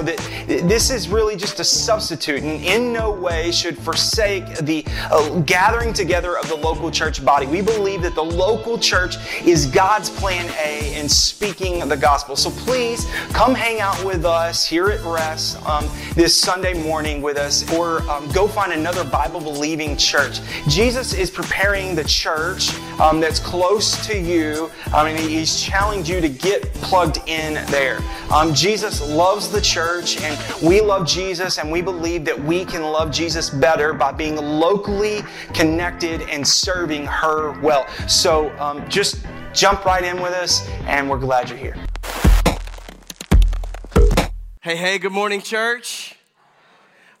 know 0.00 0.12
that 0.12 0.68
this 0.68 0.90
is 0.90 1.08
really 1.08 1.36
just 1.36 1.60
a 1.60 1.64
substitute 1.64 2.42
and 2.42 2.64
in 2.64 2.92
no 2.92 3.10
way 3.10 3.50
should 3.50 3.76
forsake 3.78 4.44
the 4.58 4.84
uh, 5.10 5.40
gathering 5.40 5.92
together 5.92 6.38
of 6.38 6.48
the 6.48 6.56
local 6.56 6.90
church 6.90 7.24
body. 7.24 7.46
We 7.46 7.62
believe 7.62 8.02
that 8.02 8.14
the 8.14 8.24
local 8.24 8.78
church 8.78 9.16
is 9.44 9.66
God's 9.66 10.10
plan 10.10 10.50
A 10.64 10.98
in 10.98 11.08
speaking 11.08 11.86
the 11.88 11.96
gospel. 11.96 12.36
So 12.36 12.50
please 12.50 13.06
come 13.32 13.54
hang 13.54 13.80
out 13.80 14.02
with 14.04 14.24
us 14.24 14.64
here 14.66 14.88
at 14.90 15.04
Rest 15.04 15.64
um, 15.66 15.88
this 16.14 16.36
Sunday 16.36 16.74
morning 16.82 17.22
with 17.22 17.36
us 17.36 17.70
or 17.72 18.02
um, 18.10 18.30
go 18.32 18.46
find 18.46 18.72
another 18.72 19.04
Bible 19.04 19.40
believing 19.40 19.96
church. 19.96 20.40
Jesus 20.68 21.14
is 21.14 21.30
preparing 21.30 21.94
the 21.94 22.04
church 22.04 22.70
um, 23.00 23.18
that's 23.18 23.40
close 23.40 24.06
to 24.06 24.18
you. 24.18 24.70
I 24.92 25.04
mean, 25.04 25.16
he's 25.16 25.60
challenged 25.60 26.08
you 26.08 26.20
to 26.20 26.28
get 26.28 26.62
plugged 26.74 27.18
in 27.26 27.54
there. 27.70 28.00
Um, 28.30 28.54
Jesus 28.54 29.00
loves 29.00 29.48
the 29.48 29.60
church 29.60 30.20
and 30.20 30.62
we 30.62 30.80
love 30.80 31.06
Jesus 31.06 31.58
and 31.58 31.72
we 31.72 31.80
believe 31.80 32.24
that 32.26 32.38
we 32.38 32.64
can 32.64 32.82
love 32.82 33.10
Jesus 33.10 33.48
better 33.50 33.92
by 33.92 34.12
being 34.12 34.36
locally 34.36 35.22
connected 35.54 36.22
and 36.22 36.46
serving 36.46 37.06
her 37.06 37.58
well. 37.60 37.88
So 38.06 38.50
um, 38.58 38.86
just 38.88 39.24
jump 39.54 39.84
right 39.84 40.04
in 40.04 40.20
with 40.20 40.32
us 40.32 40.68
and 40.86 41.08
we're 41.08 41.18
glad 41.18 41.48
you're 41.48 41.58
here. 41.58 41.76
Hey, 44.62 44.76
hey, 44.76 44.98
good 44.98 45.12
morning, 45.12 45.40
church. 45.40 46.19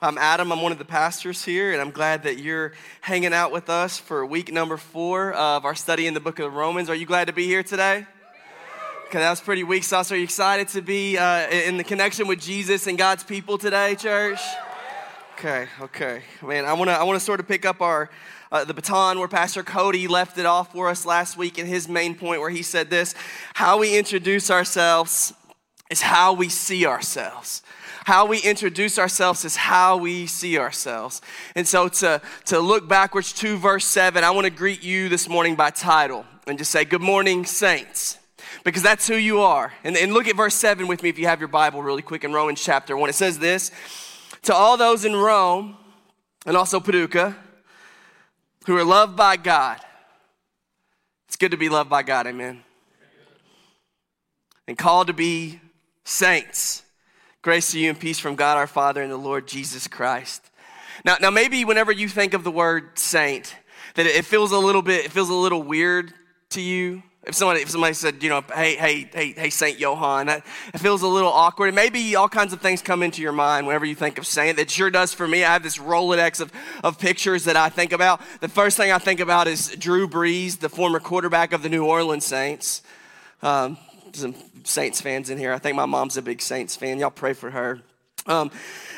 I'm 0.02 0.16
Adam. 0.16 0.50
I'm 0.50 0.62
one 0.62 0.72
of 0.72 0.78
the 0.78 0.86
pastors 0.86 1.44
here, 1.44 1.72
and 1.72 1.80
I'm 1.80 1.90
glad 1.90 2.22
that 2.22 2.38
you're 2.38 2.72
hanging 3.02 3.34
out 3.34 3.52
with 3.52 3.68
us 3.68 3.98
for 3.98 4.24
week 4.24 4.50
number 4.50 4.78
four 4.78 5.34
of 5.34 5.66
our 5.66 5.74
study 5.74 6.06
in 6.06 6.14
the 6.14 6.20
book 6.20 6.38
of 6.38 6.54
Romans. 6.54 6.88
Are 6.88 6.94
you 6.94 7.04
glad 7.04 7.26
to 7.26 7.34
be 7.34 7.44
here 7.44 7.62
today? 7.62 8.06
Okay, 9.08 9.18
that 9.18 9.28
was 9.28 9.42
pretty 9.42 9.62
weak 9.62 9.84
sauce. 9.84 10.10
Are 10.10 10.16
you 10.16 10.24
excited 10.24 10.68
to 10.68 10.80
be 10.80 11.18
uh, 11.18 11.50
in 11.50 11.76
the 11.76 11.84
connection 11.84 12.26
with 12.26 12.40
Jesus 12.40 12.86
and 12.86 12.96
God's 12.96 13.24
people 13.24 13.58
today, 13.58 13.94
church? 13.94 14.40
Okay, 15.34 15.68
okay, 15.82 16.22
man. 16.40 16.64
I 16.64 16.72
want 16.72 16.88
to 16.88 16.94
I 16.94 17.02
want 17.02 17.18
to 17.18 17.24
sort 17.24 17.38
of 17.38 17.46
pick 17.46 17.66
up 17.66 17.82
our 17.82 18.08
uh, 18.50 18.64
the 18.64 18.72
baton 18.72 19.18
where 19.18 19.28
Pastor 19.28 19.62
Cody 19.62 20.08
left 20.08 20.38
it 20.38 20.46
off 20.46 20.72
for 20.72 20.88
us 20.88 21.04
last 21.04 21.36
week 21.36 21.58
in 21.58 21.66
his 21.66 21.90
main 21.90 22.14
point, 22.14 22.40
where 22.40 22.48
he 22.48 22.62
said 22.62 22.88
this: 22.88 23.14
How 23.52 23.76
we 23.78 23.98
introduce 23.98 24.50
ourselves 24.50 25.34
is 25.90 26.00
how 26.00 26.32
we 26.32 26.48
see 26.48 26.86
ourselves. 26.86 27.62
How 28.04 28.24
we 28.24 28.38
introduce 28.38 28.98
ourselves 28.98 29.44
is 29.44 29.56
how 29.56 29.96
we 29.98 30.26
see 30.26 30.58
ourselves. 30.58 31.20
And 31.54 31.68
so 31.68 31.88
to, 31.88 32.22
to 32.46 32.60
look 32.60 32.88
backwards 32.88 33.32
to 33.34 33.58
verse 33.58 33.84
7, 33.84 34.24
I 34.24 34.30
want 34.30 34.46
to 34.46 34.50
greet 34.50 34.82
you 34.82 35.08
this 35.08 35.28
morning 35.28 35.54
by 35.54 35.70
title 35.70 36.24
and 36.46 36.56
just 36.56 36.70
say, 36.70 36.84
Good 36.84 37.02
morning, 37.02 37.44
saints 37.44 38.18
because 38.64 38.82
that's 38.82 39.06
who 39.06 39.16
you 39.16 39.40
are. 39.40 39.72
And, 39.84 39.96
and 39.96 40.12
look 40.12 40.28
at 40.28 40.36
verse 40.36 40.54
7 40.54 40.86
with 40.86 41.02
me 41.02 41.08
if 41.08 41.18
you 41.18 41.26
have 41.26 41.40
your 41.40 41.48
Bible 41.48 41.82
really 41.82 42.02
quick 42.02 42.24
in 42.24 42.32
Romans 42.32 42.62
chapter 42.62 42.96
1. 42.96 43.10
It 43.10 43.14
says 43.14 43.38
this 43.38 43.70
To 44.42 44.54
all 44.54 44.76
those 44.76 45.04
in 45.04 45.14
Rome 45.14 45.76
and 46.46 46.56
also 46.56 46.80
Paducah 46.80 47.36
who 48.66 48.76
are 48.76 48.84
loved 48.84 49.16
by 49.16 49.36
God, 49.36 49.80
it's 51.26 51.36
good 51.36 51.50
to 51.52 51.56
be 51.56 51.68
loved 51.68 51.88
by 51.88 52.02
God, 52.02 52.26
amen. 52.26 52.62
And 54.66 54.76
called 54.76 55.08
to 55.08 55.12
be 55.12 55.60
saints. 56.04 56.82
Grace 57.42 57.72
to 57.72 57.78
you 57.78 57.90
and 57.90 57.98
peace 57.98 58.18
from 58.18 58.36
God 58.36 58.56
our 58.56 58.66
Father 58.66 59.02
and 59.02 59.10
the 59.10 59.16
Lord 59.16 59.48
Jesus 59.48 59.88
Christ. 59.88 60.50
Now, 61.04 61.16
now 61.20 61.30
maybe 61.30 61.64
whenever 61.64 61.92
you 61.92 62.08
think 62.08 62.34
of 62.34 62.44
the 62.44 62.50
word 62.50 62.98
saint, 62.98 63.56
that 63.94 64.06
it 64.06 64.24
feels 64.24 64.52
a 64.52 64.58
little 64.58 64.82
bit, 64.82 65.06
it 65.06 65.12
feels 65.12 65.30
a 65.30 65.34
little 65.34 65.62
weird 65.62 66.12
to 66.50 66.60
you. 66.60 67.02
If 67.22 67.34
somebody, 67.34 67.60
if 67.60 67.68
somebody 67.70 67.92
said, 67.92 68.22
you 68.22 68.30
know, 68.30 68.42
hey, 68.54 68.76
hey, 68.76 69.08
hey, 69.12 69.32
hey, 69.32 69.50
Saint 69.50 69.78
Johann, 69.78 70.30
it 70.30 70.42
feels 70.78 71.02
a 71.02 71.06
little 71.06 71.28
awkward. 71.30 71.66
And 71.66 71.76
maybe 71.76 72.16
all 72.16 72.30
kinds 72.30 72.54
of 72.54 72.62
things 72.62 72.80
come 72.80 73.02
into 73.02 73.20
your 73.20 73.32
mind 73.32 73.66
whenever 73.66 73.84
you 73.84 73.94
think 73.94 74.16
of 74.16 74.26
saint. 74.26 74.56
That 74.56 74.70
sure 74.70 74.90
does 74.90 75.12
for 75.12 75.28
me. 75.28 75.44
I 75.44 75.52
have 75.52 75.62
this 75.62 75.76
Rolodex 75.76 76.40
of, 76.40 76.50
of 76.82 76.98
pictures 76.98 77.44
that 77.44 77.56
I 77.56 77.68
think 77.68 77.92
about. 77.92 78.22
The 78.40 78.48
first 78.48 78.78
thing 78.78 78.90
I 78.90 78.98
think 78.98 79.20
about 79.20 79.48
is 79.48 79.68
Drew 79.78 80.08
Brees, 80.08 80.60
the 80.60 80.70
former 80.70 80.98
quarterback 80.98 81.52
of 81.52 81.62
the 81.62 81.68
New 81.68 81.84
Orleans 81.84 82.24
Saints. 82.24 82.82
Um, 83.42 83.76
some 84.12 84.34
Saints 84.64 85.00
fans 85.00 85.30
in 85.30 85.38
here. 85.38 85.52
I 85.52 85.58
think 85.58 85.76
my 85.76 85.86
mom's 85.86 86.16
a 86.16 86.22
big 86.22 86.40
Saints 86.42 86.76
fan. 86.76 86.98
Y'all 86.98 87.10
pray 87.10 87.32
for 87.32 87.50
her. 87.50 87.80
Um, 88.26 88.50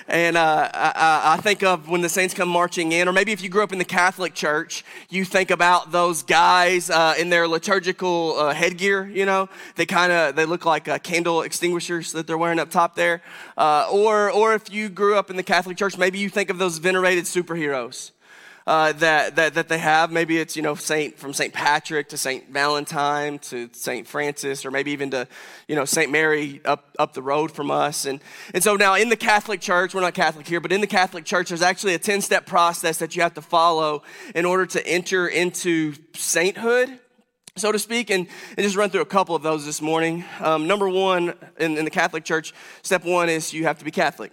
and 0.08 0.36
uh, 0.36 0.68
I, 0.74 1.34
I, 1.34 1.36
think 1.36 1.62
of 1.62 1.88
when 1.88 2.00
the 2.00 2.08
saints 2.08 2.34
come 2.34 2.48
marching 2.48 2.90
in, 2.90 3.08
or 3.08 3.12
maybe 3.12 3.30
if 3.30 3.40
you 3.40 3.48
grew 3.48 3.62
up 3.62 3.72
in 3.72 3.78
the 3.78 3.84
Catholic 3.84 4.34
Church, 4.34 4.84
you 5.10 5.24
think 5.24 5.52
about 5.52 5.92
those 5.92 6.24
guys 6.24 6.90
uh, 6.90 7.14
in 7.16 7.30
their 7.30 7.46
liturgical 7.46 8.36
uh, 8.36 8.52
headgear. 8.52 9.06
You 9.06 9.24
know, 9.24 9.48
they 9.76 9.86
kind 9.86 10.10
of 10.10 10.34
they 10.34 10.44
look 10.44 10.66
like 10.66 10.88
uh, 10.88 10.98
candle 10.98 11.42
extinguishers 11.42 12.10
that 12.12 12.26
they're 12.26 12.36
wearing 12.36 12.58
up 12.58 12.70
top 12.70 12.96
there. 12.96 13.22
Uh, 13.56 13.86
or 13.92 14.30
or 14.30 14.54
if 14.54 14.72
you 14.72 14.88
grew 14.88 15.16
up 15.16 15.30
in 15.30 15.36
the 15.36 15.42
Catholic 15.44 15.76
Church, 15.76 15.96
maybe 15.96 16.18
you 16.18 16.28
think 16.28 16.50
of 16.50 16.58
those 16.58 16.78
venerated 16.78 17.24
superheroes 17.24 18.10
uh, 18.66 18.92
that, 18.92 19.36
that, 19.36 19.54
that 19.54 19.68
they 19.68 19.78
have. 19.78 20.12
Maybe 20.12 20.38
it's, 20.38 20.56
you 20.56 20.62
know, 20.62 20.74
Saint, 20.74 21.18
from 21.18 21.32
St. 21.32 21.52
Patrick 21.52 22.08
to 22.10 22.16
St. 22.16 22.48
Valentine 22.50 23.38
to 23.40 23.68
St. 23.72 24.06
Francis, 24.06 24.64
or 24.64 24.70
maybe 24.70 24.92
even 24.92 25.10
to, 25.10 25.26
you 25.68 25.74
know, 25.74 25.84
St. 25.84 26.10
Mary 26.10 26.60
up, 26.64 26.94
up 26.98 27.14
the 27.14 27.22
road 27.22 27.50
from 27.50 27.70
us. 27.70 28.04
And, 28.04 28.20
and 28.54 28.62
so 28.62 28.76
now 28.76 28.94
in 28.94 29.08
the 29.08 29.16
Catholic 29.16 29.60
Church, 29.60 29.94
we're 29.94 30.00
not 30.00 30.14
Catholic 30.14 30.46
here, 30.46 30.60
but 30.60 30.72
in 30.72 30.80
the 30.80 30.86
Catholic 30.86 31.24
Church, 31.24 31.48
there's 31.48 31.62
actually 31.62 31.94
a 31.94 31.98
10 31.98 32.20
step 32.20 32.46
process 32.46 32.98
that 32.98 33.16
you 33.16 33.22
have 33.22 33.34
to 33.34 33.42
follow 33.42 34.02
in 34.34 34.44
order 34.44 34.66
to 34.66 34.86
enter 34.86 35.26
into 35.26 35.94
sainthood 36.14 36.98
so 37.54 37.70
to 37.70 37.78
speak, 37.78 38.08
and, 38.08 38.26
and, 38.56 38.64
just 38.64 38.76
run 38.76 38.88
through 38.88 39.02
a 39.02 39.04
couple 39.04 39.36
of 39.36 39.42
those 39.42 39.66
this 39.66 39.82
morning. 39.82 40.24
Um, 40.40 40.66
number 40.66 40.88
one, 40.88 41.34
in, 41.58 41.76
in, 41.76 41.84
the 41.84 41.90
Catholic 41.90 42.24
Church, 42.24 42.54
step 42.80 43.04
one 43.04 43.28
is 43.28 43.52
you 43.52 43.64
have 43.64 43.78
to 43.78 43.84
be 43.84 43.90
Catholic. 43.90 44.32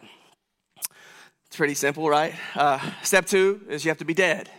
It's 1.49 1.57
pretty 1.57 1.73
simple, 1.73 2.07
right? 2.07 2.35
Uh, 2.53 2.79
step 3.01 3.25
two 3.25 3.61
is 3.69 3.83
you 3.83 3.89
have 3.89 3.97
to 3.97 4.05
be 4.05 4.13
dead. 4.13 4.51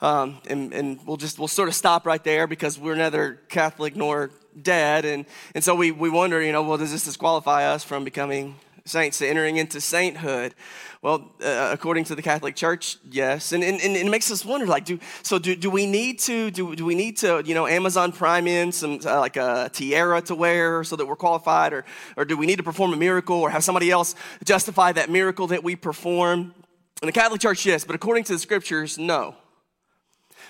Um, 0.00 0.38
and, 0.48 0.72
and 0.72 0.98
we'll 1.06 1.18
just 1.18 1.38
we'll 1.38 1.48
sort 1.48 1.68
of 1.68 1.74
stop 1.74 2.06
right 2.06 2.24
there 2.24 2.46
because 2.46 2.78
we're 2.78 2.94
neither 2.94 3.42
Catholic 3.50 3.94
nor 3.94 4.30
dead, 4.60 5.04
and 5.04 5.26
and 5.54 5.62
so 5.62 5.74
we 5.74 5.90
we 5.90 6.08
wonder, 6.08 6.40
you 6.40 6.50
know, 6.50 6.62
well, 6.62 6.78
does 6.78 6.92
this 6.92 7.04
disqualify 7.04 7.66
us 7.66 7.84
from 7.84 8.04
becoming 8.04 8.56
saints, 8.86 9.18
to 9.18 9.28
entering 9.28 9.56
into 9.56 9.80
sainthood? 9.80 10.54
Well, 11.00 11.32
uh, 11.42 11.70
according 11.72 12.04
to 12.04 12.14
the 12.14 12.22
Catholic 12.22 12.54
Church, 12.54 12.98
yes. 13.10 13.52
And, 13.52 13.64
and, 13.64 13.80
and, 13.80 13.96
it 13.96 14.10
makes 14.10 14.30
us 14.30 14.44
wonder, 14.44 14.66
like, 14.66 14.84
do, 14.84 14.98
so 15.22 15.38
do, 15.38 15.56
do 15.56 15.70
we 15.70 15.86
need 15.86 16.18
to, 16.20 16.50
do, 16.50 16.74
do 16.76 16.84
we 16.84 16.94
need 16.94 17.16
to, 17.18 17.42
you 17.44 17.54
know, 17.54 17.66
Amazon 17.66 18.12
Prime 18.12 18.46
in 18.46 18.72
some, 18.72 19.00
uh, 19.04 19.20
like 19.20 19.36
a 19.36 19.70
tiara 19.72 20.20
to 20.22 20.34
wear 20.34 20.84
so 20.84 20.96
that 20.96 21.06
we're 21.06 21.16
qualified? 21.16 21.72
Or, 21.72 21.84
or 22.16 22.24
do 22.24 22.36
we 22.36 22.46
need 22.46 22.56
to 22.56 22.62
perform 22.62 22.92
a 22.92 22.96
miracle 22.96 23.36
or 23.36 23.50
have 23.50 23.64
somebody 23.64 23.90
else 23.90 24.14
justify 24.44 24.92
that 24.92 25.10
miracle 25.10 25.46
that 25.48 25.64
we 25.64 25.76
perform? 25.76 26.54
In 27.02 27.06
the 27.06 27.12
Catholic 27.12 27.40
Church, 27.40 27.66
yes, 27.66 27.84
but 27.84 27.96
according 27.96 28.24
to 28.24 28.32
the 28.34 28.38
scriptures, 28.38 28.98
no. 28.98 29.34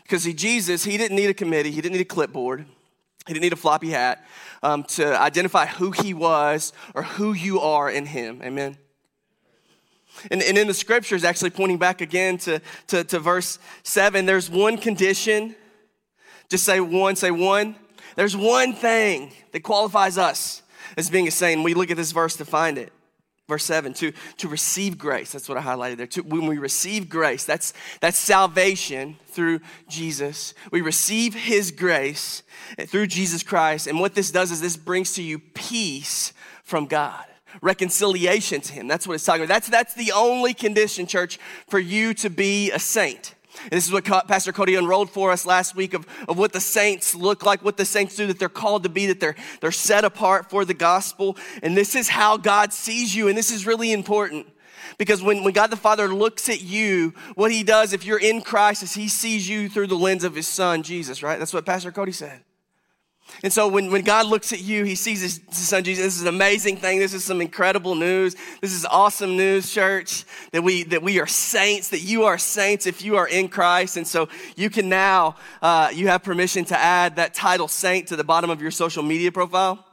Because 0.02 0.24
see, 0.24 0.34
Jesus, 0.34 0.84
he 0.84 0.96
didn't 0.96 1.16
need 1.16 1.30
a 1.30 1.34
committee, 1.34 1.70
he 1.70 1.80
didn't 1.80 1.94
need 1.94 2.02
a 2.02 2.04
clipboard. 2.04 2.66
He 3.26 3.32
didn't 3.32 3.42
need 3.42 3.52
a 3.52 3.56
floppy 3.56 3.90
hat 3.90 4.24
um, 4.62 4.84
to 4.84 5.18
identify 5.18 5.66
who 5.66 5.92
he 5.92 6.12
was 6.12 6.72
or 6.94 7.02
who 7.02 7.32
you 7.32 7.60
are 7.60 7.90
in 7.90 8.06
him. 8.06 8.40
Amen. 8.42 8.76
And, 10.30 10.42
and 10.42 10.56
in 10.56 10.66
the 10.66 10.74
scriptures, 10.74 11.24
actually 11.24 11.50
pointing 11.50 11.78
back 11.78 12.00
again 12.00 12.38
to, 12.38 12.60
to, 12.88 13.04
to 13.04 13.18
verse 13.18 13.58
7, 13.82 14.26
there's 14.26 14.48
one 14.48 14.78
condition. 14.78 15.56
Just 16.48 16.64
say 16.64 16.80
one, 16.80 17.16
say 17.16 17.30
one. 17.30 17.76
There's 18.16 18.36
one 18.36 18.74
thing 18.74 19.32
that 19.52 19.62
qualifies 19.62 20.18
us 20.18 20.62
as 20.96 21.10
being 21.10 21.26
a 21.26 21.30
saint. 21.30 21.64
We 21.64 21.74
look 21.74 21.90
at 21.90 21.96
this 21.96 22.12
verse 22.12 22.36
to 22.36 22.44
find 22.44 22.78
it. 22.78 22.92
Verse 23.46 23.64
7, 23.64 23.92
to, 23.94 24.12
to 24.38 24.48
receive 24.48 24.96
grace. 24.96 25.32
That's 25.32 25.48
what 25.48 25.58
I 25.58 25.62
highlighted 25.62 25.98
there. 25.98 26.06
To, 26.06 26.22
when 26.22 26.46
we 26.46 26.56
receive 26.56 27.10
grace, 27.10 27.44
that's, 27.44 27.74
that's 28.00 28.18
salvation 28.18 29.18
through 29.26 29.60
Jesus. 29.86 30.54
We 30.70 30.80
receive 30.80 31.34
his 31.34 31.70
grace 31.70 32.42
through 32.86 33.08
Jesus 33.08 33.42
Christ. 33.42 33.86
And 33.86 34.00
what 34.00 34.14
this 34.14 34.30
does 34.30 34.50
is 34.50 34.62
this 34.62 34.78
brings 34.78 35.12
to 35.14 35.22
you 35.22 35.38
peace 35.38 36.32
from 36.62 36.86
God 36.86 37.24
reconciliation 37.62 38.60
to 38.60 38.72
him. 38.72 38.88
That's 38.88 39.06
what 39.06 39.14
it's 39.14 39.24
talking 39.24 39.42
about. 39.42 39.54
That's, 39.54 39.68
that's 39.68 39.94
the 39.94 40.12
only 40.12 40.54
condition, 40.54 41.06
church, 41.06 41.38
for 41.68 41.78
you 41.78 42.14
to 42.14 42.30
be 42.30 42.70
a 42.72 42.78
saint. 42.78 43.34
And 43.62 43.72
this 43.72 43.86
is 43.86 43.92
what 43.92 44.04
Pastor 44.04 44.52
Cody 44.52 44.74
unrolled 44.74 45.10
for 45.10 45.30
us 45.30 45.46
last 45.46 45.74
week 45.74 45.94
of, 45.94 46.06
of 46.28 46.38
what 46.38 46.52
the 46.52 46.60
saints 46.60 47.14
look 47.14 47.44
like, 47.44 47.64
what 47.64 47.76
the 47.76 47.84
saints 47.84 48.16
do, 48.16 48.26
that 48.26 48.38
they're 48.38 48.48
called 48.48 48.82
to 48.82 48.88
be, 48.88 49.06
that 49.06 49.20
they're, 49.20 49.36
they're 49.60 49.72
set 49.72 50.04
apart 50.04 50.50
for 50.50 50.64
the 50.64 50.74
gospel. 50.74 51.36
And 51.62 51.76
this 51.76 51.94
is 51.94 52.08
how 52.08 52.36
God 52.36 52.72
sees 52.72 53.14
you. 53.14 53.28
And 53.28 53.38
this 53.38 53.50
is 53.50 53.66
really 53.66 53.92
important. 53.92 54.46
Because 54.98 55.22
when, 55.22 55.42
when 55.44 55.52
God 55.52 55.68
the 55.68 55.76
Father 55.76 56.08
looks 56.08 56.48
at 56.48 56.62
you, 56.62 57.14
what 57.34 57.50
he 57.50 57.62
does 57.62 57.92
if 57.92 58.04
you're 58.04 58.20
in 58.20 58.42
Christ 58.42 58.82
is 58.82 58.94
he 58.94 59.08
sees 59.08 59.48
you 59.48 59.68
through 59.68 59.88
the 59.88 59.96
lens 59.96 60.24
of 60.24 60.34
his 60.34 60.46
son, 60.46 60.82
Jesus, 60.82 61.22
right? 61.22 61.38
That's 61.38 61.54
what 61.54 61.66
Pastor 61.66 61.90
Cody 61.90 62.12
said. 62.12 62.42
And 63.42 63.52
so 63.52 63.68
when, 63.68 63.90
when 63.90 64.02
God 64.02 64.26
looks 64.26 64.52
at 64.52 64.60
you, 64.62 64.84
he 64.84 64.94
sees 64.94 65.20
his, 65.20 65.40
his, 65.48 65.68
son 65.68 65.82
Jesus. 65.82 66.04
This 66.04 66.16
is 66.16 66.22
an 66.22 66.28
amazing 66.28 66.76
thing. 66.76 66.98
This 66.98 67.14
is 67.14 67.24
some 67.24 67.40
incredible 67.40 67.94
news. 67.94 68.36
This 68.60 68.72
is 68.72 68.84
awesome 68.84 69.36
news, 69.36 69.70
church, 69.70 70.24
that 70.52 70.62
we, 70.62 70.84
that 70.84 71.02
we 71.02 71.20
are 71.20 71.26
saints, 71.26 71.88
that 71.88 72.00
you 72.00 72.24
are 72.24 72.38
saints 72.38 72.86
if 72.86 73.02
you 73.02 73.16
are 73.16 73.26
in 73.26 73.48
Christ. 73.48 73.96
And 73.96 74.06
so 74.06 74.28
you 74.56 74.70
can 74.70 74.88
now, 74.88 75.36
uh, 75.62 75.90
you 75.92 76.08
have 76.08 76.22
permission 76.22 76.64
to 76.66 76.78
add 76.78 77.16
that 77.16 77.34
title 77.34 77.68
saint 77.68 78.08
to 78.08 78.16
the 78.16 78.24
bottom 78.24 78.50
of 78.50 78.62
your 78.62 78.70
social 78.70 79.02
media 79.02 79.32
profile. 79.32 79.84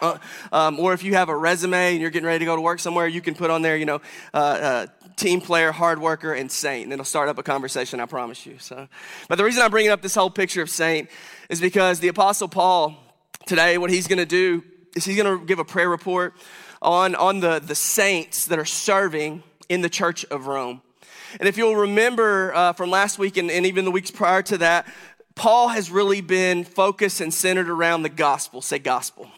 Uh, 0.00 0.18
um, 0.50 0.80
or 0.80 0.92
if 0.92 1.04
you 1.04 1.14
have 1.14 1.28
a 1.28 1.36
resume 1.36 1.92
and 1.92 2.00
you're 2.00 2.10
getting 2.10 2.26
ready 2.26 2.40
to 2.40 2.44
go 2.44 2.56
to 2.56 2.62
work 2.62 2.80
somewhere, 2.80 3.06
you 3.06 3.20
can 3.20 3.34
put 3.34 3.50
on 3.50 3.62
there, 3.62 3.76
you 3.76 3.84
know, 3.84 4.00
uh, 4.34 4.36
uh, 4.36 4.86
team 5.16 5.40
player, 5.40 5.70
hard 5.70 6.00
worker, 6.00 6.32
and 6.32 6.50
saint. 6.50 6.84
And 6.84 6.92
it'll 6.92 7.04
start 7.04 7.28
up 7.28 7.38
a 7.38 7.42
conversation, 7.42 8.00
I 8.00 8.06
promise 8.06 8.44
you. 8.44 8.56
So, 8.58 8.88
but 9.28 9.38
the 9.38 9.44
reason 9.44 9.62
I'm 9.62 9.70
bringing 9.70 9.92
up 9.92 10.02
this 10.02 10.14
whole 10.14 10.30
picture 10.30 10.62
of 10.62 10.70
saint 10.70 11.08
is 11.52 11.60
because 11.60 12.00
the 12.00 12.08
Apostle 12.08 12.48
Paul 12.48 12.96
today, 13.44 13.76
what 13.76 13.90
he's 13.90 14.08
going 14.08 14.18
to 14.18 14.24
do 14.24 14.64
is 14.96 15.04
he's 15.04 15.18
going 15.18 15.38
to 15.38 15.44
give 15.44 15.58
a 15.58 15.64
prayer 15.66 15.90
report 15.90 16.32
on, 16.80 17.14
on 17.14 17.40
the, 17.40 17.58
the 17.58 17.74
saints 17.74 18.46
that 18.46 18.58
are 18.58 18.64
serving 18.64 19.42
in 19.68 19.82
the 19.82 19.90
church 19.90 20.24
of 20.30 20.46
Rome. 20.46 20.80
And 21.38 21.46
if 21.46 21.58
you'll 21.58 21.76
remember 21.76 22.54
uh, 22.54 22.72
from 22.72 22.88
last 22.88 23.18
week 23.18 23.36
and, 23.36 23.50
and 23.50 23.66
even 23.66 23.84
the 23.84 23.90
weeks 23.90 24.10
prior 24.10 24.40
to 24.44 24.56
that, 24.58 24.86
Paul 25.34 25.68
has 25.68 25.90
really 25.90 26.22
been 26.22 26.64
focused 26.64 27.20
and 27.20 27.34
centered 27.34 27.68
around 27.68 28.02
the 28.02 28.08
gospel. 28.08 28.62
Say 28.62 28.78
gospel. 28.78 29.30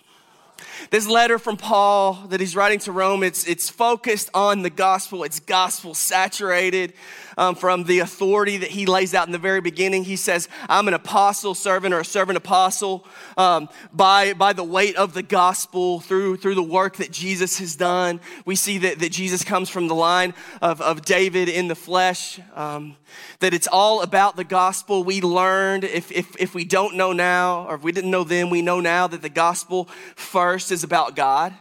This 0.90 1.06
letter 1.08 1.38
from 1.38 1.56
Paul 1.56 2.14
that 2.28 2.40
he's 2.40 2.54
writing 2.54 2.78
to 2.80 2.92
Rome, 2.92 3.22
it's, 3.22 3.46
it's 3.46 3.70
focused 3.70 4.30
on 4.34 4.62
the 4.62 4.70
gospel. 4.70 5.24
It's 5.24 5.40
gospel 5.40 5.94
saturated 5.94 6.92
um, 7.36 7.54
from 7.54 7.84
the 7.84 8.00
authority 8.00 8.58
that 8.58 8.70
he 8.70 8.86
lays 8.86 9.14
out 9.14 9.26
in 9.26 9.32
the 9.32 9.38
very 9.38 9.60
beginning. 9.60 10.04
He 10.04 10.16
says, 10.16 10.48
I'm 10.68 10.88
an 10.88 10.94
apostle 10.94 11.54
servant 11.54 11.94
or 11.94 12.00
a 12.00 12.04
servant 12.04 12.36
apostle 12.36 13.06
um, 13.36 13.68
by, 13.92 14.34
by 14.34 14.52
the 14.52 14.64
weight 14.64 14.96
of 14.96 15.14
the 15.14 15.22
gospel 15.22 16.00
through, 16.00 16.36
through 16.36 16.54
the 16.54 16.62
work 16.62 16.96
that 16.96 17.10
Jesus 17.10 17.58
has 17.58 17.76
done. 17.76 18.20
We 18.44 18.54
see 18.56 18.78
that, 18.78 18.98
that 19.00 19.10
Jesus 19.10 19.42
comes 19.42 19.68
from 19.68 19.88
the 19.88 19.94
line 19.94 20.34
of, 20.62 20.80
of 20.80 21.04
David 21.04 21.48
in 21.48 21.68
the 21.68 21.74
flesh, 21.74 22.40
um, 22.54 22.96
that 23.40 23.54
it's 23.54 23.68
all 23.68 24.02
about 24.02 24.36
the 24.36 24.44
gospel. 24.44 25.02
We 25.04 25.20
learned, 25.20 25.84
if, 25.84 26.12
if, 26.12 26.36
if 26.38 26.54
we 26.54 26.64
don't 26.64 26.96
know 26.96 27.12
now, 27.12 27.66
or 27.68 27.76
if 27.76 27.82
we 27.82 27.92
didn't 27.92 28.10
know 28.10 28.24
then, 28.24 28.50
we 28.50 28.62
know 28.62 28.80
now 28.80 29.06
that 29.06 29.22
the 29.22 29.28
gospel 29.28 29.88
first 30.16 30.70
is 30.74 30.84
about 30.84 31.16
God. 31.16 31.54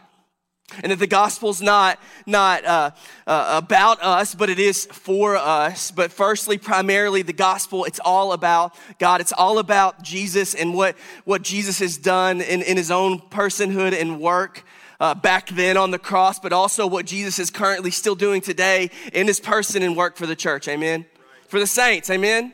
And 0.82 0.92
that 0.92 1.00
the 1.00 1.08
gospel's 1.08 1.62
not 1.62 2.00
not 2.26 2.66
uh, 2.66 2.92
uh, 3.28 3.62
about 3.64 4.02
us 4.02 4.34
but 4.34 4.50
it 4.50 4.60
is 4.60 4.86
for 4.86 5.36
us. 5.36 5.92
But 5.92 6.12
firstly 6.12 6.58
primarily 6.58 7.22
the 7.22 7.34
gospel 7.34 7.86
it's 7.86 8.00
all 8.04 8.34
about 8.34 8.74
god. 8.98 9.22
It's 9.22 9.34
all 9.34 9.60
about 9.60 10.02
jesus 10.02 10.56
and 10.56 10.74
what 10.74 10.96
what 11.26 11.44
jesus 11.44 11.80
has 11.80 11.98
done 11.98 12.42
in, 12.42 12.62
in 12.64 12.78
his 12.78 12.90
own 12.90 13.20
personhood 13.20 13.94
and 13.94 14.20
work 14.20 14.64
uh, 15.00 15.14
back 15.14 15.50
then 15.50 15.78
on 15.78 15.92
the 15.92 16.00
cross 16.00 16.40
but 16.40 16.52
also 16.52 16.88
what 16.88 17.06
jesus 17.06 17.38
is 17.38 17.52
currently 17.52 17.92
still 17.92 18.16
doing 18.16 18.42
today 18.42 18.90
in 19.12 19.28
his 19.28 19.40
person 19.40 19.84
and 19.84 19.96
work 19.96 20.16
for 20.16 20.26
the 20.26 20.36
church. 20.36 20.68
Amen? 20.68 21.02
Right. 21.02 21.50
for 21.50 21.60
the 21.60 21.68
saints. 21.68 22.10
Amen? 22.10 22.46
amen? 22.46 22.54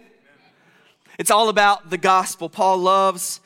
It's 1.20 1.32
all 1.32 1.50
about 1.50 1.90
the 1.90 1.98
gospel. 1.98 2.50
Paul 2.50 2.80
loves 2.80 3.40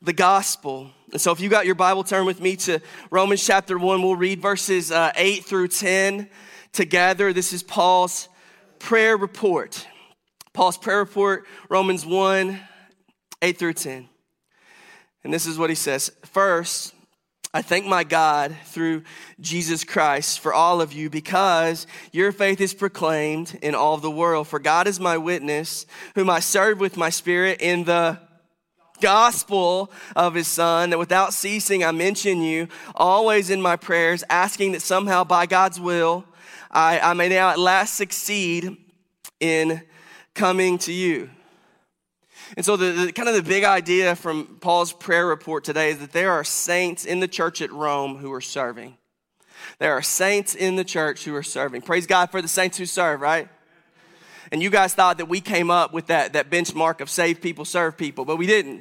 the 0.00 0.12
gospel 0.12 0.92
and 1.12 1.20
so 1.20 1.32
if 1.32 1.40
you 1.40 1.48
got 1.48 1.64
your 1.64 1.74
Bible, 1.74 2.04
turn 2.04 2.26
with 2.26 2.40
me 2.40 2.56
to 2.56 2.80
Romans 3.10 3.44
chapter 3.44 3.78
1. 3.78 4.02
We'll 4.02 4.14
read 4.14 4.42
verses 4.42 4.92
uh, 4.92 5.10
8 5.16 5.42
through 5.44 5.68
10 5.68 6.28
together. 6.72 7.32
This 7.32 7.54
is 7.54 7.62
Paul's 7.62 8.28
prayer 8.78 9.16
report. 9.16 9.86
Paul's 10.52 10.76
prayer 10.76 10.98
report, 10.98 11.46
Romans 11.70 12.04
1, 12.04 12.60
8 13.40 13.58
through 13.58 13.72
10. 13.72 14.08
And 15.24 15.32
this 15.32 15.46
is 15.46 15.56
what 15.56 15.70
he 15.70 15.76
says 15.76 16.12
First, 16.26 16.94
I 17.54 17.62
thank 17.62 17.86
my 17.86 18.04
God 18.04 18.54
through 18.66 19.04
Jesus 19.40 19.84
Christ 19.84 20.40
for 20.40 20.52
all 20.52 20.82
of 20.82 20.92
you 20.92 21.08
because 21.08 21.86
your 22.12 22.32
faith 22.32 22.60
is 22.60 22.74
proclaimed 22.74 23.58
in 23.62 23.74
all 23.74 23.96
the 23.96 24.10
world. 24.10 24.46
For 24.46 24.58
God 24.58 24.86
is 24.86 25.00
my 25.00 25.16
witness, 25.16 25.86
whom 26.14 26.28
I 26.28 26.40
serve 26.40 26.78
with 26.78 26.98
my 26.98 27.08
spirit 27.08 27.62
in 27.62 27.84
the 27.84 28.20
gospel 29.00 29.90
of 30.16 30.34
his 30.34 30.48
son, 30.48 30.90
that 30.90 30.98
without 30.98 31.32
ceasing 31.32 31.84
I 31.84 31.92
mention 31.92 32.42
you 32.42 32.68
always 32.94 33.50
in 33.50 33.60
my 33.60 33.76
prayers, 33.76 34.24
asking 34.28 34.72
that 34.72 34.82
somehow 34.82 35.24
by 35.24 35.46
God's 35.46 35.80
will 35.80 36.24
I, 36.70 37.00
I 37.00 37.12
may 37.14 37.28
now 37.28 37.50
at 37.50 37.58
last 37.58 37.94
succeed 37.94 38.76
in 39.40 39.82
coming 40.34 40.78
to 40.78 40.92
you. 40.92 41.30
And 42.56 42.64
so, 42.64 42.76
the, 42.76 43.06
the, 43.06 43.12
kind 43.12 43.28
of 43.28 43.34
the 43.34 43.42
big 43.42 43.64
idea 43.64 44.16
from 44.16 44.58
Paul's 44.60 44.92
prayer 44.92 45.26
report 45.26 45.64
today 45.64 45.90
is 45.90 45.98
that 45.98 46.12
there 46.12 46.32
are 46.32 46.44
saints 46.44 47.04
in 47.04 47.20
the 47.20 47.28
church 47.28 47.60
at 47.60 47.70
Rome 47.70 48.16
who 48.16 48.32
are 48.32 48.40
serving. 48.40 48.96
There 49.78 49.92
are 49.92 50.02
saints 50.02 50.54
in 50.54 50.76
the 50.76 50.84
church 50.84 51.24
who 51.24 51.34
are 51.34 51.42
serving. 51.42 51.82
Praise 51.82 52.06
God 52.06 52.30
for 52.30 52.40
the 52.40 52.48
saints 52.48 52.78
who 52.78 52.86
serve, 52.86 53.20
right? 53.20 53.48
And 54.50 54.62
you 54.62 54.70
guys 54.70 54.94
thought 54.94 55.18
that 55.18 55.26
we 55.26 55.40
came 55.40 55.70
up 55.70 55.92
with 55.92 56.06
that, 56.06 56.32
that 56.32 56.50
benchmark 56.50 57.00
of 57.00 57.10
save 57.10 57.40
people, 57.40 57.64
serve 57.64 57.96
people, 57.96 58.24
but 58.24 58.36
we 58.36 58.46
didn't. 58.46 58.78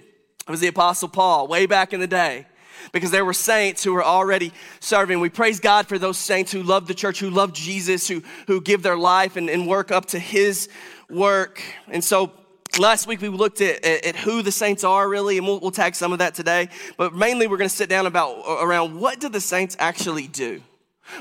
It 0.48 0.52
was 0.52 0.62
the 0.62 0.68
Apostle 0.68 1.10
Paul 1.10 1.48
way 1.48 1.66
back 1.66 1.92
in 1.92 2.00
the 2.00 2.08
day 2.08 2.46
because 2.94 3.12
there 3.12 3.26
were 3.26 3.34
saints 3.34 3.84
who 3.84 3.94
were 3.94 4.04
already 4.04 4.54
serving. 4.80 5.20
We 5.20 5.30
praise 5.30 5.60
God 5.60 5.88
for 5.88 6.00
those 6.00 6.18
saints 6.18 6.52
who 6.52 6.64
love 6.64 6.88
the 6.88 6.94
church, 6.94 7.20
who 7.20 7.30
love 7.30 7.54
Jesus, 7.54 8.08
who, 8.08 8.24
who 8.48 8.62
give 8.62 8.82
their 8.82 8.98
life 8.98 9.36
and, 9.36 9.50
and 9.50 9.68
work 9.68 9.92
up 9.92 10.06
to 10.08 10.20
his 10.20 10.70
work. 11.10 11.62
And 11.90 12.04
so 12.04 12.32
last 12.80 13.08
week 13.08 13.22
we 13.22 13.28
looked 13.28 13.62
at, 13.62 13.84
at, 13.84 14.06
at 14.06 14.16
who 14.16 14.42
the 14.42 14.52
saints 14.52 14.84
are 14.84 15.08
really, 15.10 15.38
and 15.38 15.46
we'll, 15.46 15.60
we'll 15.60 15.72
tag 15.72 15.96
some 15.96 16.14
of 16.14 16.20
that 16.20 16.34
today. 16.34 16.70
But 16.96 17.14
mainly 17.14 17.48
we're 17.48 17.58
going 17.58 17.70
to 17.70 17.76
sit 17.76 17.90
down 17.90 18.06
about 18.06 18.44
around 18.62 19.00
what 19.00 19.20
do 19.20 19.30
the 19.30 19.42
saints 19.42 19.76
actually 19.80 20.28
do? 20.28 20.62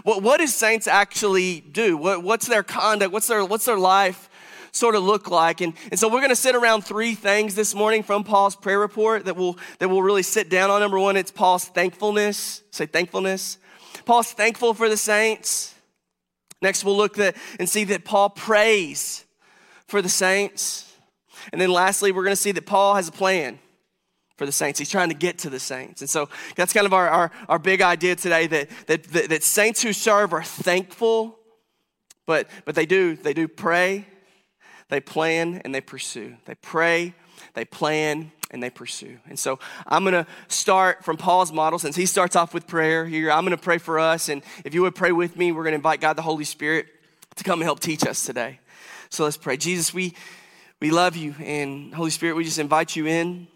What, 0.03 0.23
what 0.23 0.39
do 0.39 0.47
saints 0.47 0.87
actually 0.87 1.61
do? 1.61 1.97
What, 1.97 2.23
what's 2.23 2.47
their 2.47 2.63
conduct? 2.63 3.13
What's 3.13 3.29
their, 3.29 3.45
what's 3.45 3.65
their 3.65 3.79
life 3.79 4.29
sort 4.77 4.95
of 4.95 5.03
look 5.03 5.31
like. 5.31 5.61
And, 5.61 5.73
and 5.91 5.99
so 5.99 6.09
we're 6.09 6.21
going 6.21 6.29
to 6.29 6.37
sit 6.37 6.55
around 6.55 6.83
three 6.83 7.15
things 7.15 7.55
this 7.55 7.75
morning 7.75 8.03
from 8.03 8.23
Paul's 8.23 8.55
prayer 8.55 8.79
report 8.79 9.25
that 9.25 9.37
we'll, 9.37 9.59
that 9.79 9.89
we'll 9.89 10.03
really 10.03 10.23
sit 10.23 10.51
down 10.51 10.71
on. 10.71 10.81
Number 10.81 10.99
one, 10.99 11.17
it's 11.17 11.31
Paul's 11.31 11.65
thankfulness. 11.65 12.63
Say 12.71 12.87
thankfulness. 12.87 13.59
Paul's 14.05 14.33
thankful 14.33 14.75
for 14.75 14.89
the 14.89 14.97
saints. 14.97 15.75
Next, 16.63 16.85
we'll 16.85 16.97
look 16.97 17.15
that 17.15 17.37
and 17.59 17.69
see 17.69 17.85
that 17.85 18.05
Paul 18.05 18.31
prays 18.31 19.25
for 19.89 20.03
the 20.03 20.09
saints. 20.09 20.93
And 21.53 21.61
then 21.61 21.71
lastly, 21.71 22.13
we're 22.13 22.25
going 22.25 22.33
to 22.33 22.41
see 22.41 22.53
that 22.53 22.67
Paul 22.67 22.95
has 22.95 23.09
a 23.09 23.13
plan 23.13 23.59
for 24.37 24.47
the 24.47 24.53
saints. 24.53 24.79
He's 24.79 24.91
trying 24.91 25.09
to 25.09 25.15
get 25.15 25.39
to 25.39 25.51
the 25.51 25.61
saints. 25.61 26.03
And 26.03 26.11
so 26.11 26.29
that's 26.57 26.73
kind 26.73 26.87
of 26.87 26.93
our, 26.93 27.09
our, 27.09 27.31
our 27.49 27.59
big 27.59 27.81
idea 27.81 28.17
today 28.17 28.47
that, 28.47 28.69
that, 28.87 29.05
that, 29.05 29.29
that 29.31 29.43
saints 29.43 29.83
who 29.83 29.93
serve 29.93 30.33
are 30.33 30.43
thankful, 30.43 31.39
but, 32.27 32.49
but 32.65 32.75
they 32.75 32.87
do, 32.87 33.17
they 33.17 33.33
do 33.33 33.49
pray 33.49 34.07
they 34.89 35.01
plan 35.01 35.61
and 35.65 35.75
they 35.75 35.81
pursue. 35.81 36.37
They 36.45 36.55
pray, 36.55 37.15
they 37.55 37.65
plan, 37.65 38.33
and 38.51 38.63
they 38.63 38.71
pursue. 38.71 39.19
And 39.29 39.39
so 39.39 39.59
I'm 39.87 40.05
going 40.05 40.15
to 40.15 40.27
start 40.49 41.05
from 41.05 41.17
Paul's 41.17 41.53
model 41.53 41.79
since 41.79 41.97
he 41.97 42.07
starts 42.07 42.37
off 42.37 42.55
with 42.55 42.67
prayer 42.67 43.05
here. 43.05 43.31
I'm 43.31 43.45
going 43.45 43.57
to 43.57 43.63
pray 43.63 43.79
for 43.79 43.99
us. 43.99 44.29
And 44.29 44.43
if 44.65 44.75
you 44.75 44.83
would 44.83 44.95
pray 44.95 45.13
with 45.13 45.37
me, 45.37 45.53
we're 45.53 45.65
going 45.65 45.73
to 45.73 45.77
invite 45.77 46.01
God 46.01 46.15
the 46.15 46.23
Holy 46.23 46.45
Spirit 46.45 46.87
to 47.35 47.45
come 47.45 47.61
and 47.61 47.65
help 47.65 47.81
teach 47.81 48.07
us 48.07 48.25
today. 48.25 48.61
So 49.11 49.25
let's 49.25 49.37
pray. 49.37 49.57
Jesus, 49.57 49.93
we, 49.93 50.15
we 50.81 50.91
love 50.91 51.17
you. 51.17 51.35
And 51.41 51.93
Holy 51.95 52.11
Spirit, 52.11 52.37
we 52.37 52.45
just 52.45 52.59
invite 52.59 52.95
you 52.95 53.07
in 53.07 53.49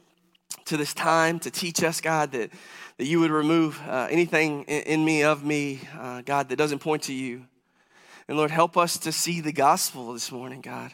to 0.67 0.77
this 0.77 0.95
time 0.95 1.39
to 1.41 1.51
teach 1.51 1.83
us, 1.83 2.01
God, 2.01 2.33
that, 2.33 2.51
that 2.99 3.07
you 3.07 3.21
would 3.21 3.31
remove 3.31 3.81
uh, 3.89 4.09
anything 4.11 4.65
in, 4.65 4.83
in, 4.83 5.05
me, 5.05 5.23
of 5.23 5.45
me, 5.45 5.81
uh, 5.99 6.23
God, 6.23 6.49
that 6.49 6.57
doesn't 6.57 6.81
point 6.81 7.05
to 7.05 7.13
you. 7.13 7.47
And 8.29 8.37
Lord, 8.37 8.51
help 8.51 8.77
us 8.77 8.99
to 8.99 9.13
see 9.13 9.41
the 9.41 9.53
gospel 9.53 10.13
this 10.13 10.31
morning, 10.31 10.61
God. 10.61 10.93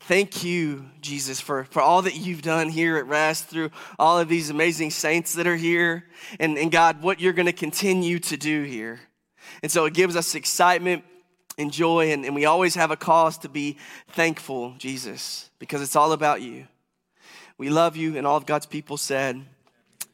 Thank 0.00 0.44
you, 0.44 0.86
Jesus, 1.00 1.40
for, 1.40 1.64
for 1.64 1.82
all 1.82 2.02
that 2.02 2.16
you've 2.16 2.42
done 2.42 2.68
here 2.68 2.96
at 2.96 3.06
Rest 3.06 3.46
through 3.46 3.70
all 3.98 4.18
of 4.18 4.28
these 4.28 4.50
amazing 4.50 4.90
saints 4.90 5.34
that 5.34 5.46
are 5.46 5.56
here. 5.56 6.04
And, 6.40 6.56
and 6.56 6.70
God, 6.70 7.02
what 7.02 7.20
you're 7.20 7.32
going 7.32 7.46
to 7.46 7.52
continue 7.52 8.18
to 8.20 8.36
do 8.36 8.62
here. 8.62 9.00
And 9.62 9.70
so 9.70 9.84
it 9.84 9.94
gives 9.94 10.16
us 10.16 10.34
excitement 10.34 11.04
and 11.58 11.72
joy. 11.72 12.12
And, 12.12 12.24
and 12.24 12.34
we 12.34 12.44
always 12.44 12.74
have 12.74 12.90
a 12.90 12.96
cause 12.96 13.38
to 13.38 13.48
be 13.48 13.76
thankful, 14.08 14.74
Jesus, 14.78 15.50
because 15.58 15.82
it's 15.82 15.96
all 15.96 16.12
about 16.12 16.40
you. 16.40 16.66
We 17.58 17.70
love 17.70 17.96
you. 17.96 18.16
And 18.16 18.26
all 18.26 18.36
of 18.36 18.46
God's 18.46 18.66
people 18.66 18.96
said, 18.96 19.44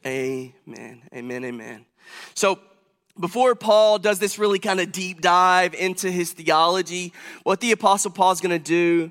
Amen. 0.05 1.01
Amen. 1.13 1.45
Amen. 1.45 1.85
So, 2.33 2.59
before 3.19 3.55
Paul 3.55 3.97
does 3.97 4.19
this 4.19 4.37
really 4.37 4.59
kind 4.59 4.81
of 4.81 4.91
deep 4.91 5.21
dive 5.21 5.73
into 5.73 6.11
his 6.11 6.33
theology, 6.33 7.13
what 7.43 7.61
the 7.61 7.71
Apostle 7.71 8.11
Paul 8.11 8.33
is 8.33 8.41
going 8.41 8.51
to 8.51 8.59
do 8.59 9.09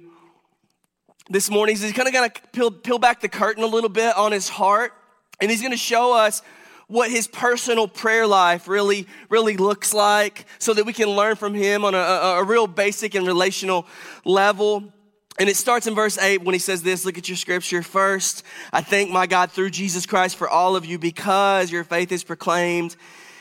this 1.31 1.51
morning. 1.51 1.77
He's 1.77 1.93
kind 1.93 2.07
of 2.07 2.13
going 2.13 2.31
to 2.31 2.41
peel, 2.53 2.71
peel 2.71 2.99
back 2.99 3.21
the 3.21 3.29
curtain 3.29 3.63
a 3.63 3.67
little 3.67 3.89
bit 3.89 4.17
on 4.17 4.33
his 4.33 4.49
heart, 4.49 4.93
and 5.41 5.51
he's 5.51 5.61
going 5.61 5.73
to 5.73 5.77
show 5.77 6.15
us 6.15 6.43
what 6.87 7.11
his 7.11 7.27
personal 7.27 7.89
prayer 7.89 8.27
life 8.27 8.69
really, 8.69 9.07
really 9.31 9.57
looks 9.57 9.95
like 9.95 10.45
so 10.59 10.75
that 10.75 10.85
we 10.85 10.93
can 10.93 11.09
learn 11.09 11.35
from 11.35 11.55
him 11.55 11.85
on 11.85 11.95
a, 11.95 11.99
a, 11.99 12.41
a 12.41 12.45
real 12.45 12.67
basic 12.67 13.15
and 13.15 13.27
relational 13.27 13.87
level. 14.25 14.93
And 15.39 15.49
it 15.49 15.57
starts 15.57 15.87
in 15.87 15.95
verse 15.95 16.19
8 16.19 16.43
when 16.43 16.53
he 16.53 16.59
says 16.59 16.83
this 16.83 17.07
look 17.07 17.17
at 17.17 17.27
your 17.27 17.37
scripture. 17.37 17.83
First, 17.83 18.45
I 18.73 18.83
thank 18.83 19.11
my 19.11 19.27
God 19.27 19.51
through 19.51 19.71
Jesus 19.71 20.05
Christ 20.05 20.37
for 20.37 20.49
all 20.49 20.77
of 20.77 20.85
you 20.85 20.99
because 20.99 21.73
your 21.73 21.85
faith 21.85 22.13
is 22.13 22.23
proclaimed 22.23 22.97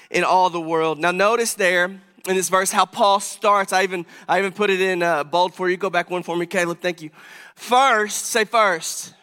in 0.09 0.23
all 0.23 0.49
the 0.49 0.61
world. 0.61 0.99
Now, 0.99 1.11
notice 1.11 1.53
there 1.53 1.99
in 2.27 2.37
this 2.37 2.47
verse 2.47 2.71
how 2.71 2.85
Paul 2.85 3.19
starts. 3.19 3.73
I 3.73 3.83
even, 3.83 4.05
I 4.29 4.39
even 4.39 4.53
put 4.53 4.69
it 4.69 4.79
in 4.79 5.03
uh, 5.03 5.25
bold 5.25 5.53
for 5.53 5.69
you. 5.69 5.75
Go 5.75 5.89
back 5.89 6.09
one 6.09 6.23
for 6.23 6.37
me, 6.37 6.45
Caleb. 6.45 6.79
Thank 6.79 7.01
you. 7.01 7.09
First, 7.55 8.27
say 8.27 8.45
first. 8.45 9.13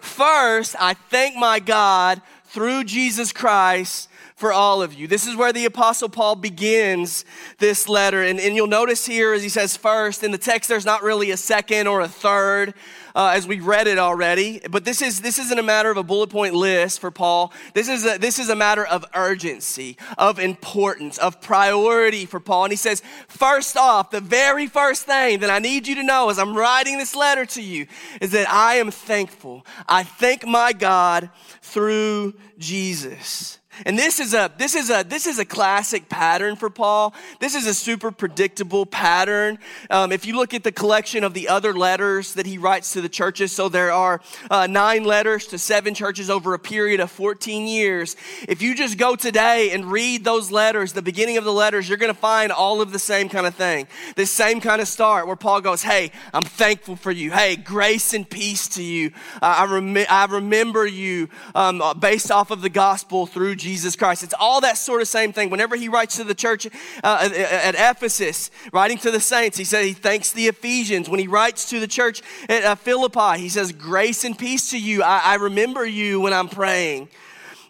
First, 0.00 0.74
I 0.78 0.94
thank 0.94 1.36
my 1.36 1.60
God 1.60 2.20
through 2.46 2.84
Jesus 2.84 3.32
Christ 3.32 4.08
for 4.38 4.52
all 4.52 4.82
of 4.82 4.94
you. 4.94 5.08
This 5.08 5.26
is 5.26 5.34
where 5.34 5.52
the 5.52 5.64
Apostle 5.64 6.08
Paul 6.08 6.36
begins 6.36 7.24
this 7.58 7.88
letter. 7.88 8.22
And, 8.22 8.38
and 8.38 8.54
you'll 8.54 8.68
notice 8.68 9.04
here, 9.04 9.32
as 9.32 9.42
he 9.42 9.48
says 9.48 9.76
first, 9.76 10.22
in 10.22 10.30
the 10.30 10.38
text, 10.38 10.68
there's 10.68 10.86
not 10.86 11.02
really 11.02 11.32
a 11.32 11.36
second 11.36 11.88
or 11.88 12.00
a 12.00 12.08
third. 12.08 12.72
Uh, 13.16 13.32
as 13.34 13.48
we 13.48 13.58
read 13.58 13.88
it 13.88 13.98
already, 13.98 14.60
but 14.70 14.84
this 14.84 15.02
is 15.02 15.22
this 15.22 15.40
isn't 15.40 15.58
a 15.58 15.62
matter 15.62 15.90
of 15.90 15.96
a 15.96 16.04
bullet 16.04 16.30
point 16.30 16.54
list 16.54 17.00
for 17.00 17.10
Paul. 17.10 17.52
This 17.74 17.88
is 17.88 18.06
a, 18.06 18.16
this 18.16 18.38
is 18.38 18.48
a 18.48 18.54
matter 18.54 18.86
of 18.86 19.04
urgency, 19.12 19.96
of 20.16 20.38
importance, 20.38 21.18
of 21.18 21.40
priority 21.40 22.26
for 22.26 22.38
Paul. 22.38 22.66
And 22.66 22.72
he 22.72 22.76
says, 22.76 23.02
first 23.26 23.76
off, 23.76 24.12
the 24.12 24.20
very 24.20 24.68
first 24.68 25.04
thing 25.04 25.40
that 25.40 25.50
I 25.50 25.58
need 25.58 25.88
you 25.88 25.96
to 25.96 26.04
know 26.04 26.30
as 26.30 26.38
I'm 26.38 26.56
writing 26.56 26.98
this 26.98 27.16
letter 27.16 27.44
to 27.46 27.62
you 27.62 27.88
is 28.20 28.30
that 28.32 28.48
I 28.48 28.74
am 28.74 28.92
thankful. 28.92 29.66
I 29.88 30.04
thank 30.04 30.46
my 30.46 30.72
God 30.72 31.30
through 31.60 32.34
Jesus. 32.56 33.57
And 33.86 33.98
this 33.98 34.18
is 34.18 34.34
a 34.34 34.50
this 34.58 34.74
is 34.74 34.90
a 34.90 35.04
this 35.04 35.26
is 35.26 35.38
a 35.38 35.44
classic 35.44 36.08
pattern 36.08 36.56
for 36.56 36.70
Paul. 36.70 37.14
This 37.38 37.54
is 37.54 37.66
a 37.66 37.74
super 37.74 38.10
predictable 38.10 38.86
pattern. 38.86 39.58
Um, 39.90 40.10
if 40.10 40.26
you 40.26 40.36
look 40.36 40.54
at 40.54 40.64
the 40.64 40.72
collection 40.72 41.22
of 41.22 41.34
the 41.34 41.48
other 41.48 41.72
letters 41.72 42.34
that 42.34 42.46
he 42.46 42.58
writes 42.58 42.92
to 42.94 43.00
the 43.00 43.08
churches, 43.08 43.52
so 43.52 43.68
there 43.68 43.92
are 43.92 44.20
uh, 44.50 44.66
nine 44.66 45.04
letters 45.04 45.46
to 45.48 45.58
seven 45.58 45.94
churches 45.94 46.28
over 46.28 46.54
a 46.54 46.58
period 46.58 47.00
of 47.00 47.10
14 47.10 47.66
years. 47.66 48.16
If 48.48 48.62
you 48.62 48.74
just 48.74 48.98
go 48.98 49.14
today 49.14 49.70
and 49.70 49.84
read 49.86 50.24
those 50.24 50.50
letters, 50.50 50.92
the 50.92 51.02
beginning 51.02 51.36
of 51.36 51.44
the 51.44 51.52
letters, 51.52 51.88
you're 51.88 51.98
going 51.98 52.12
to 52.12 52.20
find 52.20 52.50
all 52.50 52.80
of 52.80 52.92
the 52.92 52.98
same 52.98 53.28
kind 53.28 53.46
of 53.46 53.54
thing. 53.54 53.86
This 54.16 54.30
same 54.30 54.60
kind 54.60 54.80
of 54.80 54.88
start 54.88 55.26
where 55.26 55.36
Paul 55.36 55.60
goes, 55.60 55.82
"Hey, 55.82 56.10
I'm 56.34 56.42
thankful 56.42 56.96
for 56.96 57.12
you. 57.12 57.30
Hey, 57.30 57.56
grace 57.56 58.12
and 58.12 58.28
peace 58.28 58.66
to 58.68 58.82
you. 58.82 59.12
Uh, 59.40 59.56
I, 59.58 59.64
rem- 59.66 60.06
I 60.08 60.26
remember 60.26 60.86
you 60.86 61.28
um, 61.54 61.82
based 62.00 62.30
off 62.30 62.50
of 62.50 62.60
the 62.60 62.70
gospel 62.70 63.26
through 63.26 63.54
Jesus." 63.54 63.67
Jesus 63.68 63.96
Christ. 63.96 64.22
It's 64.22 64.34
all 64.40 64.62
that 64.62 64.78
sort 64.78 65.02
of 65.02 65.08
same 65.08 65.34
thing. 65.34 65.50
Whenever 65.50 65.76
he 65.76 65.90
writes 65.90 66.16
to 66.16 66.24
the 66.24 66.34
church 66.34 66.66
uh, 67.04 67.28
at 67.32 67.74
Ephesus, 67.74 68.50
writing 68.72 68.96
to 68.98 69.10
the 69.10 69.20
saints, 69.20 69.58
he 69.58 69.64
said 69.64 69.84
he 69.84 69.92
thanks 69.92 70.32
the 70.32 70.48
Ephesians. 70.48 71.10
When 71.10 71.20
he 71.20 71.28
writes 71.28 71.68
to 71.68 71.78
the 71.78 71.86
church 71.86 72.22
at 72.48 72.64
uh, 72.64 72.74
Philippi, 72.76 73.38
he 73.38 73.50
says, 73.50 73.72
Grace 73.72 74.24
and 74.24 74.38
peace 74.38 74.70
to 74.70 74.80
you. 74.80 75.02
I, 75.02 75.20
I 75.22 75.34
remember 75.34 75.84
you 75.84 76.18
when 76.22 76.32
I'm 76.32 76.48
praying. 76.48 77.08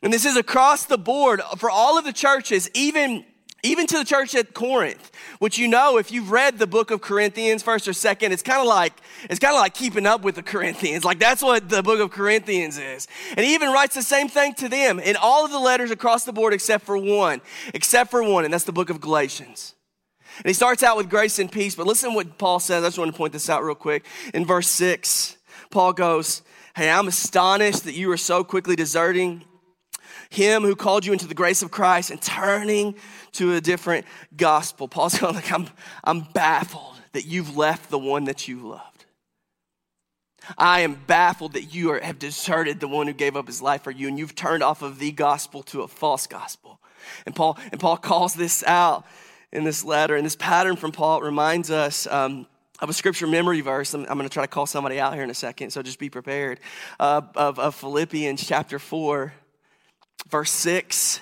And 0.01 0.13
this 0.13 0.25
is 0.25 0.37
across 0.37 0.85
the 0.85 0.99
board 0.99 1.43
for 1.57 1.69
all 1.69 1.99
of 1.99 2.05
the 2.05 2.13
churches, 2.13 2.71
even 2.75 3.25
even 3.65 3.89
to 3.89 3.99
the 3.99 4.05
church 4.05 4.37
at 4.37 4.55
Corinth, 4.55 5.11
which 5.39 5.59
you 5.59 5.69
know, 5.69 5.99
if 5.99 6.11
you've 6.11 6.31
read 6.31 6.59
the 6.59 6.67
book 6.67 6.91
of 6.91 7.01
Corinthians, 7.01 7.63
first 7.63 7.87
or 7.87 7.93
second, 7.93 8.33
it's 8.33 8.43
kind 8.43 8.61
of 8.61 8.67
like 8.67 8.93
it's 9.25 9.39
kind 9.39 9.55
of 9.55 9.61
like 9.61 9.75
keeping 9.75 10.07
up 10.07 10.23
with 10.23 10.35
the 10.35 10.43
Corinthians. 10.43 11.05
Like 11.05 11.19
that's 11.19 11.43
what 11.43 11.69
the 11.69 11.83
book 11.83 12.01
of 12.01 12.11
Corinthians 12.11 12.79
is. 12.79 13.07
And 13.37 13.41
he 13.45 13.55
even 13.55 13.73
writes 13.73 13.95
the 13.95 14.03
same 14.03 14.29
thing 14.29 14.55
to 14.55 14.69
them 14.69 14.99
in 14.99 15.17
all 15.17 15.45
of 15.45 15.51
the 15.51 15.59
letters 15.59 15.91
across 15.91 16.25
the 16.25 16.33
board, 16.33 16.53
except 16.53 16.85
for 16.85 16.99
one, 16.99 17.41
except 17.75 18.11
for 18.11 18.23
one, 18.23 18.45
and 18.45 18.53
that's 18.53 18.65
the 18.65 18.73
book 18.73 18.91
of 18.91 19.01
Galatians. 19.01 19.75
And 20.39 20.47
he 20.47 20.53
starts 20.53 20.83
out 20.83 20.97
with 20.97 21.11
grace 21.11 21.39
and 21.39 21.51
peace, 21.51 21.75
but 21.75 21.87
listen 21.87 22.15
what 22.15 22.39
Paul 22.39 22.61
says. 22.61 22.85
I 22.85 22.87
just 22.89 22.99
want 22.99 23.11
to 23.13 23.17
point 23.17 23.33
this 23.33 23.51
out 23.51 23.65
real 23.65 23.75
quick. 23.75 24.05
In 24.35 24.45
verse 24.45 24.69
six, 24.69 25.37
Paul 25.71 25.93
goes, 25.93 26.43
Hey, 26.77 26.91
I'm 26.91 27.09
astonished 27.09 27.85
that 27.85 27.95
you 27.95 28.11
are 28.13 28.17
so 28.17 28.45
quickly 28.45 28.77
deserting 28.77 29.43
him 30.31 30.63
who 30.63 30.77
called 30.77 31.07
you 31.07 31.13
into 31.13 31.27
the 31.27 31.35
grace 31.35 31.63
of 31.63 31.71
Christ 31.71 32.11
and 32.11 32.21
turning 32.21 32.95
to 33.33 33.55
a 33.55 33.61
different 33.61 34.07
gospel. 34.37 34.89
Paul's 34.89 35.19
going 35.19 35.35
like, 35.35 35.53
I'm, 35.53 35.69
I'm 36.05 36.21
baffled 36.21 36.97
that 37.13 37.27
you've 37.27 37.57
left 37.57 37.91
the 37.91 37.99
one 37.99 38.25
that 38.25 38.49
you 38.49 38.69
loved. 38.69 39.05
I 40.57 40.81
am 40.81 40.95
baffled 40.95 41.55
that 41.55 41.75
you 41.75 41.91
are, 41.91 42.01
have 42.01 42.19
deserted 42.19 42.81
the 42.81 42.89
one 42.89 43.07
who 43.07 43.13
gave 43.13 43.37
up 43.37 43.47
his 43.47 43.61
life 43.61 43.83
for 43.83 43.91
you 43.91 44.09
and 44.09 44.19
you've 44.19 44.35
turned 44.35 44.63
off 44.63 44.83
of 44.83 44.99
the 44.99 45.13
gospel 45.13 45.63
to 45.65 45.83
a 45.83 45.89
false 45.89 46.27
gospel. 46.27 46.81
And 47.27 47.35
Paul, 47.35 47.59
and 47.71 47.81
Paul 47.81 47.97
calls 47.97 48.35
this 48.35 48.63
out 48.65 49.05
in 49.53 49.65
this 49.65 49.85
letter. 49.85 50.17
And 50.17 50.25
this 50.25 50.37
pattern 50.37 50.77
from 50.77 50.93
Paul 50.93 51.21
reminds 51.21 51.71
us 51.71 52.07
um, 52.07 52.47
of 52.81 52.89
a 52.89 52.93
scripture 52.93 53.27
memory 53.27 53.61
verse. 53.61 53.95
I'm, 53.95 54.05
going 54.05 54.21
to 54.21 54.29
try 54.29 54.45
to 54.45 54.49
call 54.49 54.67
somebody 54.67 55.01
out 55.01 55.15
here 55.15 55.25
in 55.25 55.31
a 55.31 55.35
second, 55.35 55.71
so 55.71 55.83
just 55.83 55.99
be 55.99 56.11
prepared. 56.11 56.61
Uh, 57.01 57.23
of, 57.35 57.59
of 57.59 57.75
Philippians 57.75 58.47
chapter 58.47 58.79
4, 58.79 59.33
verse 60.29 60.51
6. 60.51 61.21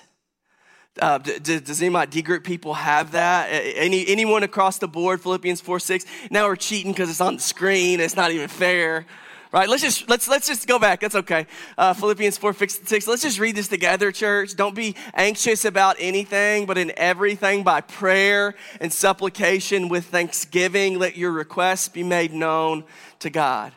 Uh, 1.00 1.19
does, 1.19 1.61
does 1.61 1.81
any 1.81 1.88
of 1.88 1.93
my 1.93 2.07
D 2.07 2.23
group 2.23 2.43
people 2.43 2.75
have 2.75 3.12
that? 3.12 3.49
Any, 3.49 4.07
anyone 4.09 4.43
across 4.43 4.79
the 4.79 4.88
board, 4.88 5.21
Philippians 5.21 5.61
4 5.61 5.79
6? 5.79 6.05
Now 6.31 6.47
we're 6.47 6.57
cheating 6.57 6.93
because 6.93 7.11
it's 7.11 7.21
on 7.21 7.37
the 7.37 7.43
screen. 7.43 8.00
It's 8.00 8.17
not 8.17 8.31
even 8.31 8.49
fair. 8.49 9.07
Right? 9.53 9.69
Let's 9.69 9.83
just 9.83 10.09
let's 10.09 10.29
let's 10.29 10.47
just 10.47 10.67
go 10.67 10.79
back. 10.79 11.00
That's 11.00 11.15
okay. 11.15 11.47
Uh, 11.79 11.95
Philippians 11.95 12.37
4 12.37 12.53
6. 12.53 13.07
Let's 13.07 13.23
just 13.23 13.38
read 13.38 13.57
this 13.57 13.69
together, 13.69 14.11
church. 14.11 14.57
Don't 14.57 14.75
be 14.75 14.97
anxious 15.15 15.65
about 15.65 15.97
anything, 15.99 16.67
but 16.67 16.76
in 16.76 16.93
everything 16.97 17.62
by 17.62 17.81
prayer 17.81 18.55
and 18.81 18.93
supplication 18.93 19.88
with 19.88 20.07
thanksgiving, 20.07 20.99
let 20.99 21.17
your 21.17 21.31
requests 21.31 21.88
be 21.88 22.03
made 22.03 22.33
known 22.33 22.85
to 23.21 23.31
God. 23.31 23.73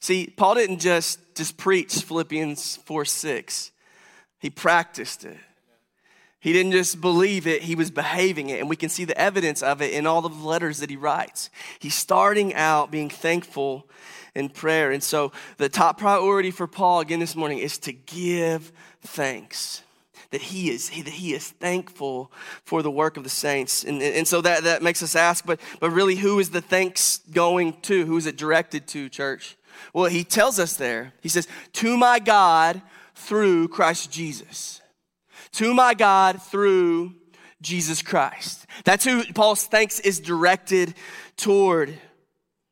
See, 0.00 0.32
Paul 0.36 0.54
didn't 0.54 0.78
just 0.78 1.20
just 1.34 1.56
preach 1.56 1.94
Philippians 1.94 2.76
4 2.84 3.04
6. 3.04 3.70
He 4.40 4.50
practiced 4.50 5.24
it. 5.24 5.36
He 6.40 6.52
didn't 6.52 6.72
just 6.72 7.00
believe 7.00 7.48
it, 7.48 7.62
he 7.62 7.74
was 7.74 7.90
behaving 7.90 8.50
it. 8.50 8.60
And 8.60 8.68
we 8.68 8.76
can 8.76 8.88
see 8.88 9.04
the 9.04 9.18
evidence 9.18 9.62
of 9.62 9.82
it 9.82 9.92
in 9.92 10.06
all 10.06 10.22
the 10.22 10.28
letters 10.28 10.78
that 10.78 10.90
he 10.90 10.96
writes. 10.96 11.50
He's 11.80 11.96
starting 11.96 12.54
out 12.54 12.92
being 12.92 13.10
thankful 13.10 13.88
in 14.36 14.48
prayer. 14.48 14.92
And 14.92 15.02
so 15.02 15.32
the 15.56 15.68
top 15.68 15.98
priority 15.98 16.52
for 16.52 16.68
Paul 16.68 17.00
again 17.00 17.18
this 17.18 17.34
morning 17.34 17.58
is 17.58 17.76
to 17.78 17.92
give 17.92 18.72
thanks. 19.02 19.82
That 20.30 20.42
he 20.42 20.70
is 20.70 20.90
that 20.90 21.08
he 21.08 21.32
is 21.32 21.48
thankful 21.48 22.30
for 22.64 22.82
the 22.82 22.90
work 22.90 23.16
of 23.16 23.24
the 23.24 23.30
saints. 23.30 23.82
And, 23.82 24.02
and 24.02 24.28
so 24.28 24.42
that, 24.42 24.62
that 24.64 24.82
makes 24.82 25.02
us 25.02 25.16
ask, 25.16 25.46
but 25.46 25.58
but 25.80 25.90
really 25.90 26.16
who 26.16 26.38
is 26.38 26.50
the 26.50 26.60
thanks 26.60 27.18
going 27.32 27.80
to? 27.82 28.04
Who 28.04 28.16
is 28.18 28.26
it 28.26 28.36
directed 28.36 28.86
to, 28.88 29.08
church? 29.08 29.56
Well, 29.92 30.10
he 30.10 30.24
tells 30.24 30.58
us 30.58 30.76
there. 30.76 31.12
He 31.20 31.28
says, 31.28 31.48
To 31.74 31.96
my 31.96 32.18
God 32.18 32.82
through 33.14 33.68
Christ 33.68 34.10
Jesus. 34.10 34.80
To 35.52 35.74
my 35.74 35.94
God 35.94 36.42
through 36.42 37.14
Jesus 37.60 38.02
Christ. 38.02 38.66
That's 38.84 39.04
who 39.04 39.24
Paul's 39.32 39.66
thanks 39.66 40.00
is 40.00 40.20
directed 40.20 40.94
toward 41.36 41.98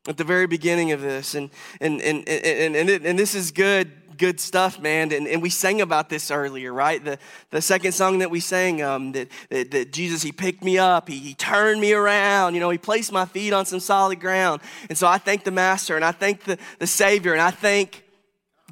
at 0.07 0.17
the 0.17 0.25
very 0.25 0.47
beginning 0.47 0.93
of 0.93 1.01
this. 1.01 1.35
And, 1.35 1.51
and, 1.81 2.01
and, 2.01 2.29
and, 2.29 2.77
and, 2.77 2.91
and 2.91 3.19
this 3.19 3.35
is 3.35 3.51
good, 3.51 3.91
good 4.17 4.41
stuff, 4.41 4.81
man. 4.81 5.13
And, 5.13 5.27
and 5.27 5.43
we 5.43 5.51
sang 5.51 5.81
about 5.81 6.09
this 6.09 6.31
earlier, 6.31 6.73
right? 6.73 7.05
The, 7.05 7.19
the 7.51 7.63
second 7.63 7.93
song 7.93 8.19
that 8.21 8.31
we 8.31 8.41
sang, 8.41 8.83
um, 8.83 9.13
that, 9.13 9.29
that, 9.51 9.71
that 9.71 9.93
Jesus, 9.93 10.23
He 10.23 10.33
picked 10.33 10.65
me 10.65 10.79
up, 10.79 11.09
he, 11.09 11.19
he 11.19 11.35
turned 11.35 11.81
me 11.81 11.93
around, 11.93 12.55
you 12.55 12.61
know, 12.61 12.71
He 12.71 12.79
placed 12.79 13.13
my 13.13 13.25
feet 13.25 13.53
on 13.53 13.67
some 13.67 13.81
solid 13.81 14.21
ground. 14.21 14.61
And 14.89 14.97
so 14.97 15.07
I 15.07 15.19
thank 15.19 15.45
the 15.45 15.51
Master 15.51 15.97
and 15.97 16.05
I 16.05 16.13
thank 16.13 16.45
the, 16.45 16.59
the 16.79 16.87
Savior 16.87 17.33
and 17.33 17.43
I 17.43 17.51
thank 17.51 18.05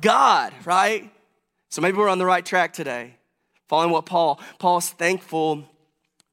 God, 0.01 0.53
right? 0.65 1.11
So 1.71 1.83
maybe 1.83 1.97
we're 1.97 2.09
on 2.09 2.19
the 2.19 2.27
right 2.27 2.45
track 2.45 2.73
today. 2.73 3.17
Following 3.69 3.91
what 3.91 4.07
Paul, 4.07 4.41
Paul's 4.59 4.91
thankful 4.91 5.65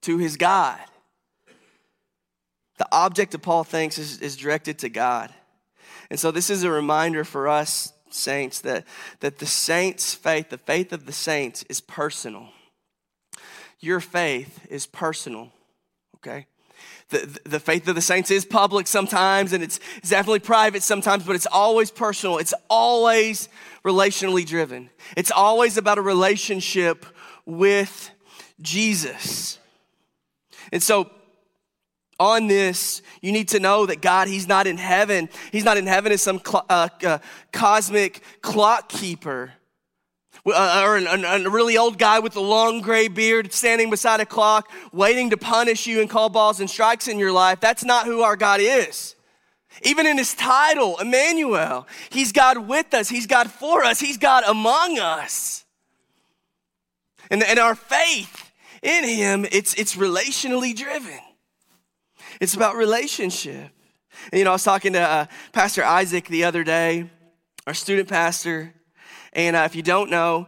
to 0.01 0.17
his 0.17 0.37
God. 0.37 0.79
The 2.77 2.87
object 2.91 3.33
of 3.35 3.41
Paul 3.41 3.63
thanks 3.63 3.97
is, 3.97 4.19
is 4.19 4.35
directed 4.35 4.79
to 4.79 4.89
God. 4.89 5.33
And 6.09 6.19
so 6.19 6.31
this 6.31 6.49
is 6.49 6.63
a 6.63 6.71
reminder 6.71 7.23
for 7.23 7.47
us, 7.47 7.93
saints, 8.13 8.61
that, 8.61 8.85
that 9.19 9.39
the 9.39 9.45
saints' 9.45 10.13
faith, 10.13 10.49
the 10.49 10.57
faith 10.57 10.93
of 10.93 11.05
the 11.05 11.11
saints, 11.11 11.63
is 11.69 11.81
personal. 11.81 12.49
Your 13.79 13.99
faith 13.99 14.65
is 14.69 14.85
personal, 14.85 15.51
okay? 16.17 16.45
The, 17.09 17.39
the 17.43 17.59
faith 17.59 17.87
of 17.87 17.95
the 17.95 18.01
saints 18.01 18.31
is 18.31 18.45
public 18.45 18.87
sometimes 18.87 19.53
and 19.53 19.63
it's, 19.63 19.79
it's 19.97 20.09
definitely 20.09 20.39
private 20.39 20.83
sometimes, 20.83 21.23
but 21.23 21.35
it's 21.35 21.47
always 21.47 21.91
personal. 21.91 22.37
It's 22.37 22.53
always 22.69 23.49
relationally 23.83 24.45
driven. 24.45 24.89
It's 25.17 25.31
always 25.31 25.77
about 25.77 25.97
a 25.97 26.01
relationship 26.01 27.05
with 27.45 28.11
Jesus. 28.61 29.59
And 30.71 30.81
so, 30.81 31.11
on 32.21 32.45
this, 32.45 33.01
you 33.21 33.31
need 33.31 33.49
to 33.49 33.59
know 33.59 33.87
that 33.87 33.99
God, 33.99 34.27
He's 34.27 34.47
not 34.47 34.67
in 34.67 34.77
heaven. 34.77 35.27
He's 35.51 35.65
not 35.65 35.77
in 35.77 35.87
heaven 35.87 36.11
as 36.11 36.21
some 36.21 36.39
cl- 36.39 36.65
uh, 36.69 36.89
uh, 37.03 37.17
cosmic 37.51 38.21
clock 38.41 38.89
keeper. 38.89 39.53
Uh, 40.45 40.83
or 40.85 40.97
an, 40.97 41.07
an, 41.07 41.45
a 41.45 41.49
really 41.49 41.77
old 41.77 41.97
guy 41.97 42.19
with 42.19 42.35
a 42.35 42.39
long 42.39 42.81
gray 42.81 43.07
beard 43.07 43.51
standing 43.53 43.89
beside 43.89 44.19
a 44.19 44.25
clock, 44.25 44.71
waiting 44.91 45.31
to 45.31 45.37
punish 45.37 45.85
you 45.87 45.99
and 45.99 46.09
call 46.09 46.29
balls 46.29 46.59
and 46.59 46.69
strikes 46.69 47.07
in 47.07 47.19
your 47.19 47.31
life. 47.31 47.59
That's 47.59 47.83
not 47.83 48.05
who 48.05 48.21
our 48.21 48.35
God 48.35 48.59
is. 48.61 49.15
Even 49.83 50.05
in 50.05 50.17
his 50.17 50.33
title, 50.33 50.97
Emmanuel, 50.99 51.87
he's 52.09 52.31
God 52.31 52.67
with 52.67 52.93
us, 52.93 53.09
he's 53.09 53.27
God 53.27 53.49
for 53.49 53.83
us, 53.83 53.99
he's 53.99 54.17
God 54.17 54.43
among 54.47 54.99
us. 54.99 55.63
And, 57.29 57.43
and 57.43 57.59
our 57.59 57.75
faith 57.75 58.51
in 58.81 59.03
him, 59.03 59.45
it's, 59.51 59.73
it's 59.75 59.95
relationally 59.95 60.75
driven. 60.75 61.19
It's 62.41 62.55
about 62.55 62.75
relationship. 62.75 63.69
And, 64.31 64.39
you 64.39 64.43
know, 64.43 64.49
I 64.49 64.53
was 64.53 64.63
talking 64.63 64.93
to 64.93 64.99
uh, 64.99 65.25
Pastor 65.51 65.83
Isaac 65.83 66.25
the 66.25 66.43
other 66.43 66.63
day, 66.63 67.07
our 67.67 67.75
student 67.75 68.09
pastor. 68.09 68.73
And 69.31 69.55
uh, 69.55 69.59
if 69.65 69.75
you 69.75 69.83
don't 69.83 70.09
know, 70.09 70.47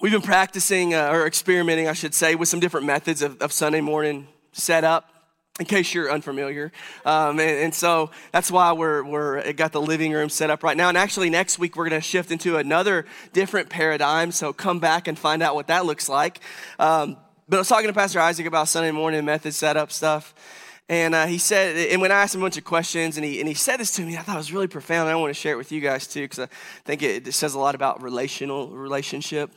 we've 0.00 0.10
been 0.10 0.20
practicing 0.20 0.94
uh, 0.94 1.10
or 1.12 1.28
experimenting, 1.28 1.86
I 1.86 1.92
should 1.92 2.12
say, 2.12 2.34
with 2.34 2.48
some 2.48 2.58
different 2.58 2.86
methods 2.86 3.22
of, 3.22 3.40
of 3.40 3.52
Sunday 3.52 3.80
morning 3.80 4.26
setup. 4.50 5.08
In 5.60 5.66
case 5.66 5.92
you're 5.92 6.10
unfamiliar, 6.10 6.72
um, 7.04 7.38
and, 7.38 7.50
and, 7.58 7.74
so 7.74 8.10
that's 8.32 8.50
why 8.50 8.72
we're 8.72 9.04
we're 9.04 9.52
got 9.52 9.70
the 9.70 9.82
living 9.82 10.10
room 10.10 10.30
set 10.30 10.48
up 10.48 10.62
right 10.62 10.74
now. 10.78 10.88
And 10.88 10.96
actually, 10.96 11.28
next 11.28 11.58
week 11.58 11.76
we're 11.76 11.90
going 11.90 12.00
to 12.00 12.04
shift 12.04 12.30
into 12.30 12.56
another 12.56 13.04
different 13.34 13.68
paradigm. 13.68 14.32
So 14.32 14.54
come 14.54 14.78
back 14.78 15.08
and 15.08 15.18
find 15.18 15.42
out 15.42 15.54
what 15.54 15.66
that 15.66 15.84
looks 15.84 16.08
like. 16.08 16.40
Um, 16.78 17.18
but 17.48 17.56
I 17.56 17.60
was 17.60 17.68
talking 17.68 17.88
to 17.88 17.92
Pastor 17.92 18.20
Isaac 18.20 18.46
about 18.46 18.68
Sunday 18.68 18.92
morning 18.92 19.24
method 19.24 19.52
setup 19.54 19.90
stuff. 19.90 20.34
And 20.88 21.14
uh, 21.14 21.26
he 21.26 21.38
said, 21.38 21.90
and 21.90 22.00
when 22.00 22.12
I 22.12 22.16
asked 22.16 22.34
him 22.34 22.42
a 22.42 22.44
bunch 22.44 22.58
of 22.58 22.64
questions, 22.64 23.16
and 23.16 23.24
he, 23.24 23.40
and 23.40 23.48
he 23.48 23.54
said 23.54 23.78
this 23.78 23.92
to 23.92 24.02
me, 24.02 24.16
I 24.16 24.20
thought 24.20 24.34
it 24.34 24.38
was 24.38 24.52
really 24.52 24.66
profound. 24.66 25.08
I 25.08 25.14
want 25.14 25.30
to 25.30 25.34
share 25.34 25.54
it 25.54 25.56
with 25.56 25.72
you 25.72 25.80
guys 25.80 26.06
too, 26.06 26.22
because 26.22 26.40
I 26.40 26.48
think 26.84 27.02
it, 27.02 27.26
it, 27.26 27.32
says 27.32 27.54
a 27.54 27.58
lot 27.58 27.74
about 27.74 28.02
relational 28.02 28.68
relationship. 28.68 29.50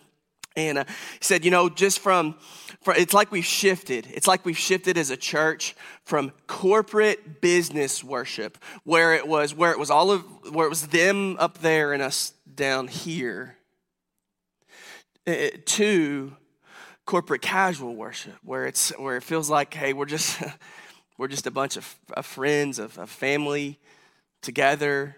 And 0.55 0.77
uh, 0.77 0.85
he 0.87 1.19
said, 1.21 1.43
you 1.43 1.51
know, 1.51 1.67
just 1.67 1.99
from, 1.99 2.35
from, 2.81 2.95
it's 2.95 3.13
like 3.13 3.31
we've 3.31 3.45
shifted. 3.45 4.07
It's 4.13 4.27
like 4.27 4.45
we've 4.45 4.57
shifted 4.57 4.97
as 4.97 5.09
a 5.09 5.17
church 5.17 5.75
from 6.05 6.31
corporate 6.47 7.41
business 7.41 8.03
worship, 8.03 8.57
where 8.83 9.13
it 9.13 9.27
was, 9.27 9.53
where 9.53 9.71
it 9.71 9.79
was 9.79 9.89
all 9.89 10.11
of, 10.11 10.23
where 10.53 10.65
it 10.65 10.69
was 10.69 10.87
them 10.87 11.35
up 11.37 11.57
there 11.57 11.91
and 11.91 12.01
us 12.01 12.33
down 12.53 12.87
here, 12.87 13.57
eh, 15.27 15.49
to 15.65 16.37
corporate 17.05 17.41
casual 17.41 17.95
worship 17.95 18.33
where 18.43 18.65
it's 18.65 18.89
where 18.97 19.15
it 19.15 19.23
feels 19.23 19.49
like 19.49 19.73
hey 19.73 19.93
we're 19.93 20.05
just 20.05 20.41
we're 21.17 21.27
just 21.27 21.47
a 21.47 21.51
bunch 21.51 21.77
of, 21.77 21.95
of 22.13 22.25
friends 22.25 22.79
of, 22.79 22.97
of 22.97 23.09
family 23.09 23.79
together 24.41 25.15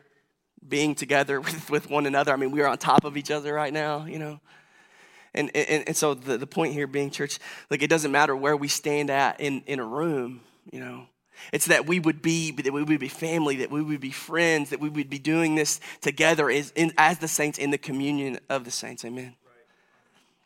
being 0.67 0.93
together 0.93 1.39
with, 1.41 1.69
with 1.69 1.89
one 1.89 2.05
another. 2.05 2.33
I 2.33 2.35
mean 2.35 2.51
we 2.51 2.61
are 2.61 2.67
on 2.67 2.77
top 2.77 3.05
of 3.05 3.17
each 3.17 3.31
other 3.31 3.53
right 3.53 3.73
now 3.73 4.05
you 4.05 4.19
know? 4.19 4.39
And, 5.33 5.55
and, 5.55 5.83
and 5.87 5.95
so 5.95 6.15
the, 6.15 6.37
the 6.37 6.47
point 6.47 6.73
here 6.73 6.87
being 6.87 7.09
church 7.09 7.39
like 7.69 7.81
it 7.81 7.89
doesn't 7.89 8.11
matter 8.11 8.35
where 8.35 8.57
we 8.57 8.67
stand 8.67 9.09
at 9.09 9.39
in, 9.39 9.63
in 9.65 9.79
a 9.79 9.85
room 9.85 10.41
you 10.71 10.81
know? 10.81 11.07
It's 11.53 11.67
that 11.67 11.85
we 11.85 12.01
would 12.01 12.21
be 12.21 12.51
that 12.51 12.73
we 12.73 12.83
would 12.83 12.99
be 12.99 13.07
family 13.07 13.57
that 13.57 13.71
we 13.71 13.81
would 13.81 14.01
be 14.01 14.11
friends 14.11 14.71
that 14.71 14.81
we 14.81 14.89
would 14.89 15.09
be 15.09 15.19
doing 15.19 15.55
this 15.55 15.79
together 16.01 16.49
as, 16.49 16.71
in, 16.71 16.91
as 16.97 17.19
the 17.19 17.29
saints 17.29 17.57
in 17.57 17.71
the 17.71 17.77
communion 17.77 18.39
of 18.49 18.65
the 18.65 18.71
saints. 18.71 19.05
Amen. 19.05 19.35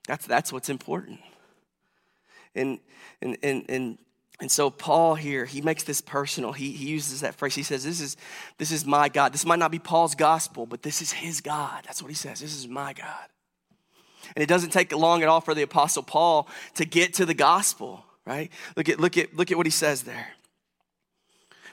That's 0.07 0.27
that's 0.27 0.51
what's 0.51 0.69
important 0.69 1.19
and, 2.55 2.79
and, 3.21 3.37
and, 3.43 3.65
and, 3.69 3.97
and 4.39 4.51
so 4.51 4.69
Paul 4.69 5.15
here, 5.15 5.45
he 5.45 5.61
makes 5.61 5.83
this 5.83 6.01
personal. 6.01 6.51
He, 6.51 6.71
he 6.71 6.89
uses 6.89 7.21
that 7.21 7.35
phrase. 7.35 7.55
He 7.55 7.63
says, 7.63 7.83
this 7.83 8.01
is, 8.01 8.17
this 8.57 8.71
is 8.71 8.85
my 8.85 9.07
God. 9.07 9.33
This 9.33 9.45
might 9.45 9.59
not 9.59 9.71
be 9.71 9.79
Paul's 9.79 10.15
gospel, 10.15 10.65
but 10.65 10.81
this 10.81 11.01
is 11.01 11.11
his 11.11 11.41
God. 11.41 11.83
That's 11.85 12.01
what 12.01 12.09
he 12.09 12.15
says. 12.15 12.39
This 12.39 12.55
is 12.55 12.67
my 12.67 12.93
God. 12.93 13.27
And 14.35 14.41
it 14.41 14.47
doesn't 14.47 14.71
take 14.71 14.91
long 14.95 15.23
at 15.23 15.29
all 15.29 15.41
for 15.41 15.53
the 15.53 15.61
apostle 15.61 16.03
Paul 16.03 16.47
to 16.75 16.85
get 16.85 17.13
to 17.15 17.25
the 17.25 17.33
gospel, 17.33 18.05
right? 18.25 18.51
Look 18.75 18.89
at, 18.89 18.99
look 18.99 19.17
at, 19.17 19.35
look 19.35 19.51
at 19.51 19.57
what 19.57 19.67
he 19.67 19.71
says 19.71 20.03
there. 20.03 20.29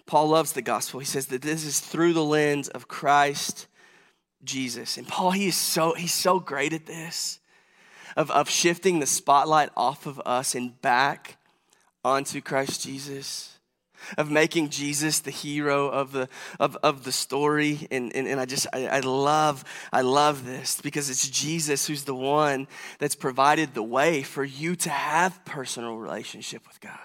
Paul 0.07 0.29
loves 0.29 0.53
the 0.53 0.63
gospel. 0.63 1.01
He 1.01 1.07
says 1.07 1.27
that 1.27 1.43
this 1.43 1.65
is 1.65 1.81
through 1.81 2.15
the 2.15 2.25
lens 2.25 2.69
of 2.69 2.89
Christ 2.89 3.67
Jesus. 4.43 4.97
And 4.97 5.07
Paul, 5.07 5.33
he 5.33 5.49
is 5.49 5.57
so, 5.57 5.95
he's 5.95 6.15
so 6.15 6.41
great 6.41 6.73
at 6.73 6.87
this 6.87 7.41
of, 8.19 8.33
of 8.33 8.51
shifting 8.51 8.99
the 8.99 9.07
spotlight 9.07 9.71
off 9.77 10.05
of 10.05 10.21
us 10.27 10.57
and 10.57 10.81
back 10.83 11.37
onto 12.05 12.41
Christ 12.41 12.83
Jesus 12.83 13.55
of 14.17 14.31
making 14.31 14.71
Jesus 14.71 15.21
the 15.21 15.31
hero 15.31 15.89
of 15.89 16.13
the 16.13 16.29
of, 16.61 16.77
of 16.83 17.05
the 17.05 17.13
story. 17.13 17.87
And, 17.91 18.15
and, 18.15 18.27
and 18.27 18.41
I 18.41 18.45
just 18.45 18.67
I, 18.73 18.87
I, 18.87 19.01
love 19.01 19.65
I 19.93 20.03
love 20.03 20.45
this 20.45 20.81
because 20.81 21.11
it's 21.11 21.29
Jesus 21.29 21.87
who's 21.87 22.05
the 22.05 22.15
one 22.15 22.69
that's 22.99 23.17
provided 23.17 23.75
the 23.75 23.83
way 23.83 24.23
for 24.23 24.45
you 24.45 24.77
to 24.77 24.91
have 24.91 25.45
personal 25.45 25.97
relationship 25.97 26.67
with 26.67 26.81
God. 26.81 26.99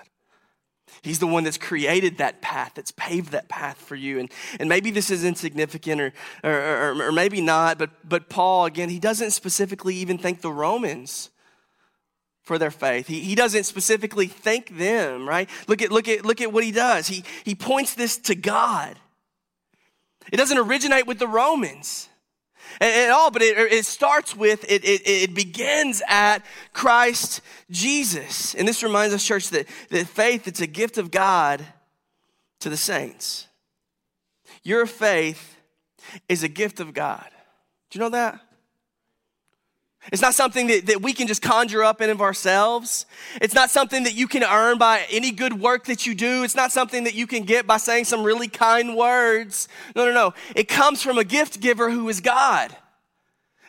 He's 1.03 1.19
the 1.19 1.27
one 1.27 1.43
that's 1.43 1.57
created 1.57 2.17
that 2.19 2.41
path, 2.41 2.71
that's 2.75 2.91
paved 2.91 3.31
that 3.33 3.49
path 3.49 3.77
for 3.77 3.95
you. 3.95 4.19
And, 4.19 4.31
and 4.57 4.69
maybe 4.69 4.89
this 4.89 5.11
is 5.11 5.25
insignificant 5.25 5.99
or, 5.99 6.13
or, 6.45 6.51
or, 6.51 7.03
or 7.09 7.11
maybe 7.11 7.41
not, 7.41 7.77
but, 7.77 7.89
but 8.07 8.29
Paul, 8.29 8.65
again, 8.65 8.87
he 8.87 8.99
doesn't 8.99 9.31
specifically 9.31 9.95
even 9.95 10.17
thank 10.17 10.39
the 10.39 10.51
Romans 10.51 11.29
for 12.41 12.57
their 12.57 12.71
faith. 12.71 13.07
He, 13.07 13.19
he 13.19 13.35
doesn't 13.35 13.65
specifically 13.65 14.27
thank 14.27 14.77
them, 14.77 15.27
right? 15.27 15.49
Look 15.67 15.81
at, 15.81 15.91
look, 15.91 16.07
at, 16.07 16.25
look 16.25 16.39
at 16.39 16.53
what 16.53 16.63
he 16.63 16.71
does. 16.71 17.07
He, 17.07 17.25
he 17.43 17.53
points 17.53 17.95
this 17.95 18.17
to 18.19 18.35
God. 18.35 18.97
It 20.31 20.37
doesn't 20.37 20.57
originate 20.57 21.05
with 21.05 21.19
the 21.19 21.27
Romans 21.27 22.07
at 22.80 23.12
all, 23.12 23.32
but 23.32 23.41
it, 23.41 23.58
it 23.71 23.86
starts 23.86 24.36
with, 24.36 24.63
it, 24.69 24.84
it, 24.84 25.02
it 25.06 25.34
begins 25.34 26.02
at 26.08 26.39
Christ 26.73 27.41
Jesus. 27.69 28.56
And 28.56 28.67
this 28.67 28.84
reminds 28.84 29.13
us, 29.13 29.23
church, 29.23 29.49
that, 29.49 29.67
that 29.89 30.08
faith, 30.08 30.47
it's 30.47 30.62
a 30.62 30.67
gift 30.67 30.97
of 30.97 31.12
God 31.12 31.65
to 32.60 32.69
the 32.69 32.78
saints. 32.78 33.47
Your 34.63 34.86
faith 34.86 35.58
is 36.30 36.43
a 36.43 36.47
gift 36.47 36.80
of 36.80 36.93
God. 36.93 37.28
Do 37.89 37.99
you 37.99 38.04
know 38.04 38.10
that? 38.10 38.39
It's 40.11 40.21
not 40.21 40.33
something 40.33 40.67
that, 40.67 40.87
that 40.87 41.01
we 41.01 41.13
can 41.13 41.27
just 41.27 41.41
conjure 41.41 41.83
up 41.83 42.01
in 42.01 42.09
of 42.09 42.21
ourselves. 42.21 43.05
It's 43.41 43.53
not 43.53 43.69
something 43.69 44.03
that 44.03 44.15
you 44.15 44.27
can 44.27 44.43
earn 44.43 44.77
by 44.77 45.05
any 45.09 45.31
good 45.31 45.59
work 45.59 45.85
that 45.85 46.05
you 46.05 46.13
do. 46.13 46.43
It's 46.43 46.55
not 46.55 46.71
something 46.71 47.05
that 47.05 47.13
you 47.13 47.25
can 47.25 47.43
get 47.43 47.65
by 47.65 47.77
saying 47.77 48.05
some 48.05 48.23
really 48.23 48.49
kind 48.49 48.97
words. 48.97 49.67
No, 49.95 50.05
no, 50.05 50.13
no. 50.13 50.33
It 50.55 50.67
comes 50.67 51.01
from 51.01 51.17
a 51.17 51.23
gift 51.23 51.61
giver 51.61 51.89
who 51.89 52.09
is 52.09 52.19
God. 52.19 52.75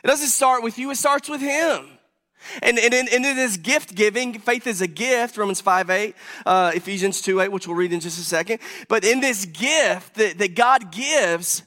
It 0.03 0.07
doesn't 0.07 0.27
start 0.27 0.61
with 0.61 0.77
you, 0.77 0.91
it 0.91 0.97
starts 0.97 1.29
with 1.29 1.41
Him. 1.41 1.87
And, 2.61 2.77
and, 2.77 2.93
and 2.93 3.09
in 3.09 3.23
this 3.23 3.57
gift 3.57 3.95
giving, 3.95 4.37
faith 4.37 4.67
is 4.67 4.81
a 4.81 4.87
gift, 4.87 5.37
Romans 5.37 5.61
5 5.61 5.89
8, 5.89 6.15
uh, 6.45 6.71
Ephesians 6.75 7.21
2 7.21 7.41
8, 7.41 7.51
which 7.51 7.67
we'll 7.67 7.75
read 7.75 7.91
in 7.91 7.99
just 7.99 8.19
a 8.19 8.23
second. 8.23 8.59
But 8.87 9.03
in 9.03 9.19
this 9.19 9.45
gift 9.45 10.15
that, 10.15 10.37
that 10.37 10.55
God 10.55 10.91
gives, 10.91 11.63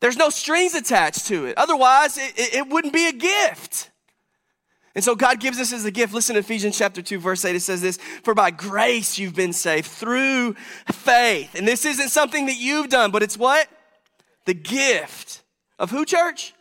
there's 0.00 0.16
no 0.16 0.30
strings 0.30 0.74
attached 0.74 1.26
to 1.26 1.46
it. 1.46 1.56
Otherwise, 1.56 2.18
it, 2.18 2.32
it, 2.36 2.68
wouldn't 2.68 2.92
be 2.92 3.08
a 3.08 3.12
gift. 3.12 3.90
And 4.94 5.04
so 5.04 5.14
God 5.14 5.40
gives 5.40 5.58
us 5.58 5.72
as 5.72 5.84
a 5.84 5.90
gift. 5.90 6.14
Listen 6.14 6.34
to 6.34 6.40
Ephesians 6.40 6.76
chapter 6.76 7.02
2, 7.02 7.18
verse 7.18 7.44
8. 7.44 7.56
It 7.56 7.60
says 7.60 7.82
this 7.82 7.98
For 8.22 8.34
by 8.34 8.50
grace 8.50 9.18
you've 9.18 9.34
been 9.34 9.52
saved 9.52 9.86
through 9.86 10.54
faith. 10.90 11.54
And 11.54 11.66
this 11.66 11.84
isn't 11.84 12.08
something 12.08 12.46
that 12.46 12.56
you've 12.56 12.88
done, 12.88 13.10
but 13.10 13.22
it's 13.22 13.36
what? 13.36 13.68
The 14.46 14.54
gift 14.54 15.42
of 15.78 15.90
who, 15.90 16.04
church? 16.04 16.54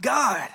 God. 0.00 0.48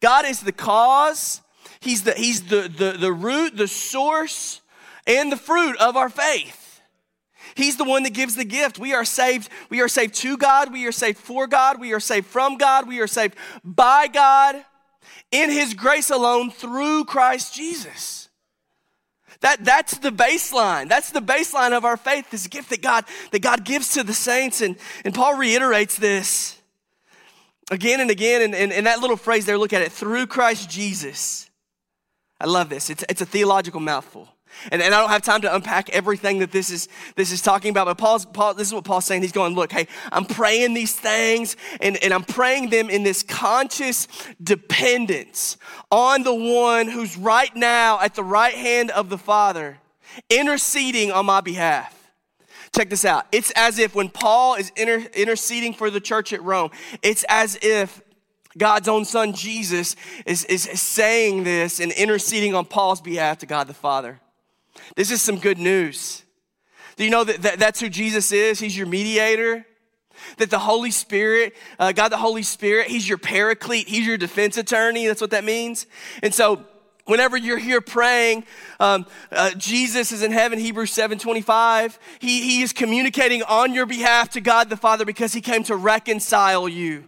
God 0.00 0.24
is 0.24 0.40
the 0.40 0.52
cause, 0.52 1.42
He's 1.80 2.02
the, 2.02 2.12
he's 2.12 2.42
the, 2.42 2.62
the, 2.76 2.92
the 2.98 3.12
root, 3.12 3.56
the 3.56 3.68
source, 3.68 4.60
and 5.06 5.30
the 5.30 5.36
fruit 5.36 5.76
of 5.78 5.96
our 5.96 6.08
faith. 6.08 6.67
He's 7.58 7.76
the 7.76 7.82
one 7.82 8.04
that 8.04 8.14
gives 8.14 8.36
the 8.36 8.44
gift. 8.44 8.78
We 8.78 8.94
are 8.94 9.04
saved. 9.04 9.48
We 9.68 9.80
are 9.80 9.88
saved 9.88 10.14
to 10.14 10.36
God. 10.36 10.72
We 10.72 10.86
are 10.86 10.92
saved 10.92 11.18
for 11.18 11.48
God. 11.48 11.80
We 11.80 11.92
are 11.92 11.98
saved 11.98 12.26
from 12.26 12.56
God. 12.56 12.86
We 12.86 13.00
are 13.00 13.08
saved 13.08 13.34
by 13.64 14.06
God 14.06 14.64
in 15.32 15.50
His 15.50 15.74
grace 15.74 16.08
alone 16.08 16.52
through 16.52 17.06
Christ 17.06 17.52
Jesus. 17.52 18.28
That, 19.40 19.64
that's 19.64 19.98
the 19.98 20.10
baseline. 20.12 20.88
That's 20.88 21.10
the 21.10 21.20
baseline 21.20 21.76
of 21.76 21.84
our 21.84 21.96
faith, 21.96 22.30
this 22.30 22.46
gift 22.46 22.70
that 22.70 22.80
God, 22.80 23.04
that 23.32 23.42
God 23.42 23.64
gives 23.64 23.92
to 23.94 24.04
the 24.04 24.14
saints. 24.14 24.60
And, 24.60 24.76
and 25.04 25.12
Paul 25.12 25.36
reiterates 25.36 25.96
this 25.96 26.56
again 27.72 27.98
and 28.00 28.08
again. 28.08 28.42
And, 28.42 28.54
and, 28.54 28.72
and 28.72 28.86
that 28.86 29.00
little 29.00 29.16
phrase 29.16 29.46
there, 29.46 29.58
look 29.58 29.72
at 29.72 29.82
it 29.82 29.90
through 29.90 30.28
Christ 30.28 30.70
Jesus. 30.70 31.50
I 32.40 32.46
love 32.46 32.68
this. 32.68 32.88
It's, 32.88 33.04
it's 33.08 33.20
a 33.20 33.26
theological 33.26 33.80
mouthful. 33.80 34.28
And, 34.70 34.82
and 34.82 34.94
I 34.94 35.00
don't 35.00 35.10
have 35.10 35.22
time 35.22 35.40
to 35.42 35.54
unpack 35.54 35.90
everything 35.90 36.40
that 36.40 36.52
this 36.52 36.70
is, 36.70 36.88
this 37.16 37.32
is 37.32 37.42
talking 37.42 37.70
about, 37.70 37.86
but 37.86 37.98
Paul's, 37.98 38.26
Paul, 38.26 38.54
this 38.54 38.68
is 38.68 38.74
what 38.74 38.84
Paul's 38.84 39.04
saying. 39.04 39.22
He's 39.22 39.32
going, 39.32 39.54
look, 39.54 39.72
hey, 39.72 39.88
I'm 40.12 40.24
praying 40.24 40.74
these 40.74 40.94
things 40.94 41.56
and, 41.80 41.96
and 42.02 42.12
I'm 42.12 42.24
praying 42.24 42.70
them 42.70 42.90
in 42.90 43.02
this 43.02 43.22
conscious 43.22 44.08
dependence 44.42 45.56
on 45.90 46.22
the 46.22 46.34
one 46.34 46.88
who's 46.88 47.16
right 47.16 47.54
now 47.54 48.00
at 48.00 48.14
the 48.14 48.24
right 48.24 48.54
hand 48.54 48.90
of 48.90 49.08
the 49.08 49.18
Father. 49.18 49.78
interceding 50.30 51.10
on 51.12 51.26
my 51.26 51.40
behalf. 51.40 51.94
Check 52.74 52.90
this 52.90 53.04
out. 53.04 53.26
It's 53.32 53.50
as 53.52 53.78
if 53.78 53.94
when 53.94 54.08
Paul 54.08 54.54
is 54.54 54.70
inter- 54.76 55.08
interceding 55.14 55.72
for 55.72 55.90
the 55.90 56.00
church 56.00 56.32
at 56.32 56.42
Rome, 56.42 56.70
it's 57.02 57.24
as 57.28 57.58
if 57.62 58.02
God's 58.56 58.88
own 58.88 59.04
son 59.04 59.32
Jesus 59.32 59.96
is, 60.26 60.44
is 60.44 60.62
saying 60.62 61.44
this 61.44 61.80
and 61.80 61.92
interceding 61.92 62.54
on 62.54 62.64
Paul's 62.64 63.00
behalf 63.00 63.38
to 63.38 63.46
God 63.46 63.68
the 63.68 63.74
Father. 63.74 64.20
This 64.96 65.10
is 65.10 65.22
some 65.22 65.38
good 65.38 65.58
news. 65.58 66.22
Do 66.96 67.04
you 67.04 67.10
know 67.10 67.24
that, 67.24 67.42
that 67.42 67.58
that's 67.58 67.80
who 67.80 67.88
Jesus 67.88 68.32
is? 68.32 68.58
He's 68.58 68.76
your 68.76 68.86
mediator. 68.86 69.64
That 70.38 70.50
the 70.50 70.58
Holy 70.58 70.90
Spirit, 70.90 71.54
uh, 71.78 71.92
God 71.92 72.08
the 72.08 72.16
Holy 72.16 72.42
Spirit, 72.42 72.88
He's 72.88 73.08
your 73.08 73.18
paraclete, 73.18 73.86
He's 73.86 74.04
your 74.04 74.18
defense 74.18 74.56
attorney. 74.56 75.06
That's 75.06 75.20
what 75.20 75.30
that 75.30 75.44
means. 75.44 75.86
And 76.24 76.34
so, 76.34 76.64
whenever 77.04 77.36
you're 77.36 77.58
here 77.58 77.80
praying, 77.80 78.44
um, 78.80 79.06
uh, 79.30 79.52
Jesus 79.52 80.10
is 80.10 80.24
in 80.24 80.32
heaven, 80.32 80.58
Hebrews 80.58 80.92
7.25 80.92 81.98
He, 82.18 82.42
he 82.42 82.62
is 82.62 82.72
communicating 82.72 83.44
on 83.44 83.74
your 83.74 83.86
behalf 83.86 84.30
to 84.30 84.40
God 84.40 84.68
the 84.70 84.76
Father 84.76 85.04
because 85.04 85.32
He 85.32 85.40
came 85.40 85.62
to 85.64 85.76
reconcile 85.76 86.68
you. 86.68 87.04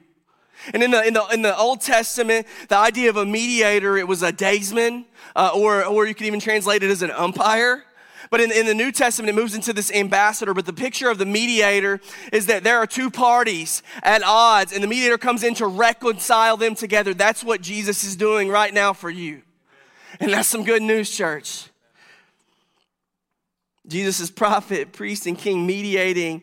And 0.73 0.83
in 0.83 0.91
the, 0.91 1.03
in 1.07 1.15
the, 1.15 1.27
in 1.33 1.43
the 1.43 1.57
Old 1.57 1.81
Testament, 1.81 2.47
the 2.69 2.77
idea 2.77 3.11
of 3.11 3.17
a 3.17 3.25
mediator, 3.25 3.97
it 3.97 4.07
was 4.07 4.23
a 4.23 4.33
daysman, 4.33 5.07
uh, 5.35 5.53
or, 5.55 5.85
or 5.85 6.07
you 6.07 6.15
could 6.15 6.27
even 6.27 6.41
translate 6.41 6.83
it 6.83 6.91
as 6.91 7.03
an 7.03 7.11
umpire. 7.11 7.85
But 8.31 8.41
in, 8.41 8.53
in 8.53 8.67
the 8.67 8.75
New 8.75 8.93
Testament, 8.93 9.31
it 9.31 9.35
moves 9.35 9.55
into 9.55 9.73
this 9.73 9.91
ambassador. 9.91 10.55
But 10.55 10.67
the 10.67 10.73
picture 10.73 11.11
of 11.11 11.19
the 11.19 11.27
mediator 11.27 12.01
is 12.33 12.47
that 12.47 12.63
there 12.63 12.79
are 12.79 12.87
two 12.87 13.11
parties 13.11 13.83
at 14.03 14.23
odds, 14.23 14.73
and 14.73 14.83
the 14.85 14.89
mediator 14.89 15.19
comes 15.19 15.43
in 15.43 15.55
to 15.55 15.67
reconcile 15.67 16.57
them 16.57 16.75
together. 16.75 17.13
That's 17.13 17.43
what 17.43 17.61
Jesus 17.61 18.05
is 18.05 18.15
doing 18.15 18.49
right 18.49 18.73
now 18.73 18.93
for 18.93 19.11
you. 19.11 19.43
And 20.21 20.33
that's 20.33 20.49
some 20.49 20.65
good 20.65 20.83
news, 20.83 21.11
church. 21.11 21.67
Jesus 23.87 24.21
is 24.21 24.31
prophet, 24.31 24.93
priest, 24.93 25.27
and 25.27 25.37
king 25.37 25.67
mediating 25.67 26.43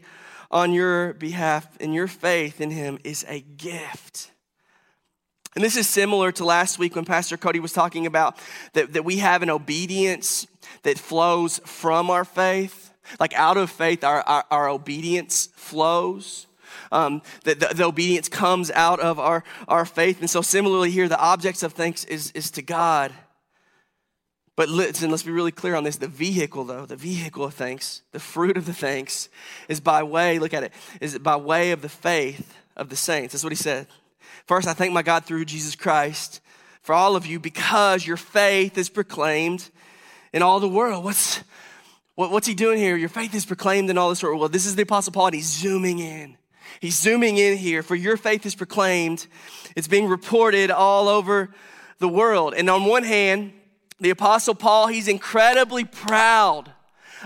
on 0.50 0.74
your 0.74 1.14
behalf, 1.14 1.68
and 1.80 1.94
your 1.94 2.08
faith 2.08 2.62
in 2.62 2.72
him 2.72 3.00
is 3.04 3.26
a 3.28 3.42
gift. 3.42 4.32
And 5.56 5.64
this 5.64 5.76
is 5.76 5.90
similar 5.90 6.32
to 6.34 6.46
last 6.46 6.78
week 6.78 6.96
when 6.96 7.04
Pastor 7.04 7.36
Cody 7.36 7.60
was 7.60 7.74
talking 7.74 8.06
about 8.06 8.38
that, 8.74 8.94
that 8.94 9.04
we 9.04 9.18
have 9.18 9.42
an 9.42 9.50
obedience 9.50 10.46
that 10.84 11.00
flows 11.00 11.60
from 11.66 12.12
our 12.12 12.24
faith. 12.24 12.94
Like 13.20 13.34
out 13.34 13.58
of 13.58 13.72
faith, 13.72 14.04
our, 14.04 14.22
our, 14.22 14.46
our 14.52 14.70
obedience 14.70 15.50
flows. 15.56 16.46
Um, 16.92 17.22
that 17.44 17.60
the, 17.60 17.74
the, 17.74 17.86
obedience 17.86 18.30
comes 18.30 18.70
out 18.70 19.00
of 19.00 19.18
our, 19.20 19.44
our 19.68 19.84
faith. 19.84 20.20
And 20.20 20.30
so, 20.30 20.42
similarly, 20.42 20.92
here, 20.92 21.08
the 21.08 21.20
objects 21.20 21.64
of 21.64 21.74
thanks 21.74 22.04
is, 22.06 22.32
is 22.32 22.52
to 22.52 22.62
God. 22.62 23.12
But 24.58 24.70
listen, 24.70 25.12
let's 25.12 25.22
be 25.22 25.32
really 25.32 25.52
clear 25.52 25.76
on 25.76 25.84
this. 25.84 25.98
The 25.98 26.08
vehicle, 26.08 26.66
though, 26.66 26.88
the 26.88 26.96
vehicle 26.96 27.46
of 27.46 27.54
thanks, 27.54 28.02
the 28.12 28.20
fruit 28.20 28.58
of 28.58 28.66
the 28.66 28.74
thanks, 28.74 29.30
is 29.70 29.80
by 29.80 30.02
way, 30.02 30.40
look 30.40 30.52
at 30.54 30.64
it, 30.64 30.74
is 31.00 31.14
it 31.14 31.22
by 31.22 31.36
way 31.36 31.72
of 31.72 31.84
the 31.84 31.90
faith 31.90 32.56
of 32.76 32.90
the 32.90 32.96
saints. 32.96 33.34
That's 33.34 33.44
what 33.44 33.54
he 33.54 33.56
said. 33.56 33.86
First, 34.48 34.68
I 34.68 34.74
thank 34.74 34.94
my 34.94 35.04
God 35.04 35.26
through 35.26 35.46
Jesus 35.46 35.76
Christ 35.76 36.42
for 36.82 36.96
all 36.96 37.16
of 37.16 37.28
you 37.28 37.40
because 37.40 38.08
your 38.08 38.18
faith 38.18 38.80
is 38.80 38.90
proclaimed 38.90 39.70
in 40.34 40.42
all 40.42 40.60
the 40.60 40.68
world. 40.68 41.04
What's, 41.04 41.44
what, 42.16 42.32
what's 42.32 42.48
he 42.48 42.56
doing 42.56 42.80
here? 42.80 42.98
Your 42.98 43.10
faith 43.10 43.36
is 43.36 43.46
proclaimed 43.46 43.92
in 43.92 43.98
all 43.98 44.10
this 44.10 44.24
world. 44.24 44.40
Well, 44.40 44.50
this 44.50 44.66
is 44.66 44.76
the 44.76 44.82
Apostle 44.82 45.14
Paul, 45.14 45.28
and 45.28 45.36
he's 45.36 45.46
zooming 45.46 46.00
in. 46.00 46.36
He's 46.80 46.98
zooming 46.98 47.38
in 47.38 47.58
here. 47.58 47.84
For 47.84 47.96
your 47.96 48.18
faith 48.18 48.44
is 48.44 48.56
proclaimed, 48.56 49.28
it's 49.76 49.88
being 49.88 50.08
reported 50.08 50.72
all 50.72 51.10
over 51.10 51.54
the 52.00 52.10
world. 52.10 52.56
And 52.56 52.68
on 52.72 52.86
one 52.86 53.04
hand, 53.04 53.54
the 54.00 54.10
Apostle 54.10 54.56
Paul, 54.56 54.88
he's 54.88 55.08
incredibly 55.08 55.84
proud 55.84 56.72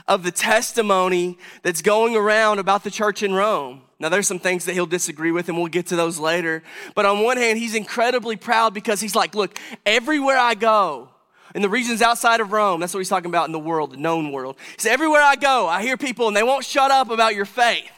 of 0.07 0.23
the 0.23 0.31
testimony 0.31 1.37
that's 1.63 1.81
going 1.81 2.15
around 2.15 2.59
about 2.59 2.83
the 2.83 2.91
church 2.91 3.23
in 3.23 3.33
Rome. 3.33 3.81
Now, 3.99 4.09
there's 4.09 4.27
some 4.27 4.39
things 4.39 4.65
that 4.65 4.73
he'll 4.73 4.87
disagree 4.87 5.31
with, 5.31 5.47
and 5.47 5.57
we'll 5.57 5.67
get 5.67 5.87
to 5.87 5.95
those 5.95 6.17
later. 6.17 6.63
But 6.95 7.05
on 7.05 7.23
one 7.23 7.37
hand, 7.37 7.59
he's 7.59 7.75
incredibly 7.75 8.35
proud 8.35 8.73
because 8.73 8.99
he's 8.99 9.15
like, 9.15 9.35
look, 9.35 9.59
everywhere 9.85 10.37
I 10.37 10.55
go, 10.55 11.09
in 11.53 11.61
the 11.61 11.69
regions 11.69 12.01
outside 12.01 12.39
of 12.39 12.51
Rome, 12.51 12.79
that's 12.79 12.93
what 12.93 12.99
he's 12.99 13.09
talking 13.09 13.29
about 13.29 13.47
in 13.47 13.51
the 13.51 13.59
world, 13.59 13.91
the 13.91 13.97
known 13.97 14.31
world. 14.31 14.55
He 14.75 14.81
said, 14.81 14.93
everywhere 14.93 15.21
I 15.21 15.35
go, 15.35 15.67
I 15.67 15.81
hear 15.81 15.97
people 15.97 16.27
and 16.27 16.35
they 16.35 16.43
won't 16.43 16.65
shut 16.65 16.91
up 16.91 17.09
about 17.09 17.35
your 17.35 17.45
faith. 17.45 17.91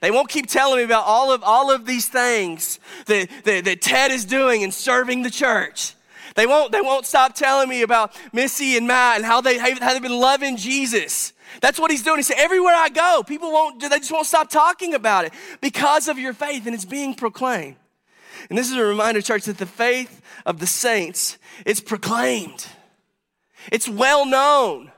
They 0.00 0.10
won't 0.10 0.28
keep 0.28 0.46
telling 0.46 0.78
me 0.78 0.84
about 0.84 1.04
all 1.04 1.30
of, 1.30 1.42
all 1.44 1.70
of 1.70 1.86
these 1.86 2.08
things 2.08 2.80
that, 3.06 3.28
that, 3.44 3.66
that 3.66 3.82
Ted 3.82 4.10
is 4.10 4.24
doing 4.24 4.64
and 4.64 4.72
serving 4.72 5.22
the 5.22 5.30
church. 5.30 5.94
They 6.34 6.46
won't, 6.46 6.72
they 6.72 6.80
won't 6.80 7.06
stop 7.06 7.34
telling 7.34 7.68
me 7.68 7.82
about 7.82 8.14
Missy 8.32 8.76
and 8.76 8.86
Matt 8.86 9.16
and 9.16 9.24
how, 9.24 9.40
they, 9.40 9.58
how 9.58 9.92
they've 9.92 10.02
been 10.02 10.18
loving 10.18 10.56
Jesus. 10.56 11.32
That's 11.60 11.78
what 11.78 11.90
he's 11.90 12.02
doing. 12.02 12.18
He 12.18 12.22
said, 12.24 12.38
everywhere 12.38 12.74
I 12.74 12.88
go, 12.88 13.22
people 13.24 13.52
won't, 13.52 13.80
they 13.80 13.98
just 13.98 14.10
won't 14.10 14.26
stop 14.26 14.50
talking 14.50 14.94
about 14.94 15.24
it 15.24 15.32
because 15.60 16.08
of 16.08 16.18
your 16.18 16.32
faith 16.32 16.66
and 16.66 16.74
it's 16.74 16.84
being 16.84 17.14
proclaimed. 17.14 17.76
And 18.48 18.58
this 18.58 18.70
is 18.70 18.76
a 18.76 18.84
reminder, 18.84 19.22
church, 19.22 19.44
that 19.44 19.58
the 19.58 19.66
faith 19.66 20.20
of 20.44 20.58
the 20.58 20.66
saints 20.66 21.38
is 21.64 21.80
proclaimed. 21.80 22.66
It's 23.70 23.88
well 23.88 24.26
known. 24.26 24.90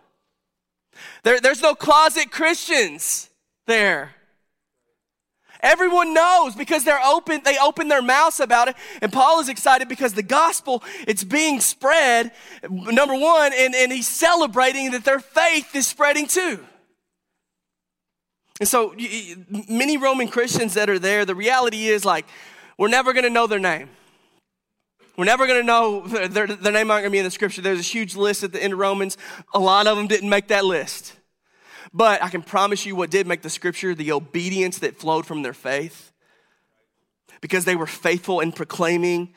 There, 1.23 1.41
there's 1.41 1.63
no 1.63 1.75
closet 1.75 2.31
Christians 2.31 3.31
there. 3.67 4.16
Everyone 5.61 6.15
knows 6.15 6.55
because 6.55 6.85
they're 6.85 7.03
open, 7.05 7.41
they 7.45 7.57
open 7.59 7.89
their 7.89 8.03
mouths 8.03 8.41
about 8.41 8.69
it. 8.69 8.77
And 9.01 9.13
Paul 9.13 9.41
is 9.41 9.49
excited 9.49 9.89
because 9.89 10.15
the 10.15 10.23
gospel, 10.23 10.83
it's 11.07 11.25
being 11.25 11.61
spread, 11.61 12.33
number 12.71 13.15
one, 13.15 13.53
and, 13.55 13.75
and 13.75 13.93
he's 13.93 14.09
celebrating 14.09 14.91
that 14.93 15.05
their 15.05 15.21
faith 15.21 15.75
is 15.75 15.87
spreading 15.87 16.27
too. 16.27 16.65
And 18.59 18.69
so 18.69 18.95
many 19.69 19.99
Roman 19.99 20.29
Christians 20.29 20.75
that 20.75 20.89
are 20.89 20.99
there, 20.99 21.25
the 21.25 21.35
reality 21.35 21.87
is 21.87 22.05
like, 22.05 22.27
we're 22.79 22.89
never 22.89 23.13
gonna 23.13 23.31
know 23.31 23.47
their 23.47 23.59
name. 23.59 23.91
We're 25.17 25.25
never 25.25 25.47
going 25.47 25.61
to 25.61 25.67
know 25.67 26.07
their, 26.29 26.47
their 26.47 26.73
name 26.73 26.91
aren't 26.91 27.03
going 27.03 27.05
to 27.05 27.11
be 27.11 27.19
in 27.19 27.25
the 27.25 27.31
scripture. 27.31 27.63
There's 27.63 27.81
a 27.81 27.83
huge 27.83 28.17
list 28.17 28.45
at 28.45 28.53
the 28.53 28.63
end 28.63 28.75
of 28.75 28.79
Romans. 28.79 29.17
A 29.55 29.59
lot 29.59 29.87
of 29.87 29.97
them 29.97 30.07
didn't 30.07 30.29
make 30.29 30.49
that 30.49 30.65
list. 30.65 31.16
But 31.93 32.23
I 32.23 32.29
can 32.29 32.43
promise 32.43 32.85
you 32.87 32.97
what 32.97 33.11
did 33.11 33.27
make 33.27 33.43
the 33.43 33.51
scripture 33.51 33.95
the 33.95 34.13
obedience 34.13 34.79
that 34.81 34.97
flowed 34.97 35.27
from 35.27 35.43
their 35.43 35.55
faith. 35.55 36.13
Because 37.41 37.65
they 37.65 37.77
were 37.77 37.87
faithful 37.87 38.41
in 38.41 38.53
proclaiming 38.53 39.35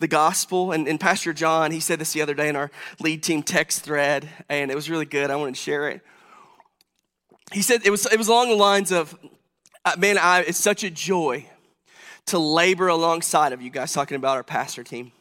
the 0.00 0.08
gospel. 0.08 0.72
And, 0.72 0.88
and 0.88 0.98
Pastor 0.98 1.32
John, 1.32 1.70
he 1.70 1.80
said 1.80 1.98
this 1.98 2.12
the 2.12 2.22
other 2.22 2.34
day 2.34 2.48
in 2.48 2.56
our 2.56 2.70
lead 3.00 3.22
team 3.22 3.42
text 3.42 3.82
thread, 3.82 4.28
and 4.48 4.70
it 4.70 4.74
was 4.74 4.90
really 4.90 5.06
good. 5.06 5.30
I 5.30 5.36
wanted 5.36 5.54
to 5.54 5.60
share 5.60 5.88
it. 5.88 6.00
He 7.52 7.62
said 7.62 7.82
it 7.84 7.90
was, 7.90 8.06
it 8.06 8.16
was 8.18 8.28
along 8.28 8.48
the 8.48 8.56
lines 8.56 8.90
of, 8.90 9.16
uh, 9.84 9.94
man, 9.98 10.18
I, 10.18 10.40
it's 10.40 10.58
such 10.58 10.82
a 10.82 10.90
joy 10.90 11.46
to 12.26 12.38
labor 12.38 12.88
alongside 12.88 13.52
of 13.52 13.60
you 13.60 13.70
guys, 13.70 13.92
talking 13.92 14.16
about 14.16 14.36
our 14.36 14.44
pastor 14.44 14.82
team. 14.82 15.12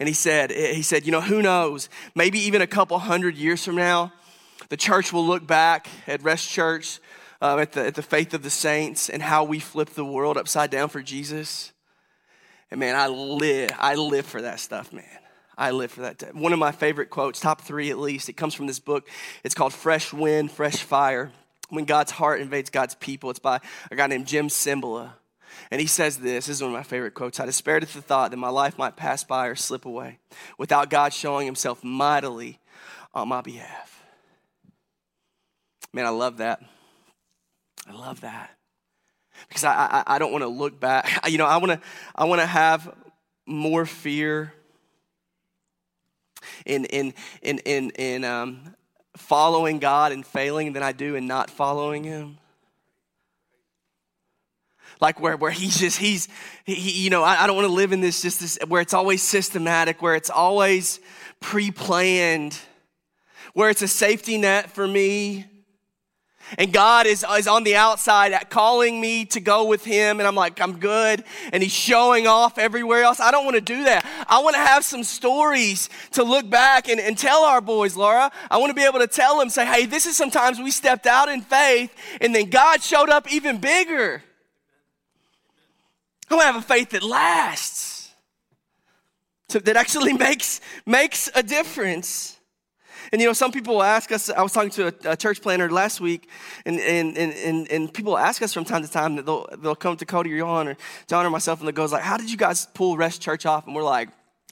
And 0.00 0.08
he 0.08 0.14
said, 0.14 0.50
he 0.50 0.82
said, 0.82 1.06
you 1.06 1.12
know, 1.12 1.20
who 1.20 1.42
knows? 1.42 1.88
Maybe 2.14 2.38
even 2.40 2.62
a 2.62 2.66
couple 2.66 2.98
hundred 2.98 3.36
years 3.36 3.64
from 3.64 3.76
now, 3.76 4.12
the 4.68 4.76
church 4.76 5.12
will 5.12 5.26
look 5.26 5.46
back 5.46 5.88
at 6.06 6.22
Rest 6.22 6.48
Church, 6.48 7.00
uh, 7.40 7.58
at, 7.58 7.72
the, 7.72 7.86
at 7.86 7.94
the 7.94 8.02
faith 8.02 8.34
of 8.34 8.42
the 8.42 8.50
saints, 8.50 9.08
and 9.08 9.22
how 9.22 9.44
we 9.44 9.58
flipped 9.58 9.94
the 9.94 10.04
world 10.04 10.36
upside 10.36 10.70
down 10.70 10.88
for 10.88 11.02
Jesus. 11.02 11.72
And 12.70 12.80
man, 12.80 12.96
I 12.96 13.08
live, 13.08 13.70
I 13.78 13.94
live 13.94 14.26
for 14.26 14.42
that 14.42 14.60
stuff, 14.60 14.92
man. 14.92 15.04
I 15.56 15.70
live 15.70 15.92
for 15.92 16.00
that. 16.02 16.34
One 16.34 16.52
of 16.52 16.58
my 16.58 16.72
favorite 16.72 17.10
quotes, 17.10 17.38
top 17.38 17.60
three 17.60 17.90
at 17.90 17.98
least, 17.98 18.28
it 18.28 18.32
comes 18.32 18.54
from 18.54 18.66
this 18.66 18.80
book. 18.80 19.08
It's 19.44 19.54
called 19.54 19.72
Fresh 19.72 20.12
Wind, 20.12 20.50
Fresh 20.50 20.82
Fire. 20.82 21.30
When 21.70 21.86
God's 21.86 22.12
heart 22.12 22.42
invades 22.42 22.68
God's 22.68 22.94
people. 22.94 23.30
It's 23.30 23.38
by 23.38 23.58
a 23.90 23.96
guy 23.96 24.06
named 24.06 24.26
Jim 24.26 24.48
Cymbala. 24.48 25.14
And 25.70 25.80
he 25.80 25.86
says 25.86 26.18
this, 26.18 26.46
this 26.46 26.56
is 26.56 26.62
one 26.62 26.70
of 26.70 26.76
my 26.76 26.82
favorite 26.82 27.14
quotes. 27.14 27.40
I 27.40 27.46
despaired 27.46 27.82
at 27.82 27.88
the 27.88 28.02
thought 28.02 28.32
that 28.32 28.36
my 28.36 28.50
life 28.50 28.76
might 28.76 28.96
pass 28.96 29.24
by 29.24 29.46
or 29.46 29.54
slip 29.54 29.86
away 29.86 30.18
without 30.58 30.90
God 30.90 31.14
showing 31.14 31.46
himself 31.46 31.82
mightily 31.82 32.60
on 33.14 33.28
my 33.28 33.40
behalf. 33.40 33.93
Man, 35.94 36.06
I 36.06 36.10
love 36.10 36.38
that. 36.38 36.60
I 37.88 37.92
love 37.92 38.22
that. 38.22 38.50
Because 39.48 39.62
I, 39.62 39.72
I, 39.72 40.16
I 40.16 40.18
don't 40.18 40.32
want 40.32 40.42
to 40.42 40.48
look 40.48 40.80
back. 40.80 41.24
You 41.30 41.38
know, 41.38 41.46
I 41.46 41.56
want 41.58 41.70
to 41.70 41.80
I 42.16 42.24
want 42.24 42.40
to 42.40 42.46
have 42.46 42.92
more 43.46 43.86
fear 43.86 44.52
in 46.66 46.84
in 46.86 47.14
in 47.42 47.58
in 47.60 47.90
in 47.90 48.24
um, 48.24 48.74
following 49.16 49.78
God 49.78 50.10
and 50.10 50.26
failing 50.26 50.72
than 50.72 50.82
I 50.82 50.90
do 50.90 51.14
in 51.14 51.28
not 51.28 51.48
following 51.48 52.02
Him 52.02 52.38
like 55.00 55.20
where, 55.20 55.36
where 55.36 55.50
he's 55.50 55.78
just 55.78 55.98
he's 55.98 56.28
he, 56.64 57.04
you 57.04 57.10
know 57.10 57.22
I, 57.22 57.44
I 57.44 57.46
don't 57.46 57.56
want 57.56 57.68
to 57.68 57.72
live 57.72 57.92
in 57.92 58.00
this 58.00 58.22
just 58.22 58.40
this 58.40 58.58
where 58.68 58.80
it's 58.80 58.94
always 58.94 59.22
systematic 59.22 60.00
where 60.02 60.14
it's 60.14 60.30
always 60.30 61.00
pre-planned 61.40 62.58
where 63.52 63.70
it's 63.70 63.82
a 63.82 63.88
safety 63.88 64.38
net 64.38 64.70
for 64.70 64.86
me 64.86 65.46
And 66.58 66.72
God 66.72 67.06
is, 67.06 67.24
is 67.36 67.48
on 67.48 67.64
the 67.64 67.76
outside 67.76 68.32
calling 68.50 69.00
me 69.00 69.24
to 69.26 69.40
go 69.40 69.64
with 69.64 69.84
Him, 69.84 70.20
and 70.20 70.26
I'm 70.26 70.34
like, 70.34 70.60
I'm 70.60 70.78
good. 70.78 71.24
And 71.52 71.62
He's 71.62 71.72
showing 71.72 72.26
off 72.26 72.58
everywhere 72.58 73.02
else. 73.02 73.20
I 73.20 73.30
don't 73.30 73.44
want 73.44 73.56
to 73.56 73.60
do 73.60 73.84
that. 73.84 74.06
I 74.28 74.40
want 74.40 74.54
to 74.54 74.60
have 74.60 74.84
some 74.84 75.04
stories 75.04 75.88
to 76.12 76.22
look 76.22 76.48
back 76.48 76.88
and, 76.88 77.00
and 77.00 77.16
tell 77.16 77.42
our 77.44 77.60
boys, 77.60 77.96
Laura. 77.96 78.30
I 78.50 78.58
want 78.58 78.70
to 78.70 78.74
be 78.74 78.84
able 78.84 79.00
to 79.00 79.06
tell 79.06 79.38
them, 79.38 79.48
say, 79.48 79.66
hey, 79.66 79.86
this 79.86 80.06
is 80.06 80.16
sometimes 80.16 80.58
we 80.58 80.70
stepped 80.70 81.06
out 81.06 81.28
in 81.28 81.40
faith, 81.40 81.94
and 82.20 82.34
then 82.34 82.50
God 82.50 82.82
showed 82.82 83.10
up 83.10 83.32
even 83.32 83.58
bigger. 83.58 84.22
I 86.30 86.34
want 86.34 86.42
to 86.42 86.52
have 86.52 86.56
a 86.56 86.66
faith 86.66 86.90
that 86.90 87.02
lasts, 87.02 88.10
that 89.48 89.76
actually 89.76 90.12
makes, 90.14 90.60
makes 90.86 91.30
a 91.34 91.42
difference. 91.42 92.33
And 93.14 93.20
you 93.20 93.28
know, 93.28 93.32
some 93.32 93.52
people 93.52 93.80
ask 93.80 94.10
us, 94.10 94.28
I 94.28 94.42
was 94.42 94.50
talking 94.50 94.70
to 94.70 94.88
a, 94.88 95.12
a 95.12 95.16
church 95.16 95.40
planter 95.40 95.70
last 95.70 96.00
week, 96.00 96.28
and, 96.66 96.80
and, 96.80 97.16
and, 97.16 97.70
and, 97.70 97.94
people 97.94 98.18
ask 98.18 98.42
us 98.42 98.52
from 98.52 98.64
time 98.64 98.82
to 98.82 98.90
time 98.90 99.14
that 99.14 99.24
they'll, 99.24 99.46
they'll 99.56 99.76
come 99.76 99.96
to 99.98 100.04
Cody 100.04 100.32
or 100.32 100.38
John 100.38 100.66
or 100.66 100.76
John 101.06 101.24
or 101.24 101.30
myself 101.30 101.60
and 101.60 101.68
they 101.68 101.72
goes 101.72 101.92
like, 101.92 102.02
how 102.02 102.16
did 102.16 102.28
you 102.28 102.36
guys 102.36 102.66
pull 102.74 102.96
Rest 102.96 103.22
Church 103.22 103.46
off? 103.46 103.68
And 103.68 103.76
we're 103.76 103.84
like, 103.84 104.08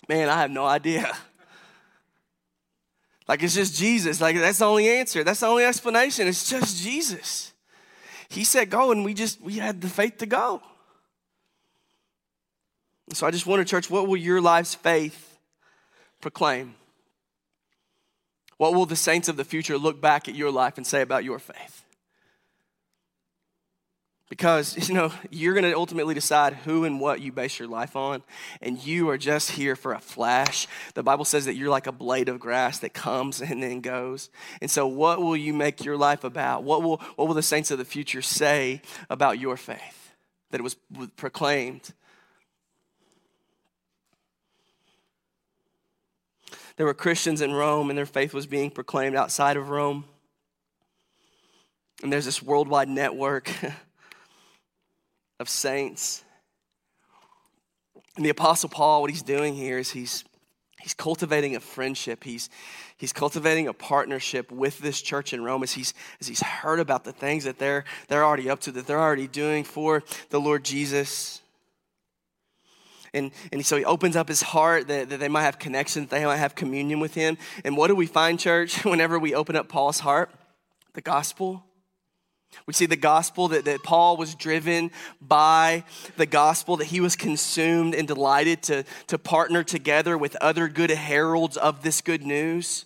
man, 0.09 0.29
I 0.29 0.39
have 0.41 0.53
no 0.53 0.65
idea. 0.65 1.13
Like 3.29 3.43
it's 3.45 3.55
just 3.55 3.79
Jesus. 3.79 4.21
Like 4.21 4.37
that's 4.37 4.59
the 4.59 4.67
only 4.67 4.89
answer. 4.89 5.23
That's 5.23 5.41
the 5.41 5.47
only 5.47 5.65
explanation. 5.65 6.27
It's 6.27 6.51
just 6.51 6.83
Jesus. 6.83 7.53
He 8.29 8.43
said 8.43 8.69
go, 8.69 8.91
and 8.91 9.05
we 9.05 9.15
just 9.15 9.41
we 9.41 9.55
had 9.55 9.81
the 9.81 9.89
faith 9.89 10.19
to 10.19 10.27
go. 10.27 10.61
So 13.13 13.27
I 13.27 13.31
just 13.31 13.47
wonder, 13.47 13.65
church, 13.65 13.89
what 13.89 14.09
will 14.09 14.17
your 14.17 14.41
life's 14.41 14.75
faith 14.75 15.39
proclaim? 16.21 16.75
What 18.57 18.75
will 18.75 18.87
the 18.87 18.97
saints 18.97 19.29
of 19.29 19.37
the 19.37 19.45
future 19.45 19.79
look 19.79 20.01
back 20.01 20.29
at 20.29 20.35
your 20.35 20.51
life 20.51 20.77
and 20.77 20.87
say 20.87 21.01
about 21.01 21.25
your 21.25 21.39
faith? 21.39 21.85
Because, 24.33 24.89
you 24.89 24.95
know, 24.95 25.13
you're 25.31 25.53
going 25.53 25.71
to 25.71 25.77
ultimately 25.77 26.15
decide 26.15 26.55
who 26.55 26.85
and 26.85 26.99
what 26.99 27.21
you 27.21 27.33
base 27.33 27.59
your 27.59 27.69
life 27.69 27.97
on, 27.97 28.23
and 28.63 28.83
you 28.83 29.11
are 29.11 29.19
just 29.19 29.51
here 29.51 29.77
for 29.77 29.93
a 29.93 30.01
flash. 30.01 30.67
The 30.95 31.03
Bible 31.03 31.27
says 31.27 31.45
that 31.45 31.55
you're 31.55 31.69
like 31.69 31.87
a 31.87 31.93
blade 31.93 32.31
of 32.31 32.41
grass 32.41 32.79
that 32.79 32.95
comes 32.95 33.41
and 33.43 33.63
then 33.63 33.83
goes. 33.83 34.31
And 34.63 34.71
so, 34.71 34.87
what 34.87 35.21
will 35.21 35.37
you 35.37 35.53
make 35.53 35.85
your 35.85 35.99
life 35.99 36.25
about? 36.25 36.65
What 36.65 36.83
will, 36.83 36.97
what 37.17 37.29
will 37.29 37.35
the 37.35 37.43
saints 37.43 37.71
of 37.71 37.77
the 37.77 37.85
future 37.85 38.23
say 38.23 38.81
about 39.11 39.39
your 39.39 39.59
faith? 39.59 40.15
That 40.51 40.61
it 40.61 40.65
was 40.65 40.77
proclaimed 41.17 41.93
There 46.77 46.87
were 46.87 46.95
Christians 46.95 47.41
in 47.41 47.53
Rome, 47.53 47.91
and 47.91 47.99
their 47.99 48.07
faith 48.07 48.33
was 48.33 48.47
being 48.47 48.71
proclaimed 48.71 49.17
outside 49.17 49.57
of 49.57 49.69
Rome. 49.69 50.05
And 52.03 52.13
there's 52.13 52.25
this 52.25 52.43
worldwide 52.43 52.89
network 52.89 53.51
of 55.41 55.49
saints. 55.49 56.25
And 58.17 58.25
the 58.25 58.31
Apostle 58.31 58.69
Paul, 58.69 59.03
what 59.03 59.11
he's 59.11 59.23
doing 59.23 59.55
here 59.55 59.79
is 59.79 59.91
he's, 59.91 60.25
he's 60.81 60.95
cultivating 60.95 61.57
a 61.57 61.61
friendship. 61.61 62.25
He's, 62.25 62.51
he's 62.97 63.13
cultivating 63.13 63.69
a 63.69 63.73
partnership 63.73 64.51
with 64.51 64.79
this 64.81 65.01
church 65.01 65.33
in 65.33 65.45
Rome 65.45 65.63
as 65.63 65.73
he's, 65.73 65.95
as 66.21 66.27
he's 66.27 66.43
heard 66.43 66.81
about 66.81 67.05
the 67.05 67.13
things 67.13 67.45
that 67.45 67.59
they're, 67.59 67.85
they're 68.09 68.25
already 68.25 68.51
up 68.51 68.61
to, 68.61 68.73
that 68.73 68.87
they're 68.87 69.01
already 69.01 69.29
doing 69.29 69.65
for 69.65 70.03
the 70.31 70.41
Lord 70.41 70.65
Jesus. 70.65 71.42
And, 73.15 73.31
and 73.53 73.65
so 73.65 73.77
he 73.77 73.85
opens 73.85 74.17
up 74.17 74.29
his 74.29 74.43
heart 74.43 74.89
that, 74.89 75.11
that 75.11 75.21
they 75.21 75.29
might 75.29 75.43
have 75.43 75.59
connection, 75.59 76.05
that 76.05 76.11
they 76.11 76.25
might 76.25 76.37
have 76.37 76.55
communion 76.55 76.99
with 76.99 77.15
him. 77.15 77.37
And 77.65 77.77
what 77.77 77.89
do 77.89 77.95
we 77.95 78.07
find, 78.07 78.39
church, 78.41 78.85
whenever 78.85 79.19
we 79.19 79.35
open 79.35 79.57
up 79.57 79.69
Paul's 79.69 80.01
heart? 80.01 80.31
The 80.95 81.03
gospel. 81.03 81.65
We 82.67 82.75
see 82.75 82.87
the 82.87 82.97
gospel 82.97 83.49
that, 83.49 83.65
that 83.65 83.83
Paul 83.83 84.17
was 84.17 84.35
driven 84.35 84.91
by 85.21 85.85
the 86.17 86.27
gospel, 86.27 86.77
that 86.79 86.87
he 86.87 87.01
was 87.01 87.17
consumed 87.17 87.95
and 87.95 88.07
delighted 88.07 88.63
to, 88.65 88.85
to 89.07 89.19
partner 89.19 89.63
together 89.63 90.19
with 90.19 90.37
other 90.37 90.69
good 90.69 90.91
heralds 90.91 91.57
of 91.57 91.83
this 91.83 92.01
good 92.01 92.23
news. 92.23 92.85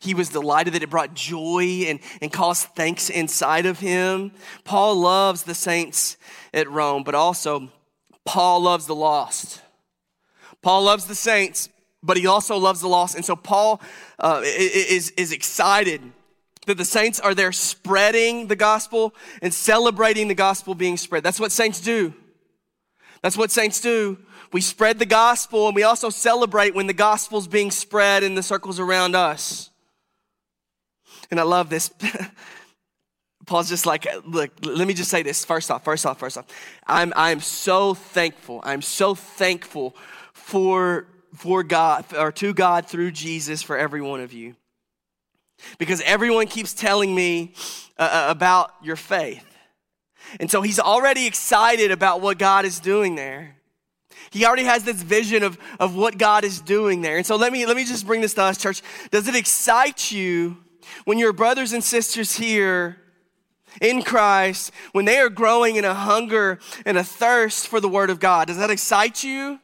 He 0.00 0.14
was 0.14 0.28
delighted 0.30 0.74
that 0.74 0.82
it 0.82 0.90
brought 0.90 1.14
joy 1.14 1.84
and, 1.86 2.00
and 2.20 2.32
caused 2.32 2.68
thanks 2.74 3.08
inside 3.08 3.66
of 3.66 3.78
him. 3.78 4.32
Paul 4.64 4.96
loves 4.96 5.44
the 5.44 5.54
saints 5.54 6.16
at 6.52 6.70
Rome, 6.70 7.02
but 7.02 7.14
also 7.14 7.70
Paul 8.24 8.62
loves 8.62 8.86
the 8.86 8.94
lost. 8.94 9.62
Paul 10.66 10.82
loves 10.82 11.04
the 11.04 11.14
saints, 11.14 11.68
but 12.02 12.16
he 12.16 12.26
also 12.26 12.56
loves 12.56 12.80
the 12.80 12.88
lost. 12.88 13.14
And 13.14 13.24
so 13.24 13.36
Paul 13.36 13.80
uh, 14.18 14.42
is, 14.44 15.10
is 15.10 15.30
excited 15.30 16.02
that 16.66 16.76
the 16.76 16.84
saints 16.84 17.20
are 17.20 17.36
there 17.36 17.52
spreading 17.52 18.48
the 18.48 18.56
gospel 18.56 19.14
and 19.40 19.54
celebrating 19.54 20.26
the 20.26 20.34
gospel 20.34 20.74
being 20.74 20.96
spread. 20.96 21.22
That's 21.22 21.38
what 21.38 21.52
saints 21.52 21.80
do. 21.80 22.12
That's 23.22 23.36
what 23.36 23.52
saints 23.52 23.80
do. 23.80 24.18
We 24.52 24.60
spread 24.60 24.98
the 24.98 25.06
gospel 25.06 25.68
and 25.68 25.76
we 25.76 25.84
also 25.84 26.10
celebrate 26.10 26.74
when 26.74 26.88
the 26.88 26.92
gospel's 26.92 27.46
being 27.46 27.70
spread 27.70 28.24
in 28.24 28.34
the 28.34 28.42
circles 28.42 28.80
around 28.80 29.14
us. 29.14 29.70
And 31.30 31.38
I 31.38 31.44
love 31.44 31.70
this. 31.70 31.92
Paul's 33.46 33.68
just 33.68 33.86
like, 33.86 34.04
look, 34.24 34.50
let 34.64 34.88
me 34.88 34.94
just 34.94 35.12
say 35.12 35.22
this 35.22 35.44
first 35.44 35.70
off, 35.70 35.84
first 35.84 36.04
off, 36.04 36.18
first 36.18 36.36
off. 36.36 36.46
I'm, 36.88 37.12
I'm 37.14 37.38
so 37.38 37.94
thankful. 37.94 38.60
I'm 38.64 38.82
so 38.82 39.14
thankful 39.14 39.94
for, 40.46 41.08
for 41.34 41.64
God 41.64 42.04
or 42.16 42.30
to 42.30 42.54
God 42.54 42.86
through 42.86 43.10
Jesus 43.10 43.62
for 43.62 43.76
every 43.76 44.00
one 44.00 44.20
of 44.20 44.32
you. 44.32 44.54
Because 45.76 46.00
everyone 46.02 46.46
keeps 46.46 46.72
telling 46.72 47.12
me 47.12 47.52
uh, 47.98 48.26
uh, 48.28 48.30
about 48.30 48.70
your 48.80 48.94
faith. 48.94 49.44
And 50.38 50.48
so 50.48 50.62
he's 50.62 50.78
already 50.78 51.26
excited 51.26 51.90
about 51.90 52.20
what 52.20 52.38
God 52.38 52.64
is 52.64 52.78
doing 52.78 53.16
there. 53.16 53.56
He 54.30 54.46
already 54.46 54.62
has 54.62 54.84
this 54.84 55.02
vision 55.02 55.42
of, 55.42 55.58
of 55.80 55.96
what 55.96 56.16
God 56.16 56.44
is 56.44 56.60
doing 56.60 57.00
there. 57.00 57.16
And 57.16 57.26
so 57.26 57.34
let 57.34 57.52
me, 57.52 57.66
let 57.66 57.74
me 57.74 57.84
just 57.84 58.06
bring 58.06 58.20
this 58.20 58.34
to 58.34 58.44
us, 58.44 58.56
church. 58.56 58.82
Does 59.10 59.26
it 59.26 59.34
excite 59.34 60.12
you 60.12 60.58
when 61.06 61.18
your 61.18 61.32
brothers 61.32 61.72
and 61.72 61.82
sisters 61.82 62.36
here 62.36 62.98
in 63.80 64.00
Christ, 64.00 64.70
when 64.92 65.06
they 65.06 65.18
are 65.18 65.28
growing 65.28 65.74
in 65.74 65.84
a 65.84 65.94
hunger 65.94 66.60
and 66.84 66.96
a 66.96 67.02
thirst 67.02 67.66
for 67.66 67.80
the 67.80 67.88
Word 67.88 68.10
of 68.10 68.20
God? 68.20 68.46
Does 68.46 68.58
that 68.58 68.70
excite 68.70 69.24
you? 69.24 69.58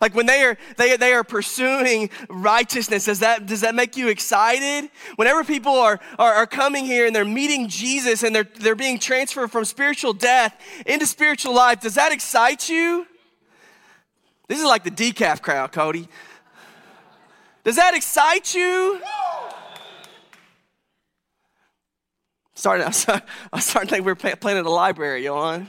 Like 0.00 0.14
when 0.14 0.26
they 0.26 0.42
are 0.42 0.56
they, 0.76 0.96
they 0.96 1.12
are 1.12 1.24
pursuing 1.24 2.10
righteousness, 2.28 3.04
does 3.06 3.20
that 3.20 3.46
does 3.46 3.60
that 3.60 3.74
make 3.74 3.96
you 3.96 4.08
excited? 4.08 4.90
Whenever 5.16 5.44
people 5.44 5.72
are, 5.72 6.00
are, 6.18 6.32
are 6.34 6.46
coming 6.46 6.84
here 6.84 7.06
and 7.06 7.14
they're 7.14 7.24
meeting 7.24 7.68
Jesus 7.68 8.22
and 8.22 8.34
they're 8.34 8.48
they're 8.60 8.74
being 8.74 8.98
transferred 8.98 9.50
from 9.50 9.64
spiritual 9.64 10.12
death 10.12 10.58
into 10.86 11.06
spiritual 11.06 11.54
life, 11.54 11.80
does 11.80 11.94
that 11.94 12.12
excite 12.12 12.68
you? 12.68 13.06
This 14.48 14.58
is 14.58 14.64
like 14.64 14.84
the 14.84 14.90
decaf 14.90 15.40
crowd, 15.40 15.72
Cody. 15.72 16.08
Does 17.64 17.76
that 17.76 17.94
excite 17.94 18.54
you? 18.54 19.00
Starting, 22.54 22.86
I'm 22.86 22.92
starting 22.92 23.20
to 23.88 23.94
think 23.94 24.04
we're 24.04 24.14
planning 24.14 24.64
a 24.64 24.70
library, 24.70 25.26
on. 25.26 25.68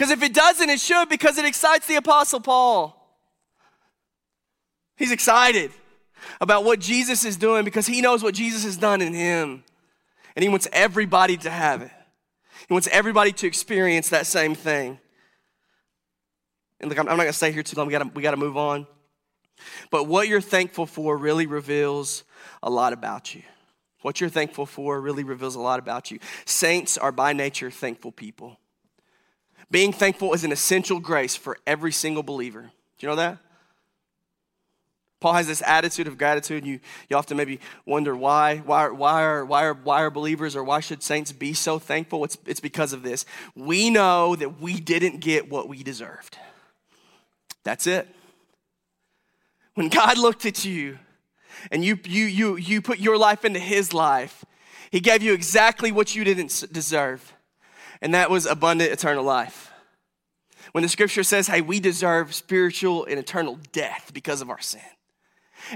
Because 0.00 0.12
if 0.12 0.22
it 0.22 0.32
doesn't, 0.32 0.70
it 0.70 0.80
should 0.80 1.10
because 1.10 1.36
it 1.36 1.44
excites 1.44 1.86
the 1.86 1.96
Apostle 1.96 2.40
Paul. 2.40 2.96
He's 4.96 5.12
excited 5.12 5.72
about 6.40 6.64
what 6.64 6.80
Jesus 6.80 7.26
is 7.26 7.36
doing 7.36 7.66
because 7.66 7.86
he 7.86 8.00
knows 8.00 8.22
what 8.22 8.32
Jesus 8.32 8.64
has 8.64 8.78
done 8.78 9.02
in 9.02 9.12
him. 9.12 9.62
And 10.34 10.42
he 10.42 10.48
wants 10.48 10.66
everybody 10.72 11.36
to 11.36 11.50
have 11.50 11.82
it. 11.82 11.90
He 12.66 12.72
wants 12.72 12.88
everybody 12.90 13.30
to 13.32 13.46
experience 13.46 14.08
that 14.08 14.26
same 14.26 14.54
thing. 14.54 14.98
And 16.80 16.88
look, 16.88 16.98
I'm 16.98 17.04
not 17.04 17.16
going 17.16 17.26
to 17.26 17.32
stay 17.34 17.52
here 17.52 17.62
too 17.62 17.76
long. 17.76 17.86
We 17.86 17.92
got 17.92 18.14
we 18.14 18.22
to 18.22 18.36
move 18.38 18.56
on. 18.56 18.86
But 19.90 20.04
what 20.04 20.28
you're 20.28 20.40
thankful 20.40 20.86
for 20.86 21.14
really 21.14 21.44
reveals 21.44 22.24
a 22.62 22.70
lot 22.70 22.94
about 22.94 23.34
you. 23.34 23.42
What 24.00 24.18
you're 24.18 24.30
thankful 24.30 24.64
for 24.64 24.98
really 24.98 25.24
reveals 25.24 25.56
a 25.56 25.60
lot 25.60 25.78
about 25.78 26.10
you. 26.10 26.20
Saints 26.46 26.96
are 26.96 27.12
by 27.12 27.34
nature 27.34 27.70
thankful 27.70 28.12
people. 28.12 28.59
Being 29.70 29.92
thankful 29.92 30.34
is 30.34 30.44
an 30.44 30.52
essential 30.52 30.98
grace 30.98 31.36
for 31.36 31.56
every 31.66 31.92
single 31.92 32.22
believer. 32.22 32.62
Do 32.62 33.06
you 33.06 33.08
know 33.08 33.16
that? 33.16 33.38
Paul 35.20 35.34
has 35.34 35.46
this 35.46 35.62
attitude 35.64 36.08
of 36.08 36.16
gratitude. 36.16 36.66
You, 36.66 36.80
you 37.08 37.16
often 37.16 37.36
maybe 37.36 37.60
wonder 37.84 38.16
why, 38.16 38.58
why, 38.58 38.88
why, 38.88 39.22
are, 39.22 39.44
why, 39.44 39.64
are, 39.64 39.74
why 39.74 40.02
are 40.02 40.10
believers 40.10 40.56
or 40.56 40.64
why 40.64 40.80
should 40.80 41.02
saints 41.02 41.30
be 41.30 41.52
so 41.52 41.78
thankful? 41.78 42.24
It's, 42.24 42.38
it's 42.46 42.60
because 42.60 42.94
of 42.94 43.02
this. 43.02 43.26
We 43.54 43.90
know 43.90 44.34
that 44.34 44.60
we 44.60 44.80
didn't 44.80 45.20
get 45.20 45.50
what 45.50 45.68
we 45.68 45.82
deserved. 45.82 46.38
That's 47.64 47.86
it. 47.86 48.08
When 49.74 49.90
God 49.90 50.16
looked 50.16 50.46
at 50.46 50.64
you 50.64 50.98
and 51.70 51.84
you, 51.84 51.98
you, 52.04 52.24
you, 52.24 52.56
you 52.56 52.80
put 52.80 52.98
your 52.98 53.18
life 53.18 53.44
into 53.44 53.60
His 53.60 53.92
life, 53.92 54.42
He 54.90 55.00
gave 55.00 55.22
you 55.22 55.34
exactly 55.34 55.92
what 55.92 56.16
you 56.16 56.24
didn't 56.24 56.64
deserve 56.72 57.34
and 58.00 58.14
that 58.14 58.30
was 58.30 58.46
abundant 58.46 58.92
eternal 58.92 59.24
life. 59.24 59.72
When 60.72 60.82
the 60.82 60.88
scripture 60.88 61.24
says, 61.24 61.48
hey, 61.48 61.60
we 61.60 61.80
deserve 61.80 62.34
spiritual 62.34 63.04
and 63.04 63.18
eternal 63.18 63.58
death 63.72 64.12
because 64.14 64.40
of 64.40 64.50
our 64.50 64.60
sin. 64.60 64.80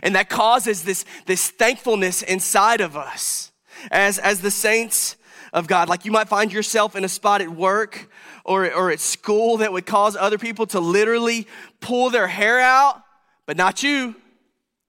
And 0.02 0.14
that 0.14 0.28
causes 0.28 0.84
this, 0.84 1.04
this 1.26 1.50
thankfulness 1.50 2.22
inside 2.22 2.80
of 2.80 2.96
us. 2.96 3.52
as, 3.90 4.18
as 4.18 4.40
the 4.40 4.50
saints 4.50 5.16
of 5.52 5.66
God. 5.66 5.88
Like 5.88 6.04
you 6.04 6.12
might 6.12 6.28
find 6.28 6.52
yourself 6.52 6.96
in 6.96 7.04
a 7.04 7.08
spot 7.08 7.40
at 7.40 7.50
work 7.50 8.10
or, 8.44 8.72
or 8.72 8.90
at 8.90 9.00
school 9.00 9.58
that 9.58 9.72
would 9.72 9.86
cause 9.86 10.16
other 10.16 10.38
people 10.38 10.66
to 10.68 10.80
literally 10.80 11.46
pull 11.80 12.10
their 12.10 12.26
hair 12.26 12.60
out, 12.60 13.02
but 13.46 13.56
not 13.56 13.82
you. 13.82 14.14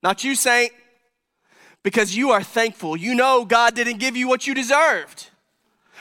Not 0.04 0.24
you, 0.24 0.36
saint. 0.36 0.72
Because 1.84 2.16
you 2.16 2.32
are 2.32 2.44
thankful. 2.44 2.98
You 2.98 3.16
know 3.16 3.46
God 3.46 3.76
didn't 3.76 4.00
give 4.00 4.16
you 4.16 4.28
what 4.28 4.48
you 4.48 4.54
deserved. 4.54 5.30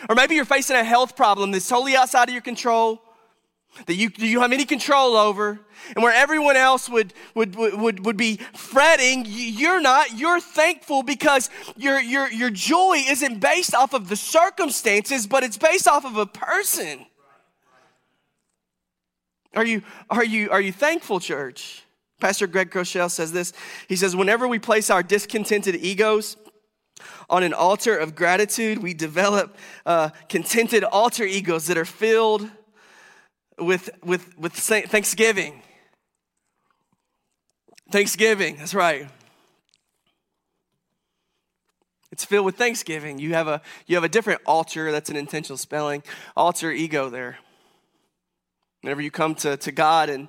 Or 0.09 0.14
maybe 0.14 0.35
you're 0.35 0.44
facing 0.44 0.76
a 0.76 0.85
health 0.85 1.16
problem 1.16 1.50
that's 1.50 1.68
totally 1.68 1.96
outside 1.96 2.28
of 2.28 2.33
your 2.33 2.42
control, 2.42 3.02
that 3.87 3.94
you, 3.94 4.11
you 4.16 4.40
have 4.40 4.52
any 4.52 4.64
control 4.64 5.16
over, 5.16 5.61
and 5.94 6.02
where 6.02 6.14
everyone 6.14 6.57
else 6.57 6.88
would, 6.88 7.12
would, 7.35 7.57
would, 7.57 8.04
would 8.04 8.16
be 8.16 8.37
fretting, 8.54 9.24
you're 9.26 9.80
not. 9.80 10.16
You're 10.16 10.40
thankful 10.40 11.02
because 11.02 11.50
your, 11.76 12.00
your, 12.00 12.30
your 12.30 12.50
joy 12.50 13.02
isn't 13.09 13.40
based 13.40 13.74
off 13.74 13.92
of 13.92 14.09
the 14.09 14.16
circumstances, 14.16 15.26
but 15.26 15.42
it's 15.42 15.59
based 15.59 15.88
off 15.88 16.04
of 16.04 16.16
a 16.16 16.26
person. 16.26 17.07
Are 19.57 19.64
you, 19.64 19.83
are 20.11 20.24
you, 20.24 20.50
are 20.50 20.61
you 20.61 20.72
thankful, 20.72 21.20
church? 21.20 21.85
Pastor 22.20 22.46
Greg 22.46 22.70
Groeschel 22.70 23.11
says 23.11 23.33
this. 23.33 23.52
He 23.88 23.96
says, 23.96 24.16
Whenever 24.16 24.48
we 24.48 24.59
place 24.59 24.90
our 24.90 25.02
discontented 25.02 25.76
egos 25.76 26.37
on 27.30 27.42
an 27.42 27.52
altar 27.52 27.96
of 27.96 28.14
gratitude, 28.14 28.78
we 28.78 28.94
develop 28.94 29.56
uh, 29.87 30.10
contented 30.28 30.84
alter 30.84 31.24
egos 31.24 31.66
that 31.66 31.78
are 31.78 31.84
filled 31.84 32.48
with, 33.58 33.90
with, 34.02 34.37
with 34.38 34.52
thanksgiving. 34.52 35.62
Thanksgiving, 37.90 38.56
that's 38.56 38.74
right. 38.74 39.08
It's 42.14 42.24
filled 42.24 42.46
with 42.46 42.56
thanksgiving. 42.56 43.18
You 43.18 43.34
have 43.34 43.48
a 43.48 43.60
you 43.88 43.96
have 43.96 44.04
a 44.04 44.08
different 44.08 44.40
altar, 44.46 44.92
that's 44.92 45.10
an 45.10 45.16
intentional 45.16 45.56
spelling, 45.56 46.04
alter 46.37 46.70
ego 46.70 47.10
there. 47.10 47.38
Whenever 48.82 49.02
you 49.02 49.10
come 49.10 49.34
to, 49.37 49.56
to 49.56 49.72
God 49.72 50.08
and 50.08 50.28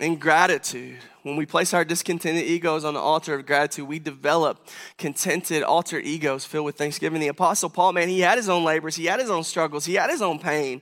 in 0.00 0.16
gratitude, 0.16 0.98
when 1.22 1.36
we 1.36 1.44
place 1.44 1.74
our 1.74 1.84
discontented 1.84 2.44
egos 2.44 2.84
on 2.84 2.94
the 2.94 3.00
altar 3.00 3.34
of 3.34 3.46
gratitude, 3.46 3.86
we 3.86 3.98
develop 3.98 4.66
contented 4.96 5.62
alter 5.62 5.98
egos 5.98 6.44
filled 6.44 6.64
with 6.64 6.76
thanksgiving. 6.76 7.20
The 7.20 7.28
Apostle 7.28 7.68
Paul, 7.68 7.92
man, 7.92 8.08
he 8.08 8.20
had 8.20 8.38
his 8.38 8.48
own 8.48 8.64
labors, 8.64 8.96
he 8.96 9.04
had 9.04 9.20
his 9.20 9.30
own 9.30 9.44
struggles, 9.44 9.84
he 9.84 9.94
had 9.94 10.10
his 10.10 10.22
own 10.22 10.38
pain. 10.38 10.80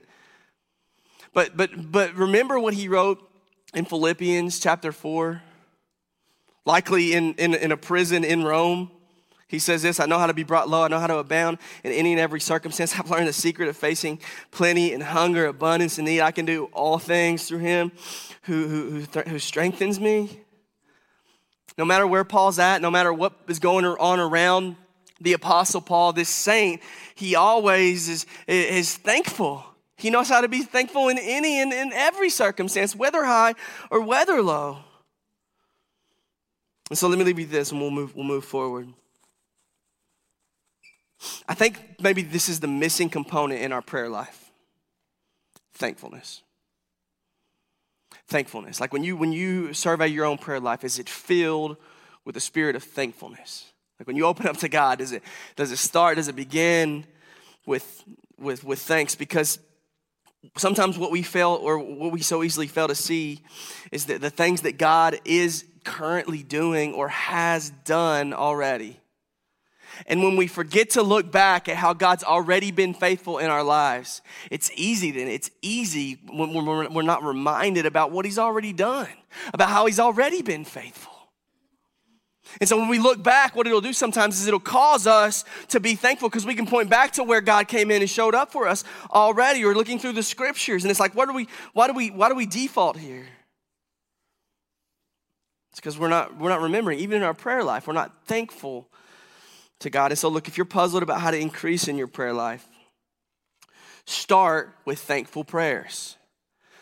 But 1.33 1.55
but 1.57 1.91
but 1.91 2.15
remember 2.15 2.59
what 2.59 2.73
he 2.73 2.87
wrote 2.87 3.19
in 3.73 3.85
Philippians 3.85 4.59
chapter 4.59 4.91
4? 4.91 5.41
Likely 6.65 7.13
in, 7.13 7.33
in, 7.35 7.53
in 7.53 7.71
a 7.71 7.77
prison 7.77 8.23
in 8.23 8.43
Rome. 8.43 8.91
He 9.49 9.57
says 9.57 9.81
this 9.81 9.99
I 9.99 10.05
know 10.05 10.19
how 10.19 10.27
to 10.27 10.33
be 10.33 10.43
brought 10.43 10.69
low. 10.69 10.83
I 10.83 10.87
know 10.87 10.99
how 10.99 11.07
to 11.07 11.17
abound 11.17 11.57
in 11.83 11.91
any 11.91 12.13
and 12.13 12.21
every 12.21 12.39
circumstance. 12.39 12.97
I've 12.97 13.09
learned 13.09 13.27
the 13.27 13.33
secret 13.33 13.67
of 13.67 13.75
facing 13.75 14.21
plenty 14.51 14.93
and 14.93 15.01
hunger, 15.01 15.47
abundance, 15.47 15.97
and 15.97 16.07
need. 16.07 16.21
I 16.21 16.31
can 16.31 16.45
do 16.45 16.65
all 16.65 16.99
things 16.99 17.47
through 17.47 17.59
him 17.59 17.91
who, 18.43 18.67
who, 18.67 18.89
who, 19.01 19.21
who 19.21 19.39
strengthens 19.39 19.99
me. 19.99 20.39
No 21.79 21.85
matter 21.85 22.05
where 22.05 22.23
Paul's 22.23 22.59
at, 22.59 22.79
no 22.81 22.91
matter 22.91 23.11
what 23.11 23.33
is 23.47 23.57
going 23.57 23.85
on 23.85 24.19
around 24.19 24.75
the 25.19 25.33
Apostle 25.33 25.81
Paul, 25.81 26.13
this 26.13 26.29
saint, 26.29 26.81
he 27.15 27.35
always 27.35 28.07
is, 28.07 28.25
is 28.47 28.95
thankful. 28.95 29.65
He 29.95 30.11
knows 30.11 30.29
how 30.29 30.41
to 30.41 30.47
be 30.47 30.61
thankful 30.61 31.09
in 31.09 31.17
any 31.17 31.59
and 31.59 31.73
in 31.73 31.91
every 31.91 32.29
circumstance, 32.29 32.95
whether 32.95 33.25
high 33.25 33.55
or 33.89 34.01
whether 34.01 34.43
low. 34.43 34.77
And 36.89 36.97
so 36.97 37.07
let 37.07 37.17
me 37.17 37.25
leave 37.25 37.39
you 37.39 37.47
this 37.47 37.71
and 37.71 37.81
we'll 37.81 37.91
move, 37.91 38.15
we'll 38.15 38.25
move 38.25 38.45
forward. 38.45 38.93
I 41.47 41.53
think 41.53 41.95
maybe 41.99 42.21
this 42.21 42.49
is 42.49 42.59
the 42.59 42.67
missing 42.67 43.09
component 43.09 43.61
in 43.61 43.71
our 43.71 43.81
prayer 43.81 44.09
life 44.09 44.49
thankfulness. 45.79 46.43
Thankfulness. 48.27 48.79
Like 48.79 48.93
when 48.93 49.03
you 49.03 49.17
when 49.17 49.31
you 49.31 49.73
survey 49.73 50.07
your 50.07 50.25
own 50.25 50.37
prayer 50.37 50.59
life, 50.59 50.83
is 50.83 50.99
it 50.99 51.09
filled 51.09 51.77
with 52.25 52.35
the 52.35 52.41
spirit 52.41 52.75
of 52.75 52.83
thankfulness? 52.83 53.71
Like 53.99 54.05
when 54.05 54.15
you 54.15 54.25
open 54.25 54.45
up 54.47 54.57
to 54.57 54.69
God, 54.69 54.99
does 54.99 55.13
it 55.13 55.23
does 55.55 55.71
it 55.71 55.77
start, 55.77 56.17
does 56.17 56.27
it 56.27 56.35
begin 56.35 57.05
with 57.65 58.03
with 58.37 58.63
with 58.63 58.79
thanks? 58.79 59.15
Because 59.15 59.57
sometimes 60.57 60.97
what 60.97 61.11
we 61.11 61.23
fail 61.23 61.57
or 61.61 61.79
what 61.79 62.11
we 62.11 62.21
so 62.21 62.43
easily 62.43 62.67
fail 62.67 62.87
to 62.87 62.95
see 62.95 63.39
is 63.91 64.05
that 64.05 64.21
the 64.21 64.29
things 64.29 64.61
that 64.61 64.77
God 64.77 65.19
is 65.25 65.65
currently 65.83 66.43
doing 66.43 66.93
or 66.93 67.07
has 67.07 67.71
done 67.85 68.33
already. 68.33 68.99
And 70.07 70.23
when 70.23 70.35
we 70.35 70.47
forget 70.47 70.91
to 70.91 71.03
look 71.03 71.31
back 71.31 71.67
at 71.67 71.75
how 71.75 71.93
God's 71.93 72.23
already 72.23 72.71
been 72.71 72.93
faithful 72.93 73.37
in 73.37 73.49
our 73.49 73.63
lives, 73.63 74.21
it's 74.49 74.71
easy 74.75 75.11
then. 75.11 75.27
It's 75.27 75.51
easy 75.61 76.19
when 76.31 76.53
we're 76.53 77.01
not 77.01 77.23
reminded 77.23 77.85
about 77.85 78.11
what 78.11 78.25
He's 78.25 78.39
already 78.39 78.73
done, 78.73 79.09
about 79.53 79.69
how 79.69 79.85
He's 79.85 79.99
already 79.99 80.41
been 80.41 80.65
faithful. 80.65 81.13
And 82.59 82.67
so 82.67 82.77
when 82.77 82.87
we 82.87 82.97
look 82.97 83.21
back, 83.21 83.55
what 83.55 83.67
it'll 83.67 83.81
do 83.81 83.93
sometimes 83.93 84.41
is 84.41 84.47
it'll 84.47 84.59
cause 84.59 85.05
us 85.05 85.45
to 85.67 85.79
be 85.79 85.93
thankful 85.95 86.29
because 86.29 86.45
we 86.45 86.55
can 86.55 86.65
point 86.65 86.89
back 86.89 87.11
to 87.13 87.23
where 87.23 87.41
God 87.41 87.67
came 87.67 87.91
in 87.91 88.01
and 88.01 88.09
showed 88.09 88.33
up 88.33 88.51
for 88.51 88.67
us 88.67 88.83
already, 89.11 89.63
or 89.63 89.75
looking 89.75 89.99
through 89.99 90.13
the 90.13 90.23
scriptures. 90.23 90.83
And 90.83 90.89
it's 90.89 90.99
like, 90.99 91.13
what 91.15 91.27
do 91.27 91.33
we, 91.33 91.47
why 91.73 91.87
do 91.87 91.93
we, 91.93 92.09
why 92.09 92.27
do 92.27 92.35
we 92.35 92.47
default 92.47 92.97
here? 92.97 93.27
It's 95.71 95.79
because 95.79 95.99
we're 95.99 96.09
not, 96.09 96.37
we're 96.37 96.49
not 96.49 96.61
remembering, 96.61 96.99
even 96.99 97.17
in 97.17 97.23
our 97.23 97.35
prayer 97.35 97.63
life, 97.63 97.85
we're 97.85 97.93
not 97.93 98.25
thankful 98.25 98.89
to 99.79 99.89
God. 99.89 100.11
And 100.11 100.19
so, 100.19 100.29
look, 100.29 100.47
if 100.47 100.57
you're 100.57 100.65
puzzled 100.65 101.03
about 101.03 101.21
how 101.21 101.31
to 101.31 101.37
increase 101.37 101.87
in 101.87 101.97
your 101.97 102.07
prayer 102.07 102.33
life, 102.33 102.67
start 104.05 104.75
with 104.85 104.99
thankful 104.99 105.43
prayers. 105.43 106.17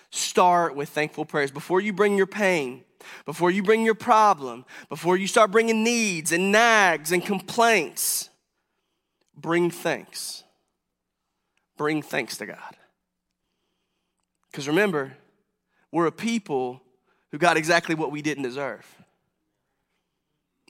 Start 0.10 0.75
with 0.75 0.89
thankful 0.89 1.25
prayers. 1.25 1.51
Before 1.51 1.81
you 1.81 1.93
bring 1.93 2.17
your 2.17 2.27
pain, 2.27 2.83
before 3.25 3.51
you 3.51 3.62
bring 3.62 3.83
your 3.83 3.95
problem, 3.95 4.65
before 4.89 5.17
you 5.17 5.27
start 5.27 5.51
bringing 5.51 5.83
needs 5.83 6.31
and 6.31 6.51
nags 6.51 7.12
and 7.12 7.23
complaints, 7.23 8.29
bring 9.36 9.69
thanks. 9.69 10.43
Bring 11.77 12.01
thanks 12.01 12.38
to 12.38 12.45
God. 12.45 12.75
Because 14.49 14.67
remember, 14.67 15.13
we're 15.91 16.07
a 16.07 16.12
people 16.12 16.81
who 17.31 17.38
got 17.38 17.57
exactly 17.57 17.93
what 17.93 18.12
we 18.12 18.21
didn't 18.21 18.43
deserve. 18.43 18.86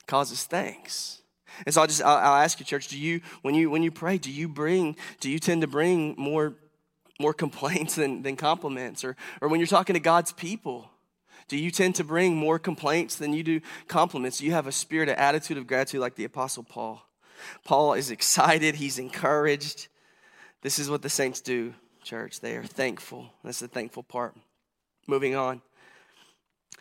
Causes 0.07 0.43
thanks. 0.43 1.21
And 1.65 1.73
so 1.73 1.81
I'll 1.81 1.87
just 1.87 2.03
I'll, 2.03 2.17
I'll 2.17 2.43
ask 2.43 2.59
you, 2.59 2.65
church, 2.65 2.87
do 2.87 2.99
you 2.99 3.21
when 3.41 3.55
you 3.55 3.69
when 3.69 3.83
you 3.83 3.91
pray, 3.91 4.17
do 4.17 4.31
you 4.31 4.47
bring 4.47 4.95
do 5.19 5.29
you 5.29 5.39
tend 5.39 5.61
to 5.61 5.67
bring 5.67 6.15
more 6.17 6.55
more 7.19 7.33
complaints 7.33 7.95
than, 7.95 8.21
than 8.21 8.35
compliments? 8.35 9.03
Or 9.03 9.15
or 9.41 9.47
when 9.47 9.59
you're 9.59 9.67
talking 9.67 9.93
to 9.93 9.99
God's 9.99 10.31
people, 10.33 10.89
do 11.47 11.57
you 11.57 11.71
tend 11.71 11.95
to 11.95 12.03
bring 12.03 12.35
more 12.35 12.59
complaints 12.59 13.15
than 13.15 13.33
you 13.33 13.43
do 13.43 13.61
compliments? 13.87 14.39
Do 14.39 14.45
you 14.45 14.51
have 14.51 14.67
a 14.67 14.71
spirit, 14.71 15.09
an 15.09 15.15
attitude 15.15 15.57
of 15.57 15.67
gratitude 15.67 16.01
like 16.01 16.15
the 16.15 16.25
Apostle 16.25 16.63
Paul? 16.63 17.03
Paul 17.63 17.93
is 17.93 18.11
excited, 18.11 18.75
he's 18.75 18.99
encouraged. 18.99 19.87
This 20.61 20.79
is 20.79 20.89
what 20.89 21.01
the 21.01 21.09
saints 21.09 21.39
do, 21.39 21.73
church. 22.03 22.39
They 22.39 22.55
are 22.55 22.63
thankful. 22.63 23.31
That's 23.43 23.59
the 23.59 23.67
thankful 23.67 24.03
part. 24.03 24.35
Moving 25.07 25.35
on. 25.35 25.61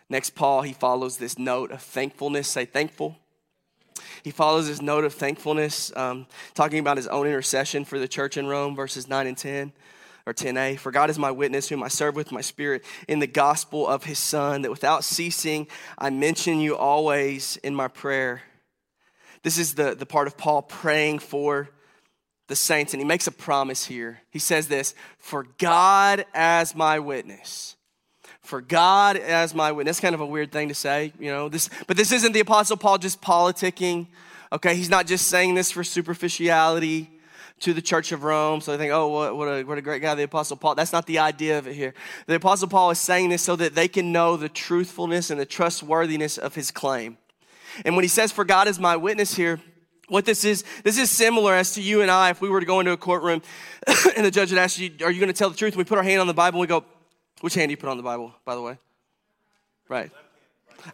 Next, 0.08 0.30
Paul, 0.30 0.62
he 0.62 0.72
follows 0.72 1.18
this 1.18 1.38
note 1.38 1.70
of 1.70 1.82
thankfulness. 1.82 2.48
Say 2.48 2.64
thankful. 2.64 3.16
He 4.22 4.30
follows 4.30 4.66
his 4.66 4.82
note 4.82 5.04
of 5.04 5.14
thankfulness, 5.14 5.92
um, 5.96 6.26
talking 6.54 6.78
about 6.78 6.96
his 6.96 7.06
own 7.06 7.26
intercession 7.26 7.85
for 7.85 7.98
the 7.98 8.09
church 8.09 8.37
in 8.37 8.46
Rome, 8.46 8.74
verses 8.74 9.09
9 9.09 9.26
and 9.26 9.37
10 9.37 9.72
or 10.26 10.35
10a. 10.35 10.78
For 10.78 10.90
God 10.90 11.11
is 11.11 11.18
my 11.18 11.30
witness, 11.30 11.68
whom 11.68 11.82
I 11.82 11.88
serve 11.88 12.16
with 12.16 12.32
my 12.32 12.40
spirit 12.40 12.85
in 13.09 13.20
the 13.20 13.26
gospel 13.26 13.87
of 13.87 14.04
his 14.04 14.18
Son, 14.18 14.62
that 14.62 14.70
without 14.70 15.04
ceasing 15.04 15.68
I 15.98 16.11
mention 16.11 16.61
you 16.61 16.76
always 16.76 17.56
in 17.59 17.74
my 17.74 17.88
prayer. 17.88 18.42
This 19.42 19.59
is 19.59 19.74
the, 19.74 19.94
the 19.94 20.06
part 20.06 20.26
of 20.26 20.37
Paul 20.37 20.62
praying 20.62 21.20
for 21.20 21.68
the 22.48 22.56
saints, 22.56 22.94
and 22.94 23.00
he 23.00 23.06
makes 23.06 23.26
a 23.26 23.32
promise 23.32 23.87
here. 23.87 24.20
He 24.30 24.38
says 24.38 24.68
this 24.68 24.94
For 25.18 25.46
God 25.59 26.26
as 26.35 26.74
my 26.74 26.98
witness 26.98 27.75
for 28.46 28.61
God 28.61 29.16
as 29.16 29.54
my 29.54 29.72
witness. 29.72 30.00
Kind 30.00 30.14
of 30.14 30.20
a 30.20 30.26
weird 30.26 30.52
thing 30.52 30.68
to 30.68 30.74
say, 30.74 31.12
you 31.18 31.30
know. 31.30 31.48
This, 31.48 31.68
but 31.87 31.96
this 31.96 32.12
isn't 32.12 32.32
the 32.32 32.40
Apostle 32.40 32.76
Paul 32.76 32.98
just 32.98 33.20
politicking. 33.20 34.06
Okay, 34.52 34.74
he's 34.76 34.88
not 34.88 35.06
just 35.06 35.28
saying 35.28 35.54
this 35.54 35.70
for 35.70 35.82
superficiality 35.82 37.11
to 37.61 37.72
the 37.72 37.82
church 37.82 38.12
of 38.12 38.22
Rome. 38.22 38.61
So 38.61 38.72
they 38.72 38.78
think, 38.78 38.92
oh, 38.92 39.09
what, 39.09 39.37
what, 39.37 39.48
a, 39.48 39.64
what 39.64 39.78
a 39.78 39.82
great 39.82 40.02
guy, 40.02 40.14
the 40.14 40.24
Apostle 40.24 40.56
Paul. 40.56 40.74
That's 40.74 40.92
not 40.92 41.06
the 41.06 41.18
idea 41.18 41.59
of 41.59 41.66
it 41.66 41.74
here. 41.74 41.94
The 42.26 42.35
Apostle 42.35 42.68
Paul 42.68 42.90
is 42.90 42.99
saying 42.99 43.30
this 43.30 43.42
so 43.42 43.57
that 43.57 43.74
they 43.74 43.88
can 43.88 44.12
know 44.12 44.36
the 44.36 44.49
truthfulness 44.49 45.30
and 45.30 45.40
the 45.40 45.47
trustworthiness 45.47 46.38
of 46.38 46.55
his 46.55 46.70
claim. 46.70 47.18
And 47.84 47.97
when 47.97 48.05
he 48.05 48.09
says, 48.09 48.32
for 48.32 48.44
God 48.44 48.68
is 48.68 48.78
my 48.78 48.97
witness 48.97 49.34
here, 49.34 49.61
what 50.09 50.24
this 50.24 50.44
is, 50.44 50.64
this 50.84 50.99
is 50.99 51.11
similar 51.11 51.55
as 51.55 51.74
to 51.74 51.82
you 51.82 52.01
and 52.01 52.11
I, 52.11 52.30
if 52.30 52.40
we 52.40 52.49
were 52.49 52.61
to 52.61 52.66
go 52.66 52.78
into 52.80 52.92
a 52.92 52.97
courtroom 52.97 53.42
and 54.16 54.24
the 54.24 54.30
judge 54.30 54.51
would 54.51 54.59
ask 54.59 54.78
you, 54.78 54.90
Are 55.03 55.11
you 55.11 55.18
going 55.18 55.32
to 55.32 55.36
tell 55.36 55.51
the 55.51 55.57
truth? 55.57 55.72
And 55.72 55.78
we 55.78 55.84
put 55.84 55.99
our 55.99 56.05
hand 56.05 56.20
on 56.20 56.26
the 56.26 56.34
Bible 56.34 56.61
and 56.61 56.61
we 56.61 56.66
go, 56.68 56.84
which 57.41 57.55
hand 57.55 57.68
do 57.68 57.72
you 57.72 57.76
put 57.76 57.89
on 57.89 57.97
the 57.97 58.03
Bible, 58.03 58.34
by 58.45 58.55
the 58.55 58.62
way? 58.62 58.78
Right. 59.89 60.11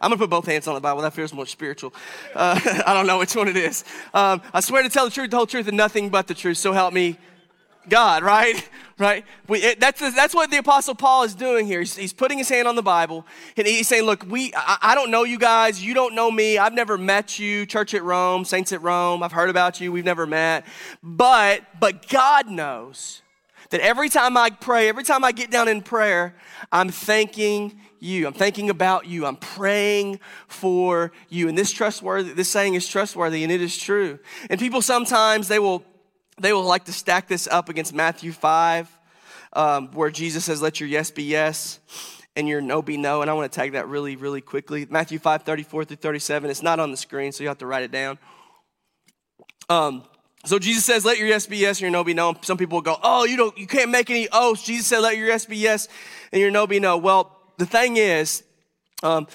I'm 0.01 0.09
gonna 0.09 0.17
put 0.17 0.29
both 0.29 0.45
hands 0.45 0.67
on 0.67 0.75
the 0.75 0.81
Bible. 0.81 1.01
That 1.01 1.13
feels 1.13 1.33
more 1.33 1.45
spiritual. 1.45 1.93
Uh, 2.33 2.59
I 2.85 2.93
don't 2.93 3.07
know 3.07 3.19
which 3.19 3.35
one 3.35 3.47
it 3.47 3.57
is. 3.57 3.83
Um, 4.13 4.41
I 4.53 4.59
swear 4.59 4.83
to 4.83 4.89
tell 4.89 5.05
the 5.05 5.11
truth, 5.11 5.29
the 5.29 5.37
whole 5.37 5.45
truth, 5.45 5.67
and 5.67 5.77
nothing 5.77 6.09
but 6.09 6.27
the 6.27 6.33
truth. 6.33 6.57
So 6.57 6.73
help 6.73 6.93
me, 6.93 7.17
God. 7.89 8.23
Right? 8.23 8.69
Right? 8.99 9.25
We, 9.47 9.57
it, 9.57 9.79
that's 9.79 9.99
that's 9.99 10.35
what 10.35 10.51
the 10.51 10.57
Apostle 10.57 10.93
Paul 10.93 11.23
is 11.23 11.33
doing 11.33 11.65
here. 11.65 11.79
He's, 11.79 11.95
he's, 11.95 12.13
putting 12.13 12.37
his 12.37 12.47
hand 12.47 12.67
on 12.67 12.75
the 12.75 12.83
Bible, 12.83 13.25
and 13.57 13.65
he's 13.65 13.87
saying, 13.87 14.03
"Look, 14.03 14.23
we. 14.29 14.53
I, 14.55 14.77
I 14.83 14.95
don't 14.95 15.09
know 15.09 15.23
you 15.23 15.39
guys. 15.39 15.83
You 15.83 15.95
don't 15.95 16.13
know 16.13 16.29
me. 16.29 16.59
I've 16.59 16.73
never 16.73 16.95
met 16.95 17.39
you. 17.39 17.65
Church 17.65 17.95
at 17.95 18.03
Rome, 18.03 18.45
saints 18.45 18.71
at 18.71 18.83
Rome. 18.83 19.23
I've 19.23 19.31
heard 19.31 19.49
about 19.49 19.81
you. 19.81 19.91
We've 19.91 20.05
never 20.05 20.27
met, 20.27 20.67
but 21.01 21.63
but 21.79 22.07
God 22.07 22.51
knows." 22.51 23.23
That 23.73 23.81
every 23.81 24.07
time 24.07 24.37
I 24.37 24.51
pray, 24.51 24.87
every 24.87 25.03
time 25.03 25.23
I 25.23 25.31
get 25.31 25.49
down 25.49 25.67
in 25.67 25.81
prayer, 25.81 26.35
I'm 26.71 26.89
thanking 26.89 27.79
you. 27.99 28.27
I'm 28.27 28.33
thinking 28.33 28.69
about 28.69 29.07
you. 29.07 29.25
I'm 29.25 29.35
praying 29.35 30.19
for 30.47 31.11
you. 31.27 31.49
And 31.49 31.57
this 31.57 31.71
trustworthy, 31.71 32.33
this 32.33 32.49
saying 32.49 32.75
is 32.75 32.87
trustworthy 32.87 33.41
and 33.41 33.51
it 33.51 33.61
is 33.61 33.75
true. 33.75 34.19
And 34.51 34.59
people 34.59 34.83
sometimes 34.83 35.47
they 35.47 35.57
will 35.57 35.83
they 36.39 36.53
will 36.53 36.63
like 36.63 36.85
to 36.85 36.93
stack 36.93 37.27
this 37.27 37.47
up 37.47 37.67
against 37.67 37.95
Matthew 37.95 38.31
5, 38.31 38.95
um, 39.53 39.87
where 39.93 40.11
Jesus 40.11 40.45
says, 40.45 40.61
Let 40.61 40.79
your 40.79 40.87
yes 40.87 41.09
be 41.09 41.23
yes 41.23 41.79
and 42.35 42.47
your 42.47 42.61
no 42.61 42.83
be 42.83 42.95
no. 42.95 43.23
And 43.23 43.31
I 43.31 43.33
want 43.33 43.51
to 43.51 43.55
tag 43.59 43.71
that 43.71 43.87
really, 43.87 44.15
really 44.15 44.41
quickly. 44.41 44.85
Matthew 44.87 45.17
5, 45.17 45.41
34 45.41 45.85
through 45.85 45.97
37. 45.97 46.51
It's 46.51 46.61
not 46.61 46.79
on 46.79 46.91
the 46.91 46.97
screen, 46.97 47.31
so 47.31 47.41
you 47.41 47.47
have 47.47 47.57
to 47.57 47.65
write 47.65 47.81
it 47.81 47.91
down. 47.91 48.19
Um, 49.67 50.03
so 50.45 50.59
Jesus 50.59 50.83
says, 50.83 51.05
let 51.05 51.17
your 51.17 51.27
yes 51.27 51.47
be 51.47 51.57
yes 51.57 51.77
and 51.77 51.83
your 51.83 51.91
no 51.91 52.03
be 52.03 52.13
no. 52.13 52.35
Some 52.41 52.57
people 52.57 52.81
go, 52.81 52.97
oh, 53.01 53.23
you 53.23 53.37
don't, 53.37 53.57
you 53.57 53.65
can't 53.65 53.89
make 53.89 54.09
any 54.09 54.27
oaths. 54.31 54.63
Jesus 54.63 54.87
said, 54.87 54.99
let 54.99 55.15
your 55.15 55.27
yes 55.27 55.45
be 55.45 55.57
yes 55.57 55.87
and 56.31 56.41
your 56.41 56.51
no 56.51 56.67
be 56.67 56.79
no. 56.79 56.97
Well, 56.97 57.37
the 57.57 57.65
thing 57.65 57.97
is, 57.97 58.43
um, 59.03 59.27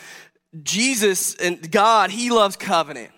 Jesus 0.63 1.35
and 1.37 1.71
God, 1.71 2.11
He 2.11 2.31
loves 2.31 2.57
covenant. 2.57 3.11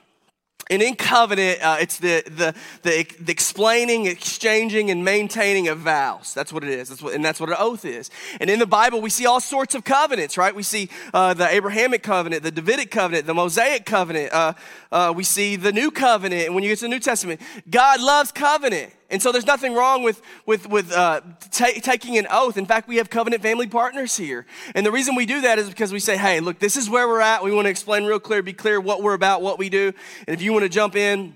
And 0.70 0.80
in 0.80 0.94
covenant, 0.94 1.60
uh, 1.60 1.78
it's 1.80 1.98
the, 1.98 2.22
the, 2.26 2.54
the, 2.82 3.04
the, 3.18 3.32
explaining, 3.32 4.06
exchanging, 4.06 4.88
and 4.92 5.04
maintaining 5.04 5.66
of 5.66 5.78
vows. 5.78 6.32
That's 6.32 6.52
what 6.52 6.62
it 6.62 6.70
is. 6.70 6.88
That's 6.88 7.02
what, 7.02 7.12
and 7.12 7.24
that's 7.24 7.40
what 7.40 7.50
an 7.50 7.56
oath 7.58 7.84
is. 7.84 8.08
And 8.40 8.48
in 8.48 8.60
the 8.60 8.66
Bible, 8.66 9.00
we 9.00 9.10
see 9.10 9.26
all 9.26 9.40
sorts 9.40 9.74
of 9.74 9.82
covenants, 9.82 10.38
right? 10.38 10.54
We 10.54 10.62
see 10.62 10.88
uh, 11.12 11.34
the 11.34 11.52
Abrahamic 11.52 12.04
covenant, 12.04 12.44
the 12.44 12.52
Davidic 12.52 12.92
covenant, 12.92 13.26
the 13.26 13.34
Mosaic 13.34 13.84
covenant. 13.84 14.32
Uh, 14.32 14.52
uh 14.92 15.12
we 15.14 15.24
see 15.24 15.56
the 15.56 15.72
New 15.72 15.90
covenant. 15.90 16.46
And 16.46 16.54
when 16.54 16.62
you 16.62 16.70
get 16.70 16.78
to 16.78 16.84
the 16.84 16.88
New 16.88 17.00
Testament, 17.00 17.40
God 17.68 18.00
loves 18.00 18.30
covenant. 18.30 18.92
And 19.10 19.20
so 19.20 19.32
there's 19.32 19.46
nothing 19.46 19.74
wrong 19.74 20.02
with, 20.02 20.22
with, 20.46 20.68
with 20.68 20.92
uh, 20.92 21.20
t- 21.50 21.80
taking 21.80 22.16
an 22.16 22.26
oath. 22.30 22.56
In 22.56 22.64
fact, 22.66 22.88
we 22.88 22.96
have 22.96 23.10
covenant 23.10 23.42
family 23.42 23.66
partners 23.66 24.16
here. 24.16 24.46
And 24.74 24.86
the 24.86 24.92
reason 24.92 25.16
we 25.16 25.26
do 25.26 25.40
that 25.40 25.58
is 25.58 25.68
because 25.68 25.92
we 25.92 25.98
say, 25.98 26.16
hey, 26.16 26.38
look, 26.40 26.60
this 26.60 26.76
is 26.76 26.88
where 26.88 27.08
we're 27.08 27.20
at. 27.20 27.42
We 27.42 27.52
want 27.52 27.66
to 27.66 27.70
explain 27.70 28.04
real 28.04 28.20
clear, 28.20 28.42
be 28.42 28.52
clear 28.52 28.80
what 28.80 29.02
we're 29.02 29.14
about, 29.14 29.42
what 29.42 29.58
we 29.58 29.68
do. 29.68 29.92
And 30.26 30.34
if 30.34 30.40
you 30.40 30.52
want 30.52 30.62
to 30.62 30.68
jump 30.68 30.94
in, 30.94 31.34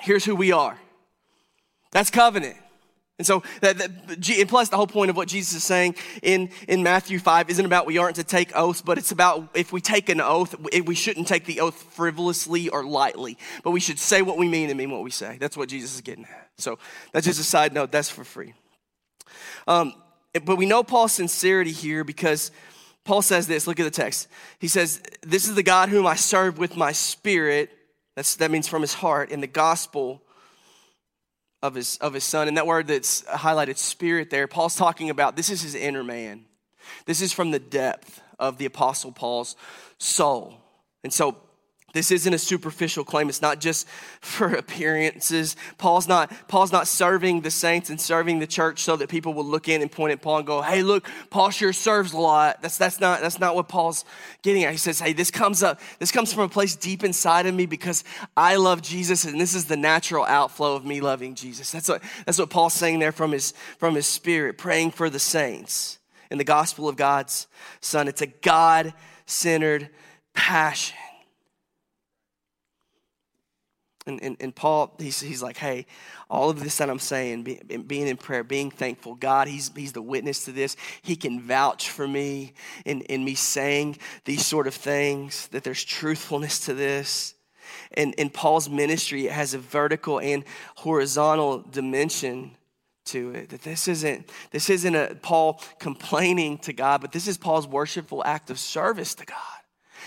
here's 0.00 0.24
who 0.24 0.34
we 0.34 0.52
are. 0.52 0.78
That's 1.92 2.10
covenant. 2.10 2.56
And 3.20 3.26
so, 3.26 3.42
that, 3.60 3.76
that, 3.76 4.30
and 4.30 4.48
plus, 4.48 4.70
the 4.70 4.78
whole 4.78 4.86
point 4.86 5.10
of 5.10 5.16
what 5.18 5.28
Jesus 5.28 5.52
is 5.52 5.62
saying 5.62 5.96
in, 6.22 6.48
in 6.66 6.82
Matthew 6.82 7.18
5 7.18 7.50
isn't 7.50 7.66
about 7.66 7.84
we 7.84 7.98
aren't 7.98 8.16
to 8.16 8.24
take 8.24 8.56
oaths, 8.56 8.80
but 8.80 8.96
it's 8.96 9.12
about 9.12 9.50
if 9.52 9.74
we 9.74 9.82
take 9.82 10.08
an 10.08 10.22
oath, 10.22 10.54
we 10.86 10.94
shouldn't 10.94 11.28
take 11.28 11.44
the 11.44 11.60
oath 11.60 11.74
frivolously 11.92 12.70
or 12.70 12.82
lightly, 12.82 13.36
but 13.62 13.72
we 13.72 13.80
should 13.80 13.98
say 13.98 14.22
what 14.22 14.38
we 14.38 14.48
mean 14.48 14.70
and 14.70 14.78
mean 14.78 14.90
what 14.90 15.02
we 15.02 15.10
say. 15.10 15.36
That's 15.38 15.54
what 15.54 15.68
Jesus 15.68 15.96
is 15.96 16.00
getting 16.00 16.24
at. 16.24 16.48
So, 16.56 16.78
that's 17.12 17.26
just 17.26 17.38
a 17.38 17.44
side 17.44 17.74
note, 17.74 17.92
that's 17.92 18.08
for 18.08 18.24
free. 18.24 18.54
Um, 19.68 19.92
but 20.46 20.56
we 20.56 20.64
know 20.64 20.82
Paul's 20.82 21.12
sincerity 21.12 21.72
here 21.72 22.04
because 22.04 22.50
Paul 23.04 23.20
says 23.20 23.46
this 23.46 23.66
look 23.66 23.78
at 23.78 23.84
the 23.84 23.90
text. 23.90 24.28
He 24.58 24.68
says, 24.68 25.02
This 25.20 25.46
is 25.46 25.56
the 25.56 25.62
God 25.62 25.90
whom 25.90 26.06
I 26.06 26.14
serve 26.14 26.56
with 26.56 26.74
my 26.74 26.92
spirit. 26.92 27.70
That's, 28.16 28.36
that 28.36 28.50
means 28.50 28.66
from 28.66 28.80
his 28.80 28.94
heart 28.94 29.30
in 29.30 29.42
the 29.42 29.46
gospel 29.46 30.22
of 31.62 31.74
his, 31.74 31.96
of 31.98 32.14
his 32.14 32.24
son. 32.24 32.48
And 32.48 32.56
that 32.56 32.66
word 32.66 32.86
that's 32.86 33.22
highlighted, 33.22 33.76
spirit, 33.76 34.30
there, 34.30 34.46
Paul's 34.46 34.76
talking 34.76 35.10
about 35.10 35.36
this 35.36 35.50
is 35.50 35.62
his 35.62 35.74
inner 35.74 36.04
man. 36.04 36.44
This 37.06 37.20
is 37.20 37.32
from 37.32 37.50
the 37.50 37.58
depth 37.58 38.22
of 38.38 38.58
the 38.58 38.64
Apostle 38.64 39.12
Paul's 39.12 39.56
soul. 39.98 40.54
And 41.04 41.12
so 41.12 41.36
this 41.92 42.10
isn't 42.10 42.32
a 42.32 42.38
superficial 42.38 43.04
claim. 43.04 43.28
It's 43.28 43.42
not 43.42 43.60
just 43.60 43.88
for 44.20 44.54
appearances. 44.54 45.56
Paul's 45.76 46.06
not, 46.06 46.32
Paul's 46.48 46.72
not 46.72 46.86
serving 46.86 47.40
the 47.40 47.50
saints 47.50 47.90
and 47.90 48.00
serving 48.00 48.38
the 48.38 48.46
church 48.46 48.80
so 48.80 48.96
that 48.96 49.08
people 49.08 49.34
will 49.34 49.44
look 49.44 49.68
in 49.68 49.82
and 49.82 49.90
point 49.90 50.12
at 50.12 50.22
Paul 50.22 50.38
and 50.38 50.46
go, 50.46 50.62
hey, 50.62 50.82
look, 50.82 51.08
Paul 51.30 51.50
sure 51.50 51.72
serves 51.72 52.12
a 52.12 52.18
lot. 52.18 52.62
That's, 52.62 52.78
that's, 52.78 53.00
not, 53.00 53.20
that's 53.20 53.40
not 53.40 53.54
what 53.54 53.68
Paul's 53.68 54.04
getting 54.42 54.64
at. 54.64 54.72
He 54.72 54.78
says, 54.78 55.00
hey, 55.00 55.12
this 55.12 55.30
comes 55.30 55.62
up, 55.62 55.80
this 55.98 56.12
comes 56.12 56.32
from 56.32 56.44
a 56.44 56.48
place 56.48 56.76
deep 56.76 57.02
inside 57.02 57.46
of 57.46 57.54
me 57.54 57.66
because 57.66 58.04
I 58.36 58.56
love 58.56 58.82
Jesus 58.82 59.24
and 59.24 59.40
this 59.40 59.54
is 59.54 59.64
the 59.64 59.76
natural 59.76 60.24
outflow 60.24 60.76
of 60.76 60.84
me 60.84 61.00
loving 61.00 61.34
Jesus. 61.34 61.72
That's 61.72 61.88
what, 61.88 62.02
that's 62.24 62.38
what 62.38 62.50
Paul's 62.50 62.74
saying 62.74 63.00
there 63.00 63.12
from 63.12 63.32
his, 63.32 63.52
from 63.78 63.94
his 63.94 64.06
spirit, 64.06 64.58
praying 64.58 64.92
for 64.92 65.10
the 65.10 65.18
saints 65.18 65.98
in 66.30 66.38
the 66.38 66.44
gospel 66.44 66.88
of 66.88 66.96
God's 66.96 67.48
son. 67.80 68.06
It's 68.06 68.22
a 68.22 68.26
God 68.26 68.94
centered 69.26 69.90
passion. 70.34 70.96
And, 74.06 74.22
and, 74.22 74.36
and 74.40 74.54
Paul, 74.54 74.94
he's, 74.98 75.20
he's 75.20 75.42
like, 75.42 75.58
hey, 75.58 75.86
all 76.30 76.48
of 76.48 76.60
this 76.60 76.78
that 76.78 76.88
I'm 76.88 76.98
saying, 76.98 77.42
be, 77.42 77.60
being 77.86 78.08
in 78.08 78.16
prayer, 78.16 78.42
being 78.42 78.70
thankful, 78.70 79.14
God, 79.14 79.46
he's, 79.46 79.70
he's 79.76 79.92
the 79.92 80.00
witness 80.02 80.46
to 80.46 80.52
this. 80.52 80.76
He 81.02 81.16
can 81.16 81.40
vouch 81.40 81.90
for 81.90 82.08
me 82.08 82.54
in, 82.86 83.02
in 83.02 83.24
me 83.24 83.34
saying 83.34 83.98
these 84.24 84.44
sort 84.44 84.66
of 84.66 84.74
things, 84.74 85.48
that 85.48 85.64
there's 85.64 85.84
truthfulness 85.84 86.60
to 86.60 86.74
this. 86.74 87.34
And 87.92 88.14
in 88.14 88.30
Paul's 88.30 88.70
ministry, 88.70 89.26
it 89.26 89.32
has 89.32 89.52
a 89.52 89.58
vertical 89.58 90.18
and 90.18 90.44
horizontal 90.76 91.58
dimension 91.58 92.56
to 93.06 93.32
it. 93.32 93.50
That 93.50 93.62
this 93.62 93.86
isn't, 93.86 94.30
this 94.50 94.70
isn't 94.70 94.94
a 94.94 95.16
Paul 95.20 95.62
complaining 95.78 96.58
to 96.58 96.72
God, 96.72 97.02
but 97.02 97.12
this 97.12 97.28
is 97.28 97.36
Paul's 97.36 97.68
worshipful 97.68 98.24
act 98.24 98.48
of 98.48 98.58
service 98.58 99.14
to 99.16 99.26
God. 99.26 99.36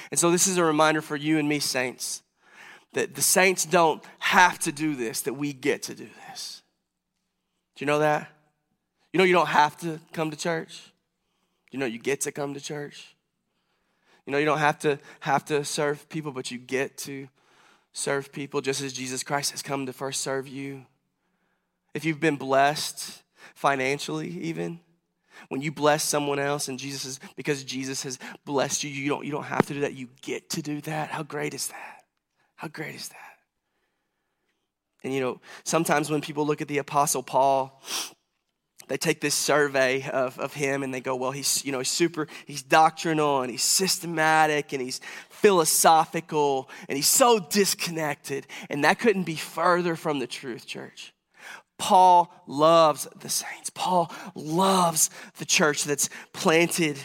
And 0.09 0.19
so 0.19 0.31
this 0.31 0.47
is 0.47 0.57
a 0.57 0.63
reminder 0.63 1.01
for 1.01 1.15
you 1.15 1.37
and 1.37 1.47
me, 1.47 1.59
saints 1.59 2.23
that 2.93 3.15
the 3.15 3.21
saints 3.21 3.65
don't 3.65 4.03
have 4.19 4.59
to 4.59 4.71
do 4.71 4.95
this, 4.95 5.21
that 5.21 5.33
we 5.33 5.53
get 5.53 5.83
to 5.83 5.95
do 5.95 6.07
this. 6.27 6.61
Do 7.75 7.83
you 7.83 7.87
know 7.87 7.99
that? 7.99 8.29
You 9.11 9.17
know 9.17 9.23
you 9.23 9.33
don't 9.33 9.47
have 9.47 9.77
to 9.81 9.99
come 10.11 10.31
to 10.31 10.37
church. 10.37 10.91
You 11.71 11.79
know 11.79 11.85
you 11.85 11.99
get 11.99 12.21
to 12.21 12.31
come 12.31 12.53
to 12.53 12.61
church. 12.61 13.15
You 14.25 14.31
know 14.31 14.37
you 14.37 14.45
don't 14.45 14.59
have 14.59 14.79
to 14.79 14.99
have 15.21 15.45
to 15.45 15.63
serve 15.63 16.07
people, 16.09 16.31
but 16.31 16.51
you 16.51 16.57
get 16.57 16.97
to 16.99 17.27
serve 17.91 18.31
people 18.31 18.61
just 18.61 18.81
as 18.81 18.93
Jesus 18.93 19.23
Christ 19.23 19.51
has 19.51 19.61
come 19.61 19.85
to 19.85 19.93
first 19.93 20.21
serve 20.21 20.47
you. 20.47 20.85
If 21.93 22.05
you've 22.05 22.19
been 22.19 22.37
blessed 22.37 23.21
financially 23.53 24.29
even, 24.29 24.79
when 25.49 25.61
you 25.61 25.71
bless 25.71 26.03
someone 26.03 26.39
else 26.39 26.67
and 26.67 26.79
Jesus 26.79 27.05
is 27.05 27.19
because 27.35 27.63
Jesus 27.63 28.03
has 28.03 28.17
blessed 28.45 28.83
you, 28.83 28.89
you 28.89 29.09
don't 29.09 29.25
you 29.25 29.31
don't 29.31 29.43
have 29.43 29.65
to 29.67 29.73
do 29.73 29.81
that. 29.81 29.93
You 29.93 30.09
get 30.21 30.49
to 30.51 30.61
do 30.61 30.81
that. 30.81 31.09
How 31.09 31.23
great 31.23 31.53
is 31.53 31.67
that? 31.67 32.02
How 32.63 32.69
great 32.69 32.95
is 32.95 33.09
that? 33.09 33.17
And 35.03 35.13
you 35.13 35.19
know, 35.19 35.41
sometimes 35.65 36.09
when 36.09 36.21
people 36.21 36.47
look 36.47 36.61
at 36.61 36.69
the 36.69 36.77
Apostle 36.77 37.21
Paul, 37.21 37.81
they 38.87 38.95
take 38.95 39.19
this 39.19 39.35
survey 39.35 40.09
of, 40.09 40.39
of 40.39 40.53
him 40.53 40.81
and 40.81 40.93
they 40.93 41.01
go, 41.01 41.13
well, 41.17 41.31
he's, 41.31 41.65
you 41.65 41.73
know, 41.73 41.79
he's 41.79 41.89
super, 41.89 42.25
he's 42.45 42.63
doctrinal 42.63 43.41
and 43.41 43.51
he's 43.51 43.63
systematic 43.63 44.71
and 44.71 44.81
he's 44.81 45.01
philosophical 45.29 46.69
and 46.87 46.95
he's 46.95 47.09
so 47.09 47.37
disconnected. 47.37 48.47
And 48.69 48.85
that 48.85 48.97
couldn't 48.97 49.23
be 49.23 49.35
further 49.35 49.97
from 49.97 50.19
the 50.19 50.27
truth, 50.27 50.65
church. 50.65 51.13
Paul 51.77 52.33
loves 52.47 53.09
the 53.19 53.27
saints. 53.27 53.71
Paul 53.71 54.09
loves 54.35 55.09
the 55.37 55.43
church 55.43 55.83
that's 55.83 56.09
planted 56.31 56.97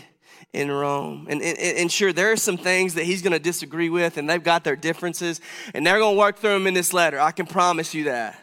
in 0.52 0.70
Rome. 0.70 1.26
And, 1.28 1.42
and, 1.42 1.58
and, 1.58 1.92
sure, 1.92 2.12
there 2.12 2.32
are 2.32 2.36
some 2.36 2.56
things 2.56 2.94
that 2.94 3.04
he's 3.04 3.22
going 3.22 3.32
to 3.32 3.38
disagree 3.38 3.90
with, 3.90 4.16
and 4.16 4.28
they've 4.28 4.42
got 4.42 4.64
their 4.64 4.76
differences, 4.76 5.40
and 5.74 5.86
they're 5.86 5.98
going 5.98 6.14
to 6.14 6.18
work 6.18 6.38
through 6.38 6.54
them 6.54 6.66
in 6.66 6.74
this 6.74 6.92
letter. 6.92 7.20
I 7.20 7.32
can 7.32 7.46
promise 7.46 7.94
you 7.94 8.04
that. 8.04 8.38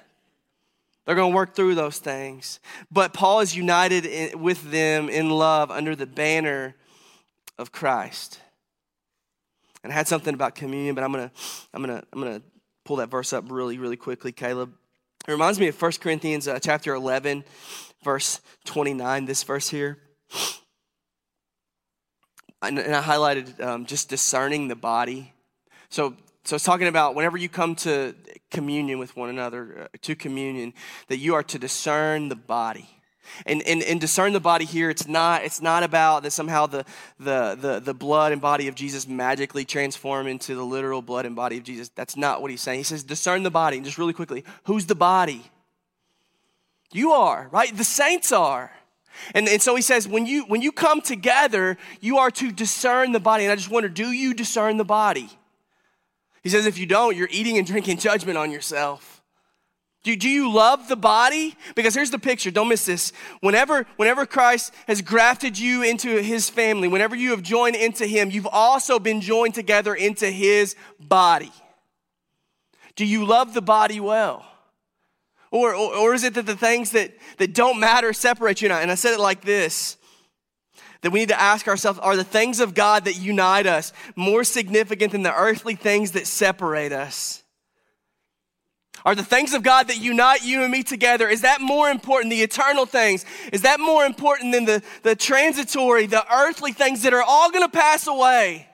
They're 1.06 1.16
going 1.16 1.32
to 1.32 1.36
work 1.36 1.56
through 1.56 1.76
those 1.76 1.99
things. 1.99 2.60
But 2.91 3.14
Paul 3.14 3.39
is 3.39 3.56
united 3.56 4.06
in, 4.06 4.41
with 4.41 4.72
them 4.72 5.10
in 5.10 5.30
love 5.30 5.72
under 5.72 5.95
the 5.95 6.08
banner 6.08 6.76
of 7.58 7.72
Christ. 7.72 8.39
And 9.84 9.93
I 9.93 9.95
had 9.95 10.08
something 10.08 10.34
about 10.34 10.56
communion, 10.56 10.95
but 10.95 11.03
I'm 11.03 11.12
going 11.12 11.30
to 11.30 11.36
I'm 11.72 11.84
going 11.84 11.99
to 11.99 12.08
I'm 12.12 12.20
going 12.20 12.39
to 12.39 12.45
pull 12.86 12.95
that 12.95 13.10
verse 13.10 13.34
up 13.34 13.45
really 13.51 13.78
really 13.78 13.97
quickly, 13.97 14.32
Caleb. 14.32 14.74
It 15.28 15.32
reminds 15.32 15.60
me 15.60 15.68
of 15.68 15.80
1 15.80 15.91
Corinthians 16.01 16.47
uh, 16.47 16.58
chapter 16.60 16.95
11 16.95 17.43
verse 18.03 18.41
29, 18.66 19.26
this 19.26 19.43
verse 19.43 19.70
here 19.70 19.99
and, 22.68 22.80
I 22.80 23.01
highlighted 23.01 23.61
um, 23.61 23.86
just 23.86 24.09
discerning 24.09 24.68
the 24.68 24.76
body. 24.76 25.34
So, 25.89 26.16
so 26.43 26.55
it's 26.55 26.66
talking 26.66 26.88
about 26.88 27.16
whenever 27.16 27.38
you 27.38 27.49
come 27.49 27.76
to 27.78 28.13
communion 28.51 28.99
with 28.99 29.16
one 29.16 29.30
another, 29.30 29.84
uh, 29.93 29.97
to 30.01 30.16
communion, 30.16 30.74
that 31.07 31.18
you 31.18 31.34
are 31.36 31.43
to 31.43 31.59
discern 31.59 32.30
the 32.30 32.36
body. 32.36 32.89
And, 33.47 33.63
and, 33.63 33.82
and 33.82 33.99
discern 33.99 34.34
the 34.34 34.39
body 34.39 34.66
here, 34.66 34.89
it's 34.89 35.07
not, 35.07 35.43
it's 35.43 35.59
not 35.59 35.82
about 35.82 36.24
that 36.24 36.32
somehow 36.32 36.68
the, 36.68 36.86
the, 37.20 37.57
the, 37.59 37.80
the 37.80 37.93
blood 37.93 38.32
and 38.32 38.39
body 38.39 38.68
of 38.68 38.76
Jesus 38.76 39.07
magically 39.07 39.66
transform 39.66 40.28
into 40.28 40.53
the 40.53 40.63
literal 40.63 41.01
blood 41.01 41.26
and 41.26 41.36
body 41.36 41.57
of 41.57 41.63
Jesus. 41.63 41.89
That's 41.89 42.16
not 42.16 42.41
what 42.41 42.51
he's 42.51 42.61
saying. 42.61 42.80
He 42.80 42.84
says, 42.84 43.03
discern 43.03 43.41
the 43.41 43.49
body. 43.49 43.78
And 43.78 43.86
just 43.86 43.97
really 43.97 44.13
quickly, 44.13 44.43
who's 44.66 44.86
the 44.86 44.95
body? 44.95 45.43
You 46.91 47.13
are, 47.13 47.49
right? 47.51 47.76
The 47.76 47.84
saints 47.84 48.32
are. 48.32 48.72
And, 49.34 49.47
and 49.47 49.61
so 49.61 49.76
he 49.76 49.82
says, 49.82 50.07
when 50.07 50.26
you, 50.26 50.43
when 50.45 50.61
you 50.61 50.72
come 50.72 51.01
together, 51.01 51.78
you 52.01 52.18
are 52.18 52.32
to 52.32 52.51
discern 52.51 53.11
the 53.11 53.20
body. 53.20 53.43
And 53.43 53.51
I 53.51 53.55
just 53.55 53.70
wonder, 53.70 53.89
do 53.89 54.11
you 54.11 54.34
discern 54.34 54.78
the 54.78 54.86
body? 54.86 55.30
He 56.43 56.49
says, 56.49 56.66
if 56.66 56.78
you 56.78 56.86
don't, 56.86 57.16
you're 57.16 57.30
eating 57.32 57.57
and 57.57 57.66
drinking 57.66 57.97
judgment 57.97 58.38
on 58.38 58.51
yourself. 58.51 59.24
Do, 60.03 60.16
do 60.16 60.30
you 60.30 60.51
love 60.51 60.88
the 60.88 60.95
body? 60.95 61.55
Because 61.74 61.95
here's 61.95 62.11
the 62.11 62.20
picture, 62.20 62.51
don't 62.51 62.70
miss 62.70 62.86
this. 62.86 63.11
Whenever, 63.41 63.88
whenever 63.97 64.28
Christ 64.28 64.72
has 64.88 65.01
grafted 65.01 65.57
you 65.57 65.82
into 65.82 66.22
his 66.22 66.47
family, 66.47 66.88
whenever 66.88 67.16
you 67.16 67.32
have 67.32 67.41
joined 67.41 67.76
into 67.76 68.05
him, 68.05 68.30
you've 68.30 68.45
also 68.45 68.99
been 68.99 69.20
joined 69.20 69.55
together 69.55 69.95
into 69.95 70.30
his 70.30 70.76
body. 70.99 71.51
Do 72.95 73.03
you 73.03 73.26
love 73.26 73.55
the 73.55 73.63
body 73.63 73.99
well? 73.99 74.45
Or, 75.56 75.74
or, 75.74 75.95
or, 75.95 76.14
is 76.14 76.26
it 76.26 76.34
that 76.34 76.45
the 76.45 76.58
things 76.58 76.91
that, 76.91 77.14
that 77.38 77.53
don't 77.53 77.80
matter 77.80 78.12
separate 78.12 78.62
you? 78.62 78.66
And 78.66 78.74
I 78.74 78.82
And 78.82 78.91
I 78.91 78.95
said 78.95 79.14
it 79.14 79.22
like 79.22 79.39
this 79.39 79.95
that 80.99 81.12
we 81.12 81.20
need 81.20 81.30
to 81.30 81.39
ask 81.39 81.70
ourselves 81.70 81.97
are 81.99 82.18
the 82.18 82.26
things 82.26 82.60
of 82.60 82.74
God 82.74 83.06
that 83.06 83.18
unite 83.18 83.66
us 83.66 83.93
more 84.18 84.43
significant 84.43 85.14
than 85.14 85.24
the 85.24 85.34
earthly 85.34 85.76
things 85.76 86.12
that 86.12 86.28
separate 86.28 86.91
us? 86.91 87.41
Are 89.06 89.16
the 89.16 89.24
things 89.24 89.53
of 89.53 89.64
God 89.64 89.88
that 89.88 89.97
unite 89.97 90.43
you 90.43 90.62
and 90.62 90.72
me 90.74 90.84
together, 90.84 91.30
is 91.30 91.43
that 91.43 91.62
more 91.62 91.89
important, 91.89 92.32
the 92.32 92.41
eternal 92.41 92.86
things? 92.86 93.24
Is 93.53 93.62
that 93.62 93.80
more 93.80 94.03
important 94.03 94.51
than 94.51 94.66
the, 94.66 94.84
the 95.03 95.16
transitory, 95.16 96.06
the 96.06 96.26
earthly 96.34 96.74
things 96.74 97.03
that 97.03 97.14
are 97.14 97.24
all 97.24 97.49
gonna 97.49 97.70
pass 97.70 98.08
away? 98.08 98.68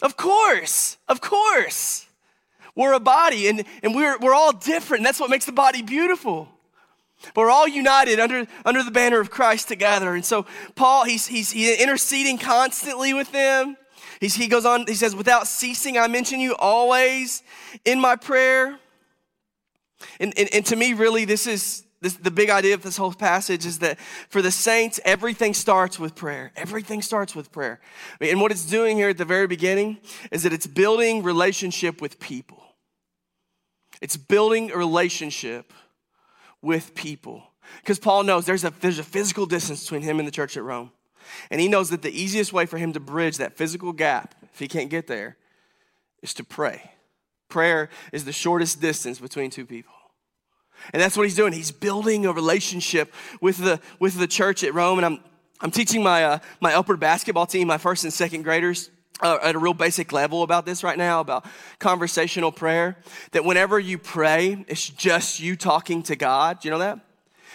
Of 0.00 0.16
course, 0.16 0.96
of 1.08 1.20
course. 1.20 2.06
We're 2.74 2.94
a 2.94 3.00
body 3.00 3.48
and, 3.48 3.64
and 3.82 3.94
we're, 3.94 4.18
we're 4.18 4.34
all 4.34 4.52
different. 4.52 5.00
And 5.00 5.06
that's 5.06 5.20
what 5.20 5.30
makes 5.30 5.44
the 5.44 5.52
body 5.52 5.82
beautiful. 5.82 6.48
But 7.34 7.42
we're 7.42 7.50
all 7.50 7.68
united 7.68 8.18
under, 8.18 8.46
under 8.64 8.82
the 8.82 8.90
banner 8.90 9.20
of 9.20 9.30
Christ 9.30 9.68
together. 9.68 10.14
And 10.14 10.24
so 10.24 10.46
Paul, 10.74 11.04
he's, 11.04 11.26
he's, 11.26 11.50
he's 11.52 11.80
interceding 11.80 12.38
constantly 12.38 13.14
with 13.14 13.30
them. 13.32 13.76
He's, 14.20 14.34
he 14.34 14.48
goes 14.48 14.64
on, 14.64 14.86
he 14.86 14.94
says, 14.94 15.14
without 15.14 15.46
ceasing, 15.46 15.98
I 15.98 16.06
mention 16.08 16.40
you 16.40 16.54
always 16.56 17.42
in 17.84 18.00
my 18.00 18.16
prayer. 18.16 18.78
And, 20.18 20.32
and, 20.36 20.48
and 20.52 20.66
to 20.66 20.76
me, 20.76 20.94
really, 20.94 21.24
this 21.24 21.46
is 21.46 21.84
this, 22.02 22.14
the 22.14 22.32
big 22.32 22.50
idea 22.50 22.74
of 22.74 22.82
this 22.82 22.96
whole 22.96 23.12
passage 23.12 23.64
is 23.64 23.78
that 23.78 23.98
for 24.28 24.42
the 24.42 24.50
saints, 24.50 24.98
everything 25.04 25.54
starts 25.54 26.00
with 26.00 26.16
prayer. 26.16 26.50
Everything 26.56 27.00
starts 27.00 27.34
with 27.34 27.52
prayer. 27.52 27.80
And 28.20 28.40
what 28.40 28.50
it's 28.50 28.66
doing 28.66 28.96
here 28.96 29.10
at 29.10 29.18
the 29.18 29.24
very 29.24 29.46
beginning 29.46 29.98
is 30.32 30.42
that 30.42 30.52
it's 30.52 30.66
building 30.66 31.22
relationship 31.22 32.02
with 32.02 32.18
people. 32.18 32.61
It's 34.02 34.16
building 34.16 34.72
a 34.72 34.76
relationship 34.76 35.72
with 36.60 36.96
people. 36.96 37.44
Because 37.80 38.00
Paul 38.00 38.24
knows 38.24 38.44
there's 38.44 38.64
a, 38.64 38.70
there's 38.80 38.98
a 38.98 39.04
physical 39.04 39.46
distance 39.46 39.84
between 39.84 40.02
him 40.02 40.18
and 40.18 40.26
the 40.26 40.32
church 40.32 40.56
at 40.56 40.64
Rome. 40.64 40.90
And 41.52 41.60
he 41.60 41.68
knows 41.68 41.88
that 41.90 42.02
the 42.02 42.10
easiest 42.10 42.52
way 42.52 42.66
for 42.66 42.78
him 42.78 42.92
to 42.94 43.00
bridge 43.00 43.36
that 43.36 43.56
physical 43.56 43.92
gap, 43.92 44.34
if 44.52 44.58
he 44.58 44.66
can't 44.66 44.90
get 44.90 45.06
there, 45.06 45.36
is 46.20 46.34
to 46.34 46.42
pray. 46.44 46.90
Prayer 47.48 47.90
is 48.12 48.24
the 48.24 48.32
shortest 48.32 48.80
distance 48.80 49.20
between 49.20 49.50
two 49.50 49.64
people. 49.64 49.94
And 50.92 51.00
that's 51.00 51.16
what 51.16 51.22
he's 51.22 51.36
doing. 51.36 51.52
He's 51.52 51.70
building 51.70 52.26
a 52.26 52.32
relationship 52.32 53.14
with 53.40 53.58
the, 53.58 53.78
with 54.00 54.18
the 54.18 54.26
church 54.26 54.64
at 54.64 54.74
Rome. 54.74 54.98
And 54.98 55.06
I'm, 55.06 55.20
I'm 55.60 55.70
teaching 55.70 56.02
my, 56.02 56.24
uh, 56.24 56.38
my 56.60 56.74
Upward 56.74 56.98
basketball 56.98 57.46
team, 57.46 57.68
my 57.68 57.78
first 57.78 58.02
and 58.02 58.12
second 58.12 58.42
graders, 58.42 58.90
uh, 59.20 59.38
at 59.42 59.54
a 59.54 59.58
real 59.58 59.74
basic 59.74 60.12
level 60.12 60.42
about 60.42 60.66
this 60.66 60.82
right 60.82 60.98
now, 60.98 61.20
about 61.20 61.44
conversational 61.78 62.52
prayer. 62.52 62.96
That 63.32 63.44
whenever 63.44 63.78
you 63.78 63.98
pray, 63.98 64.64
it's 64.68 64.88
just 64.88 65.40
you 65.40 65.56
talking 65.56 66.02
to 66.04 66.16
God. 66.16 66.60
Do 66.60 66.68
you 66.68 66.72
know 66.72 66.78
that? 66.78 67.00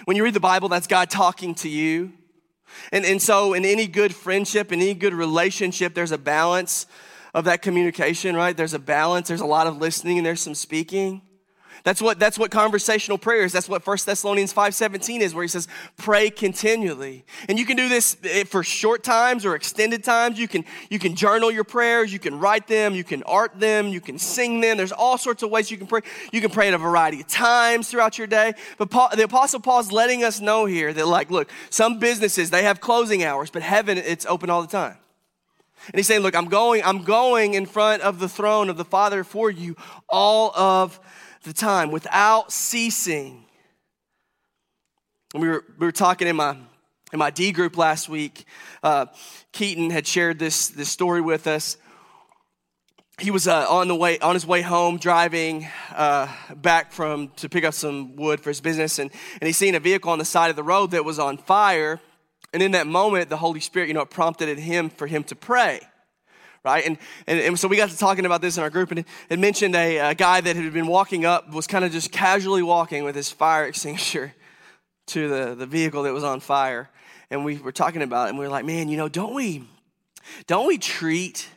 When 0.06 0.16
you 0.16 0.24
read 0.24 0.34
the 0.34 0.40
Bible, 0.40 0.70
that's 0.70 0.88
God 0.88 1.10
talking 1.10 1.56
to 1.56 1.70
you. 1.70 2.14
And, 2.92 3.06
and 3.06 3.22
so, 3.22 3.54
in 3.54 3.66
any 3.66 3.88
good 3.88 4.14
friendship, 4.14 4.72
in 4.72 4.82
any 4.82 4.94
good 4.94 5.14
relationship, 5.14 5.94
there's 5.94 6.12
a 6.12 6.18
balance 6.18 6.86
of 7.34 7.46
that 7.46 7.62
communication, 7.62 8.36
right? 8.36 8.56
There's 8.56 8.74
a 8.74 8.80
balance, 8.80 9.28
there's 9.28 9.42
a 9.42 9.46
lot 9.46 9.68
of 9.68 9.78
listening, 9.78 10.18
and 10.18 10.26
there's 10.26 10.42
some 10.42 10.56
speaking. 10.56 11.22
That's 11.88 12.02
what, 12.02 12.20
that's 12.20 12.38
what 12.38 12.52
conversational 12.52 13.18
prayer 13.18 13.46
is. 13.46 13.54
That's 13.54 13.70
what 13.70 13.88
1 13.88 13.98
Thessalonians 14.06 14.54
5.17 14.54 15.22
is, 15.22 15.34
where 15.34 15.46
he 15.46 15.48
says, 15.48 15.70
pray 15.96 16.30
continually. 16.30 17.24
And 17.48 17.58
you 17.58 17.66
can 17.66 17.78
do 17.78 17.88
this 17.88 18.18
eh, 18.26 18.44
for 18.44 18.62
short 18.62 19.06
times 19.06 19.46
or 19.46 19.56
extended 19.56 20.04
times. 20.04 20.38
You 20.38 20.50
can, 20.50 20.66
you 20.90 21.00
can 21.00 21.16
journal 21.16 21.50
your 21.50 21.64
prayers, 21.64 22.12
you 22.12 22.20
can 22.20 22.42
write 22.42 22.68
them, 22.68 22.94
you 22.94 23.06
can 23.06 23.24
art 23.24 23.58
them, 23.58 23.88
you 23.88 24.02
can 24.02 24.20
sing 24.20 24.60
them. 24.60 24.76
There's 24.76 24.92
all 24.92 25.18
sorts 25.18 25.44
of 25.44 25.50
ways 25.50 25.72
you 25.72 25.78
can 25.78 25.88
pray. 25.88 26.02
You 26.34 26.42
can 26.42 26.50
pray 26.50 26.68
at 26.68 26.74
a 26.74 26.78
variety 26.78 27.22
of 27.22 27.28
times 27.30 27.90
throughout 27.90 28.18
your 28.18 28.28
day. 28.28 28.56
But 28.78 28.90
Paul, 28.90 29.12
the 29.16 29.24
Apostle 29.24 29.62
Paul's 29.62 29.90
letting 29.90 30.26
us 30.26 30.42
know 30.42 30.66
here 30.66 30.92
that, 30.92 31.08
like, 31.08 31.32
look, 31.32 31.50
some 31.70 32.00
businesses, 32.00 32.50
they 32.50 32.64
have 32.64 32.82
closing 32.82 33.24
hours, 33.24 33.50
but 33.50 33.62
heaven, 33.62 33.98
it's 33.98 34.26
open 34.26 34.50
all 34.50 34.62
the 34.62 34.68
time. 34.68 34.98
And 35.88 35.96
he's 35.96 36.08
saying, 36.08 36.22
look, 36.22 36.36
I'm 36.36 36.50
going, 36.50 36.84
I'm 36.84 37.04
going 37.04 37.54
in 37.54 37.66
front 37.66 38.02
of 38.02 38.20
the 38.20 38.28
throne 38.28 38.70
of 38.70 38.76
the 38.76 38.84
Father 38.84 39.24
for 39.24 39.50
you 39.50 39.78
all 40.10 40.54
of 40.54 41.00
the 41.48 41.54
time 41.54 41.92
without 41.92 42.52
ceasing. 42.52 43.46
we 45.34 45.48
were, 45.48 45.64
we 45.80 45.86
were 45.86 45.92
talking 45.92 46.28
in 46.28 46.36
my, 46.36 46.58
in 47.14 47.20
my 47.20 47.30
D 47.30 47.52
group 47.52 47.78
last 47.78 48.10
week. 48.10 48.46
Uh, 48.84 49.06
Keaton 49.54 49.90
had 49.90 50.06
shared 50.06 50.40
this, 50.40 50.68
this 50.68 50.90
story 50.90 51.22
with 51.22 51.48
us. 51.48 51.78
He 53.20 53.32
was 53.32 53.48
uh, 53.48 53.66
on 53.68 53.88
the 53.88 53.96
way 53.96 54.20
on 54.20 54.36
his 54.36 54.46
way 54.46 54.62
home, 54.62 54.98
driving 55.00 55.68
uh, 55.92 56.28
back 56.56 56.92
from 56.92 57.30
to 57.38 57.50
pick 57.50 57.64
up 57.64 57.74
some 57.74 58.16
wood 58.16 58.42
for 58.42 58.52
his 58.52 58.62
business, 58.62 59.00
and, 59.00 59.10
and 59.42 59.48
he 59.48 59.54
seen 59.54 59.74
a 59.74 59.80
vehicle 59.80 60.12
on 60.12 60.20
the 60.20 60.26
side 60.26 60.52
of 60.52 60.56
the 60.56 60.62
road 60.62 60.92
that 60.92 61.04
was 61.04 61.18
on 61.18 61.38
fire. 61.38 62.00
And 62.54 62.62
in 62.62 62.74
that 62.74 62.86
moment, 62.86 63.30
the 63.30 63.38
Holy 63.38 63.60
Spirit, 63.60 63.88
you 63.88 63.96
know, 63.96 64.06
prompted 64.06 64.60
him 64.60 64.92
for 64.92 65.08
him 65.08 65.24
to 65.26 65.36
pray 65.36 65.80
right? 66.64 66.86
And, 66.86 66.98
and, 67.26 67.40
and, 67.40 67.60
so 67.60 67.68
we 67.68 67.78
got 67.78 67.90
to 67.90 67.98
talking 67.98 68.26
about 68.26 68.42
this 68.42 68.58
in 68.58 68.64
our 68.64 68.70
group, 68.70 68.92
and 68.92 69.06
it 69.30 69.40
mentioned 69.40 69.76
a, 69.76 69.98
a 69.98 70.16
guy 70.16 70.42
that 70.42 70.56
had 70.56 70.74
been 70.74 70.88
walking 70.88 71.26
up, 71.26 71.54
was 71.54 71.68
kind 71.68 71.86
of 71.86 71.92
just 71.92 72.12
casually 72.12 72.64
walking 72.64 73.04
with 73.04 73.16
his 73.16 73.32
fire 73.32 73.66
extinguisher 73.68 74.34
to 75.08 75.30
the, 75.30 75.56
the 75.56 75.66
vehicle 75.66 76.04
that 76.04 76.14
was 76.14 76.24
on 76.24 76.40
fire. 76.40 76.90
And 77.30 77.44
we 77.44 77.58
were 77.58 77.72
talking 77.72 78.02
about 78.02 78.28
it, 78.28 78.30
and 78.30 78.40
we 78.40 78.46
were 78.46 78.52
like, 78.52 78.66
man, 78.66 78.90
you 78.90 78.98
know, 78.98 79.10
don't 79.10 79.34
we, 79.34 79.64
don't 80.46 80.68
we 80.68 80.78
treat 80.78 81.50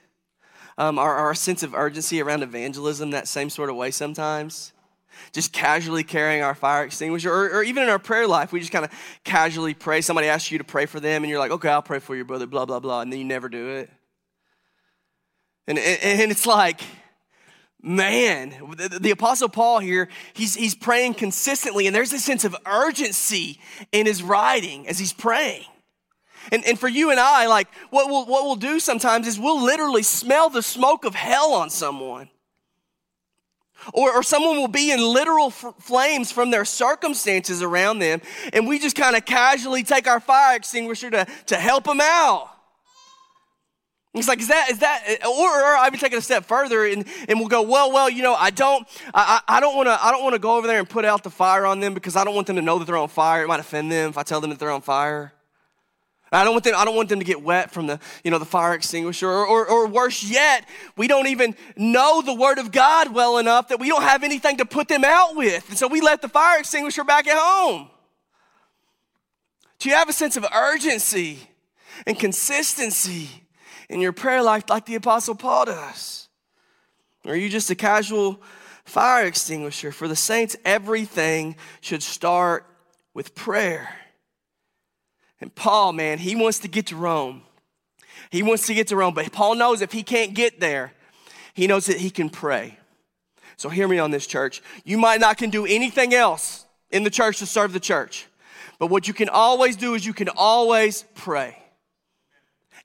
um, 0.78 0.98
our, 0.98 1.14
our 1.14 1.34
sense 1.34 1.62
of 1.62 1.74
urgency 1.74 2.20
around 2.20 2.42
evangelism 2.42 3.10
that 3.10 3.28
same 3.28 3.50
sort 3.50 3.70
of 3.70 3.76
way 3.76 3.90
sometimes? 3.90 4.72
just 5.32 5.52
casually 5.52 6.02
carrying 6.02 6.42
our 6.42 6.54
fire 6.54 6.84
extinguisher, 6.84 7.32
or, 7.32 7.58
or, 7.58 7.62
even 7.62 7.82
in 7.82 7.88
our 7.88 7.98
prayer 7.98 8.26
life, 8.26 8.52
we 8.52 8.60
just 8.60 8.72
kind 8.72 8.84
of 8.84 8.90
casually 9.24 9.74
pray. 9.74 10.00
Somebody 10.00 10.28
asks 10.28 10.50
you 10.50 10.58
to 10.58 10.64
pray 10.64 10.86
for 10.86 11.00
them, 11.00 11.22
and 11.22 11.30
you're 11.30 11.38
like, 11.38 11.50
okay, 11.50 11.68
I'll 11.68 11.82
pray 11.82 11.98
for 11.98 12.16
your 12.16 12.24
brother, 12.24 12.46
blah, 12.46 12.64
blah, 12.64 12.80
blah, 12.80 13.00
and 13.00 13.12
then 13.12 13.18
you 13.18 13.24
never 13.24 13.48
do 13.48 13.68
it. 13.68 13.90
And, 15.70 15.78
and, 15.78 16.32
it's 16.32 16.46
like, 16.46 16.80
man, 17.80 18.50
the, 18.76 18.98
the, 19.00 19.12
Apostle 19.12 19.48
Paul 19.48 19.78
here, 19.78 20.08
he's, 20.32 20.56
he's 20.56 20.74
praying 20.74 21.14
consistently, 21.14 21.86
and 21.86 21.94
there's 21.94 22.12
a 22.12 22.18
sense 22.18 22.44
of 22.44 22.56
urgency 22.66 23.60
in 23.92 24.04
his 24.04 24.20
writing 24.20 24.88
as 24.88 24.98
he's 24.98 25.12
praying. 25.12 25.66
And, 26.50 26.64
and 26.64 26.76
for 26.76 26.88
you 26.88 27.12
and 27.12 27.20
I, 27.20 27.46
like, 27.46 27.68
what 27.90 28.08
we'll, 28.08 28.26
what 28.26 28.46
we'll 28.46 28.56
do 28.56 28.80
sometimes 28.80 29.28
is 29.28 29.38
we'll 29.38 29.62
literally 29.62 30.02
smell 30.02 30.50
the 30.50 30.60
smoke 30.60 31.04
of 31.04 31.14
hell 31.14 31.52
on 31.52 31.70
someone. 31.70 32.30
Or, 33.94 34.12
or 34.12 34.24
someone 34.24 34.56
will 34.56 34.66
be 34.66 34.90
in 34.90 34.98
literal 35.00 35.46
f- 35.46 35.74
flames 35.78 36.32
from 36.32 36.50
their 36.50 36.64
circumstances 36.64 37.62
around 37.62 38.00
them, 38.00 38.22
and 38.52 38.66
we 38.66 38.80
just 38.80 38.96
kind 38.96 39.14
of 39.14 39.24
casually 39.24 39.84
take 39.84 40.08
our 40.08 40.18
fire 40.18 40.56
extinguisher 40.56 41.10
to, 41.10 41.26
to 41.46 41.56
help 41.56 41.84
them 41.84 42.00
out. 42.02 42.50
He's 44.12 44.26
like, 44.26 44.40
is 44.40 44.48
that, 44.48 44.70
is 44.70 44.78
that, 44.80 45.18
or, 45.24 45.48
or 45.48 45.76
I 45.76 45.88
would 45.88 46.00
take 46.00 46.12
it 46.12 46.18
a 46.18 46.22
step 46.22 46.44
further 46.44 46.84
and, 46.84 47.04
and 47.28 47.38
we'll 47.38 47.48
go, 47.48 47.62
well, 47.62 47.92
well, 47.92 48.10
you 48.10 48.24
know, 48.24 48.34
I 48.34 48.50
don't, 48.50 48.84
I, 49.14 49.40
I 49.46 49.60
don't 49.60 49.76
want 49.76 49.86
to, 49.86 50.04
I 50.04 50.10
don't 50.10 50.24
want 50.24 50.34
to 50.34 50.40
go 50.40 50.56
over 50.56 50.66
there 50.66 50.80
and 50.80 50.88
put 50.88 51.04
out 51.04 51.22
the 51.22 51.30
fire 51.30 51.64
on 51.64 51.78
them 51.78 51.94
because 51.94 52.16
I 52.16 52.24
don't 52.24 52.34
want 52.34 52.48
them 52.48 52.56
to 52.56 52.62
know 52.62 52.80
that 52.80 52.86
they're 52.86 52.96
on 52.96 53.08
fire. 53.08 53.44
It 53.44 53.46
might 53.46 53.60
offend 53.60 53.92
them 53.92 54.10
if 54.10 54.18
I 54.18 54.24
tell 54.24 54.40
them 54.40 54.50
that 54.50 54.58
they're 54.58 54.72
on 54.72 54.80
fire. 54.80 55.32
I 56.32 56.44
don't 56.44 56.54
want 56.54 56.64
them, 56.64 56.74
I 56.76 56.84
don't 56.84 56.96
want 56.96 57.08
them 57.08 57.20
to 57.20 57.24
get 57.24 57.42
wet 57.42 57.70
from 57.70 57.86
the, 57.86 58.00
you 58.24 58.32
know, 58.32 58.38
the 58.38 58.44
fire 58.44 58.74
extinguisher. 58.74 59.28
Or, 59.28 59.46
or, 59.46 59.66
or 59.66 59.86
worse 59.86 60.24
yet, 60.24 60.64
we 60.96 61.06
don't 61.06 61.28
even 61.28 61.54
know 61.76 62.20
the 62.20 62.34
word 62.34 62.58
of 62.58 62.72
God 62.72 63.14
well 63.14 63.38
enough 63.38 63.68
that 63.68 63.78
we 63.78 63.88
don't 63.88 64.02
have 64.02 64.24
anything 64.24 64.56
to 64.56 64.64
put 64.64 64.88
them 64.88 65.04
out 65.04 65.36
with. 65.36 65.68
And 65.68 65.78
so 65.78 65.86
we 65.86 66.00
left 66.00 66.22
the 66.22 66.28
fire 66.28 66.58
extinguisher 66.58 67.04
back 67.04 67.28
at 67.28 67.38
home. 67.38 67.90
Do 69.78 69.88
you 69.88 69.94
have 69.94 70.08
a 70.08 70.12
sense 70.12 70.36
of 70.36 70.44
urgency 70.52 71.48
and 72.06 72.18
consistency? 72.18 73.28
In 73.90 74.00
your 74.00 74.12
prayer 74.12 74.42
life 74.42 74.70
like 74.70 74.86
the 74.86 74.94
Apostle 74.94 75.34
Paul 75.34 75.66
does? 75.66 76.28
Or 77.24 77.32
are 77.32 77.36
you 77.36 77.48
just 77.48 77.70
a 77.70 77.74
casual 77.74 78.40
fire 78.84 79.26
extinguisher? 79.26 79.90
For 79.90 80.08
the 80.08 80.16
saints, 80.16 80.56
everything 80.64 81.56
should 81.80 82.02
start 82.02 82.64
with 83.12 83.34
prayer. 83.34 83.94
And 85.40 85.52
Paul, 85.54 85.92
man, 85.92 86.18
he 86.18 86.36
wants 86.36 86.60
to 86.60 86.68
get 86.68 86.86
to 86.86 86.96
Rome. 86.96 87.42
He 88.30 88.44
wants 88.44 88.66
to 88.68 88.74
get 88.74 88.86
to 88.88 88.96
Rome, 88.96 89.12
but 89.12 89.32
Paul 89.32 89.56
knows 89.56 89.82
if 89.82 89.90
he 89.90 90.04
can't 90.04 90.34
get 90.34 90.60
there, 90.60 90.92
he 91.52 91.66
knows 91.66 91.86
that 91.86 91.96
he 91.96 92.10
can 92.10 92.30
pray. 92.30 92.78
So 93.56 93.68
hear 93.68 93.88
me 93.88 93.98
on 93.98 94.12
this, 94.12 94.26
church. 94.26 94.62
You 94.84 94.98
might 94.98 95.20
not 95.20 95.36
can 95.36 95.50
do 95.50 95.66
anything 95.66 96.14
else 96.14 96.64
in 96.90 97.02
the 97.02 97.10
church 97.10 97.38
to 97.40 97.46
serve 97.46 97.72
the 97.72 97.80
church, 97.80 98.28
but 98.78 98.86
what 98.86 99.08
you 99.08 99.14
can 99.14 99.28
always 99.28 99.74
do 99.74 99.94
is 99.94 100.06
you 100.06 100.14
can 100.14 100.28
always 100.28 101.04
pray. 101.16 101.59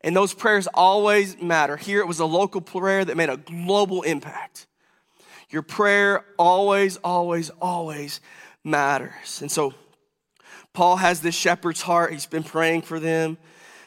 And 0.01 0.15
those 0.15 0.33
prayers 0.33 0.67
always 0.73 1.41
matter. 1.41 1.77
Here 1.77 1.99
it 1.99 2.07
was 2.07 2.19
a 2.19 2.25
local 2.25 2.61
prayer 2.61 3.03
that 3.03 3.17
made 3.17 3.29
a 3.29 3.37
global 3.37 4.03
impact. 4.03 4.67
Your 5.49 5.61
prayer 5.61 6.25
always, 6.37 6.97
always, 6.97 7.49
always 7.61 8.21
matters. 8.63 9.41
And 9.41 9.51
so 9.51 9.73
Paul 10.73 10.97
has 10.97 11.21
this 11.21 11.35
shepherd's 11.35 11.81
heart. 11.81 12.11
He's 12.11 12.25
been 12.25 12.43
praying 12.43 12.81
for 12.81 12.99
them. 12.99 13.37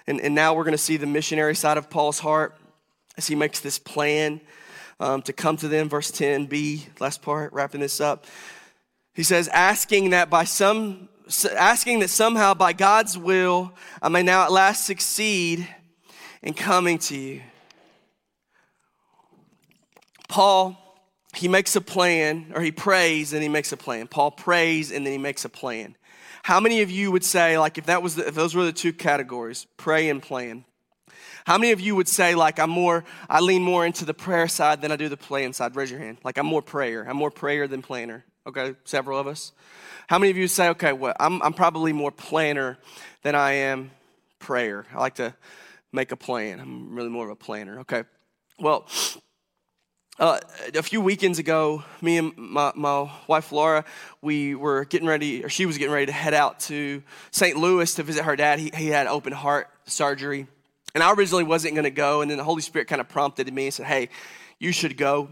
And, 0.07 0.21
and 0.21 0.35
now 0.35 0.55
we're 0.55 0.65
going 0.65 0.73
to 0.73 0.79
see 0.79 0.97
the 0.97 1.07
missionary 1.07 1.55
side 1.55 1.77
of 1.77 1.91
Paul's 1.91 2.19
heart 2.19 2.57
as 3.17 3.27
he 3.27 3.35
makes 3.35 3.61
this 3.61 3.79
plan 3.79 4.41
um, 5.01 5.23
to 5.23 5.33
come 5.33 5.57
to 5.59 5.69
them. 5.69 5.89
Verse 5.89 6.11
10b, 6.11 7.01
last 7.01 7.21
part, 7.21 7.53
wrapping 7.53 7.81
this 7.81 8.01
up. 8.01 8.25
He 9.13 9.23
says, 9.23 9.49
asking 9.49 10.11
that 10.11 10.31
by 10.31 10.45
some, 10.45 11.09
asking 11.57 11.99
that 11.99 12.09
somehow 12.09 12.55
by 12.55 12.73
God's 12.73 13.19
will 13.19 13.75
I 14.01 14.09
may 14.09 14.23
now 14.23 14.45
at 14.45 14.53
last 14.53 14.87
succeed 14.87 15.69
in 16.43 16.55
coming 16.55 16.99
to 16.99 17.17
you. 17.17 17.43
Paul 20.29 20.77
he 21.35 21.47
makes 21.47 21.77
a 21.77 21.81
plan, 21.81 22.53
or 22.55 22.63
he 22.63 22.73
prays 22.73 23.33
and 23.33 23.43
he 23.43 23.49
makes 23.49 23.73
a 23.73 23.77
plan. 23.77 24.09
Paul 24.09 24.31
prays 24.31 24.91
and 24.91 25.05
then 25.05 25.13
he 25.13 25.19
makes 25.19 25.45
a 25.45 25.49
plan. 25.49 25.97
How 26.43 26.59
many 26.59 26.81
of 26.81 26.91
you 26.91 27.13
would 27.13 27.25
say, 27.25 27.59
like, 27.59 27.79
if 27.79 27.87
that 27.87 28.03
was, 28.03 28.17
the, 28.17 28.27
if 28.27 28.35
those 28.35 28.55
were 28.55 28.65
the 28.65 28.73
two 28.73 28.93
categories, 28.93 29.67
pray 29.77 30.09
and 30.09 30.23
plan? 30.23 30.65
How 31.45 31.59
many 31.59 31.73
of 31.73 31.81
you 31.81 31.95
would 31.95 32.09
say, 32.09 32.35
like, 32.35 32.59
I'm 32.59 32.71
more, 32.71 33.05
I 33.29 33.41
lean 33.41 33.63
more 33.63 33.85
into 33.85 34.05
the 34.05 34.15
prayer 34.15 34.49
side 34.49 34.81
than 34.81 34.91
I 34.91 34.97
do 34.97 35.09
the 35.09 35.17
plan 35.17 35.53
side? 35.53 35.77
Raise 35.77 35.91
your 35.91 36.01
hand. 36.01 36.19
Like, 36.25 36.39
I'm 36.39 36.47
more 36.47 36.63
prayer. 36.63 37.07
I'm 37.09 37.17
more 37.17 37.31
prayer 37.31 37.69
than 37.69 37.83
planner. 37.83 38.25
Okay, 38.47 38.75
several 38.85 39.19
of 39.19 39.27
us. 39.27 39.53
How 40.09 40.19
many 40.19 40.31
of 40.31 40.37
you 40.37 40.49
say, 40.49 40.71
okay, 40.71 40.93
well, 40.93 41.15
I'm, 41.21 41.43
I'm 41.43 41.53
probably 41.53 41.93
more 41.93 42.11
planner 42.11 42.79
than 43.23 43.35
I 43.35 43.53
am 43.53 43.91
prayer? 44.39 44.87
I 44.95 44.99
like 44.99 45.17
to 45.17 45.35
make 45.93 46.13
a 46.13 46.17
plan. 46.17 46.61
I'm 46.61 46.95
really 46.95 47.09
more 47.09 47.25
of 47.25 47.31
a 47.31 47.37
planner. 47.37 47.81
Okay. 47.81 48.05
Well, 48.59 48.87
uh, 50.19 50.41
a 50.75 50.83
few 50.83 51.01
weekends 51.01 51.39
ago, 51.39 51.85
me 52.03 52.19
and 52.19 52.37
my, 52.37 52.73
my, 52.75 53.09
wife 53.29 53.53
Laura, 53.53 53.85
we 54.21 54.57
were 54.57 54.85
getting 54.85 55.07
ready, 55.07 55.45
or 55.45 55.49
she 55.49 55.65
was 55.65 55.79
getting 55.79 55.93
ready 55.93 56.07
to 56.07 56.13
head 56.13 56.35
out 56.35 56.59
to 56.59 57.03
St. 57.31 57.57
Louis 57.57 57.95
to 57.95 58.03
visit 58.03 58.25
her 58.25 58.35
dad. 58.35 58.59
He, 58.59 58.73
he 58.75 58.89
had 58.89 59.07
open 59.07 59.33
heart 59.33 59.69
surgery. 59.87 60.49
And 60.95 61.05
I 61.05 61.13
originally 61.13 61.45
wasn't 61.45 61.75
going 61.75 61.85
to 61.85 61.91
go. 61.91 62.21
And 62.21 62.31
then 62.31 62.39
the 62.39 62.45
Holy 62.45 62.63
Spirit 62.63 62.89
kind 62.89 63.01
of 63.01 63.09
prompted 63.09 63.53
me 63.53 63.67
and 63.67 63.75
said, 63.75 63.87
hey, 63.87 64.09
you 64.59 64.73
should 64.73 64.97
go. 64.97 65.29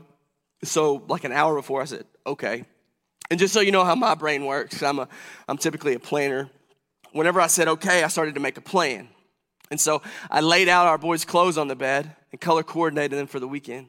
So, 0.63 1.05
like 1.09 1.25
an 1.25 1.33
hour 1.33 1.55
before, 1.57 1.83
I 1.83 1.87
said, 1.87 2.05
okay. 2.25 2.65
And 3.29 3.41
just 3.41 3.53
so 3.53 3.61
you 3.61 3.73
know 3.73 3.85
how 3.85 3.97
my 3.97 4.15
brain 4.15 4.45
works, 4.45 4.83
I'm, 4.83 5.01
a, 5.01 5.09
I'm 5.49 5.59
typically 5.59 5.95
a 5.95 5.99
planner. 5.99 6.49
Whenever 7.11 7.41
I 7.41 7.49
said 7.49 7.67
okay, 7.67 8.05
I 8.05 8.09
started 8.09 8.35
to 8.35 8.41
make 8.41 8.57
a 8.57 8.61
plan. 8.61 9.09
And 9.71 9.81
so 9.81 10.03
I 10.31 10.41
laid 10.41 10.69
out 10.69 10.87
our 10.87 10.99
boys' 10.99 11.25
clothes 11.25 11.59
on 11.59 11.69
the 11.69 11.77
bed 11.77 12.15
and 12.33 12.41
color 12.41 12.63
coordinated 12.63 13.19
them 13.19 13.27
for 13.27 13.41
the 13.41 13.49
weekend 13.49 13.89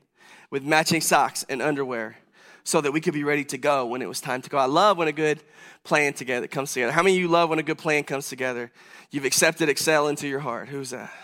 with 0.49 0.63
matching 0.63 1.01
socks 1.01 1.45
and 1.49 1.61
underwear 1.61 2.17
so 2.63 2.81
that 2.81 2.91
we 2.91 2.99
could 2.99 3.13
be 3.13 3.23
ready 3.23 3.45
to 3.45 3.57
go 3.57 3.85
when 3.85 4.01
it 4.01 4.07
was 4.07 4.19
time 4.19 4.41
to 4.41 4.49
go. 4.49 4.57
I 4.57 4.65
love 4.65 4.97
when 4.97 5.07
a 5.07 5.13
good 5.13 5.41
plan 5.83 6.13
together 6.13 6.47
comes 6.47 6.73
together. 6.73 6.91
How 6.91 7.01
many 7.01 7.15
of 7.15 7.21
you 7.21 7.27
love 7.27 7.49
when 7.49 7.59
a 7.59 7.63
good 7.63 7.77
plan 7.77 8.03
comes 8.03 8.27
together? 8.27 8.71
You've 9.09 9.25
accepted 9.25 9.69
Excel 9.69 10.07
into 10.07 10.27
your 10.27 10.39
heart. 10.39 10.69
Who's 10.69 10.89
that? 10.91 11.11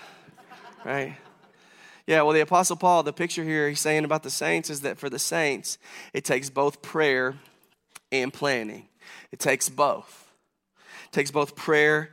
Right? 0.86 1.16
Yeah, 2.06 2.24
well, 2.24 2.34
the 2.34 2.42
Apostle 2.42 2.76
Paul, 2.76 3.04
the 3.04 3.14
picture 3.14 3.46
here 3.46 3.70
he's 3.70 3.80
saying 3.80 4.04
about 4.04 4.24
the 4.24 4.30
saints 4.30 4.70
is 4.70 4.82
that 4.82 4.98
for 4.98 5.10
the 5.10 5.20
saints, 5.20 5.78
it 6.12 6.26
takes 6.26 6.50
both 6.50 6.82
prayer 6.82 7.36
and 8.12 8.34
planning. 8.34 8.90
It 9.32 9.40
takes 9.40 9.70
both. 9.70 10.30
It 11.06 11.14
takes 11.14 11.32
both 11.32 11.56
prayer 11.56 12.12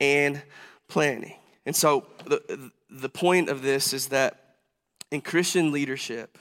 and 0.00 0.40
planning. 0.86 1.34
And 1.64 1.74
so 1.76 2.06
the, 2.26 2.70
the 2.90 3.08
point 3.08 3.48
of 3.48 3.62
this 3.62 3.92
is 3.92 4.08
that 4.08 4.56
in 5.10 5.20
Christian 5.20 5.72
leadership, 5.72 6.38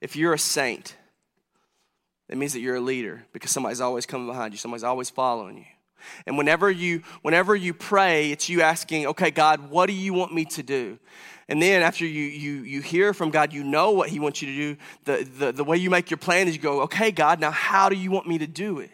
if 0.00 0.16
you're 0.16 0.34
a 0.34 0.38
saint, 0.38 0.96
it 2.28 2.36
means 2.36 2.52
that 2.52 2.60
you're 2.60 2.76
a 2.76 2.80
leader 2.80 3.24
because 3.32 3.50
somebody's 3.50 3.80
always 3.80 4.06
coming 4.06 4.26
behind 4.26 4.52
you, 4.52 4.58
somebody's 4.58 4.84
always 4.84 5.10
following 5.10 5.58
you. 5.58 5.64
And 6.26 6.36
whenever 6.36 6.70
you 6.70 7.02
whenever 7.22 7.54
you 7.54 7.72
pray, 7.72 8.32
it's 8.32 8.48
you 8.48 8.62
asking, 8.62 9.06
"Okay, 9.06 9.30
God, 9.30 9.70
what 9.70 9.86
do 9.86 9.92
you 9.92 10.12
want 10.12 10.34
me 10.34 10.44
to 10.46 10.62
do?" 10.62 10.98
And 11.48 11.62
then 11.62 11.82
after 11.82 12.04
you 12.04 12.24
you 12.24 12.62
you 12.62 12.80
hear 12.80 13.14
from 13.14 13.30
God, 13.30 13.52
you 13.52 13.62
know 13.62 13.92
what 13.92 14.08
He 14.08 14.18
wants 14.18 14.42
you 14.42 14.48
to 14.48 14.54
do. 14.54 14.76
The, 15.04 15.24
the, 15.24 15.52
the 15.52 15.64
way 15.64 15.76
you 15.76 15.90
make 15.90 16.10
your 16.10 16.18
plan 16.18 16.48
is 16.48 16.56
you 16.56 16.60
go, 16.60 16.82
"Okay, 16.82 17.12
God, 17.12 17.38
now 17.38 17.52
how 17.52 17.88
do 17.88 17.96
you 17.96 18.10
want 18.10 18.26
me 18.26 18.38
to 18.38 18.46
do 18.46 18.80
it?" 18.80 18.90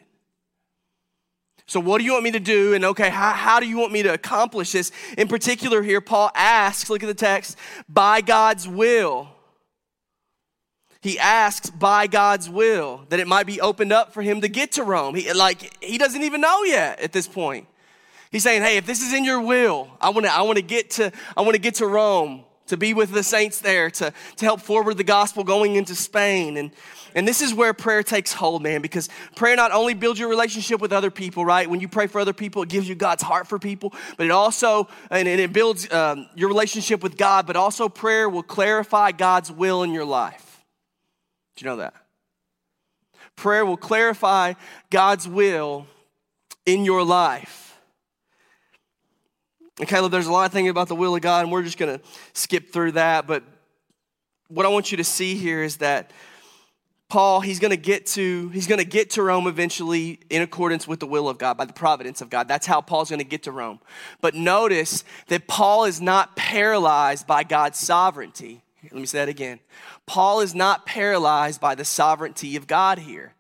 So, 1.69 1.81
what 1.81 1.99
do 1.99 2.05
you 2.05 2.13
want 2.13 2.25
me 2.25 2.31
to 2.31 2.41
do? 2.41 2.73
And 2.73 2.83
okay, 2.83 3.11
how, 3.11 3.33
how 3.33 3.61
do 3.61 3.67
you 3.67 3.77
want 3.77 3.93
me 3.93 4.03
to 4.03 4.13
accomplish 4.15 4.73
this? 4.73 4.91
In 5.19 5.29
particular, 5.29 5.83
here, 5.83 6.01
Paul 6.01 6.31
asks, 6.35 6.89
look 6.89 7.03
at 7.03 7.07
the 7.07 7.15
text, 7.15 7.59
by 7.91 8.23
God's 8.23 8.67
will. 8.67 9.29
He 11.03 11.19
asks 11.19 11.69
by 11.69 12.07
God's 12.07 12.49
will 12.49 13.05
that 13.11 13.21
it 13.21 13.29
might 13.29 13.47
be 13.47 13.61
opened 13.61 13.93
up 13.93 14.15
for 14.15 14.23
him 14.23 14.41
to 14.41 14.49
get 14.49 14.73
to 14.73 14.83
Rome. 14.83 15.15
He, 15.15 15.31
like, 15.35 15.83
he 15.85 15.99
doesn't 15.99 16.23
even 16.23 16.41
know 16.41 16.65
yet 16.65 17.01
at 17.01 17.13
this 17.13 17.29
point. 17.29 17.69
He's 18.33 18.43
saying, 18.43 18.63
hey, 18.63 18.79
if 18.79 18.87
this 18.87 19.03
is 19.03 19.13
in 19.13 19.25
your 19.25 19.41
will, 19.41 19.91
I 20.01 20.09
want 20.09 20.25
to 20.25 20.33
I 20.33 20.43
wanna 20.43 20.63
get 20.63 20.91
to 20.93 21.13
I 21.37 21.43
want 21.43 21.55
to 21.55 21.61
get 21.61 21.77
to 21.77 21.87
Rome 21.87 22.45
to 22.69 22.77
be 22.77 22.95
with 22.95 23.11
the 23.11 23.23
saints 23.23 23.61
there, 23.61 23.91
to, 23.91 24.13
to 24.37 24.45
help 24.45 24.61
forward 24.61 24.97
the 24.97 25.05
gospel 25.05 25.45
going 25.45 25.77
into 25.77 25.95
Spain. 25.95 26.57
And, 26.57 26.71
and 27.15 27.27
this 27.27 27.43
is 27.43 27.53
where 27.53 27.75
prayer 27.75 28.03
takes 28.03 28.33
hold, 28.33 28.63
man, 28.63 28.81
because 28.81 29.09
prayer 29.37 29.57
not 29.57 29.73
only 29.73 29.95
builds 29.95 30.21
your 30.21 30.29
relationship 30.29 30.81
with 30.81 30.93
other 30.93 31.11
people, 31.11 31.45
right? 31.45 31.69
When 31.69 31.81
you 31.81 31.89
pray 31.89 32.07
for 32.07 32.21
other 32.21 32.33
people, 32.33 32.63
it 32.63 32.69
gives 32.69 32.89
you 32.89 32.95
God's 32.95 33.23
heart 33.23 33.47
for 33.47 33.59
people, 33.59 33.93
but 34.17 34.27
it 34.27 34.31
also, 34.31 34.89
and 35.11 35.27
it 35.27 35.53
builds 35.53 35.91
um, 35.93 36.29
your 36.35 36.49
relationship 36.49 37.03
with 37.03 37.17
God, 37.17 37.47
but 37.47 37.57
also 37.57 37.89
prayer 37.89 38.29
will 38.29 38.43
clarify 38.43 39.13
God's 39.13 39.51
will 39.51 39.83
in 39.83 39.93
your 39.93 40.05
life. 40.05 40.65
Do 41.57 41.65
you 41.65 41.71
know 41.71 41.77
that? 41.77 41.95
Prayer 43.37 43.65
will 43.65 43.77
clarify 43.77 44.55
God's 44.91 45.27
will 45.29 45.87
in 46.67 46.85
your 46.85 47.05
life. 47.05 47.68
And 49.79 49.89
Caleb, 49.89 50.11
there's 50.11 50.27
a 50.27 50.33
lot 50.33 50.47
of 50.47 50.53
things 50.53 50.69
about 50.69 50.89
the 50.89 50.97
will 50.97 51.15
of 51.15 51.23
God, 51.23 51.45
and 51.45 51.53
we're 51.53 51.63
just 51.63 51.79
going 51.79 51.99
to 51.99 52.05
skip 52.33 52.73
through 52.73 52.93
that. 52.93 53.27
But 53.27 53.45
what 54.49 54.67
I 54.67 54.69
want 54.71 54.91
you 54.91 54.97
to 54.97 55.05
see 55.05 55.35
here 55.35 55.63
is 55.63 55.77
that 55.77 56.11
Paul, 57.09 57.41
he's 57.41 57.59
going 57.59 57.71
to 57.71 57.77
get 57.79 58.05
to 58.07 58.51
he's 58.51 58.67
going 58.67 58.81
to 58.81 58.85
get 58.85 59.11
to 59.11 59.23
Rome 59.23 59.47
eventually 59.47 60.21
in 60.29 60.43
accordance 60.43 60.87
with 60.87 61.01
the 61.01 61.07
will 61.07 61.29
of 61.29 61.39
God, 61.39 61.57
by 61.57 61.65
the 61.65 61.73
providence 61.73 62.21
of 62.21 62.29
God. 62.29 62.49
That's 62.49 62.67
how 62.67 62.83
Paul's 62.83 63.09
going 63.09 63.21
to 63.21 63.25
get 63.25 63.45
to 63.45 63.53
Rome. 63.53 63.81
But 64.21 64.35
notice 64.35 65.05
that 65.29 65.47
Paul 65.47 65.85
is 65.85 66.03
not 66.03 66.37
paralyzed 66.37 67.27
by 67.27 67.45
God's 67.45 67.79
sovereignty. 67.79 68.63
Let 68.83 68.95
me 68.95 69.07
say 69.07 69.19
that 69.19 69.29
again. 69.29 69.61
Paul 70.07 70.41
is 70.41 70.55
not 70.55 70.85
paralyzed 70.85 71.61
by 71.61 71.75
the 71.75 71.85
sovereignty 71.85 72.57
of 72.57 72.67
God 72.67 72.99
here. 72.99 73.35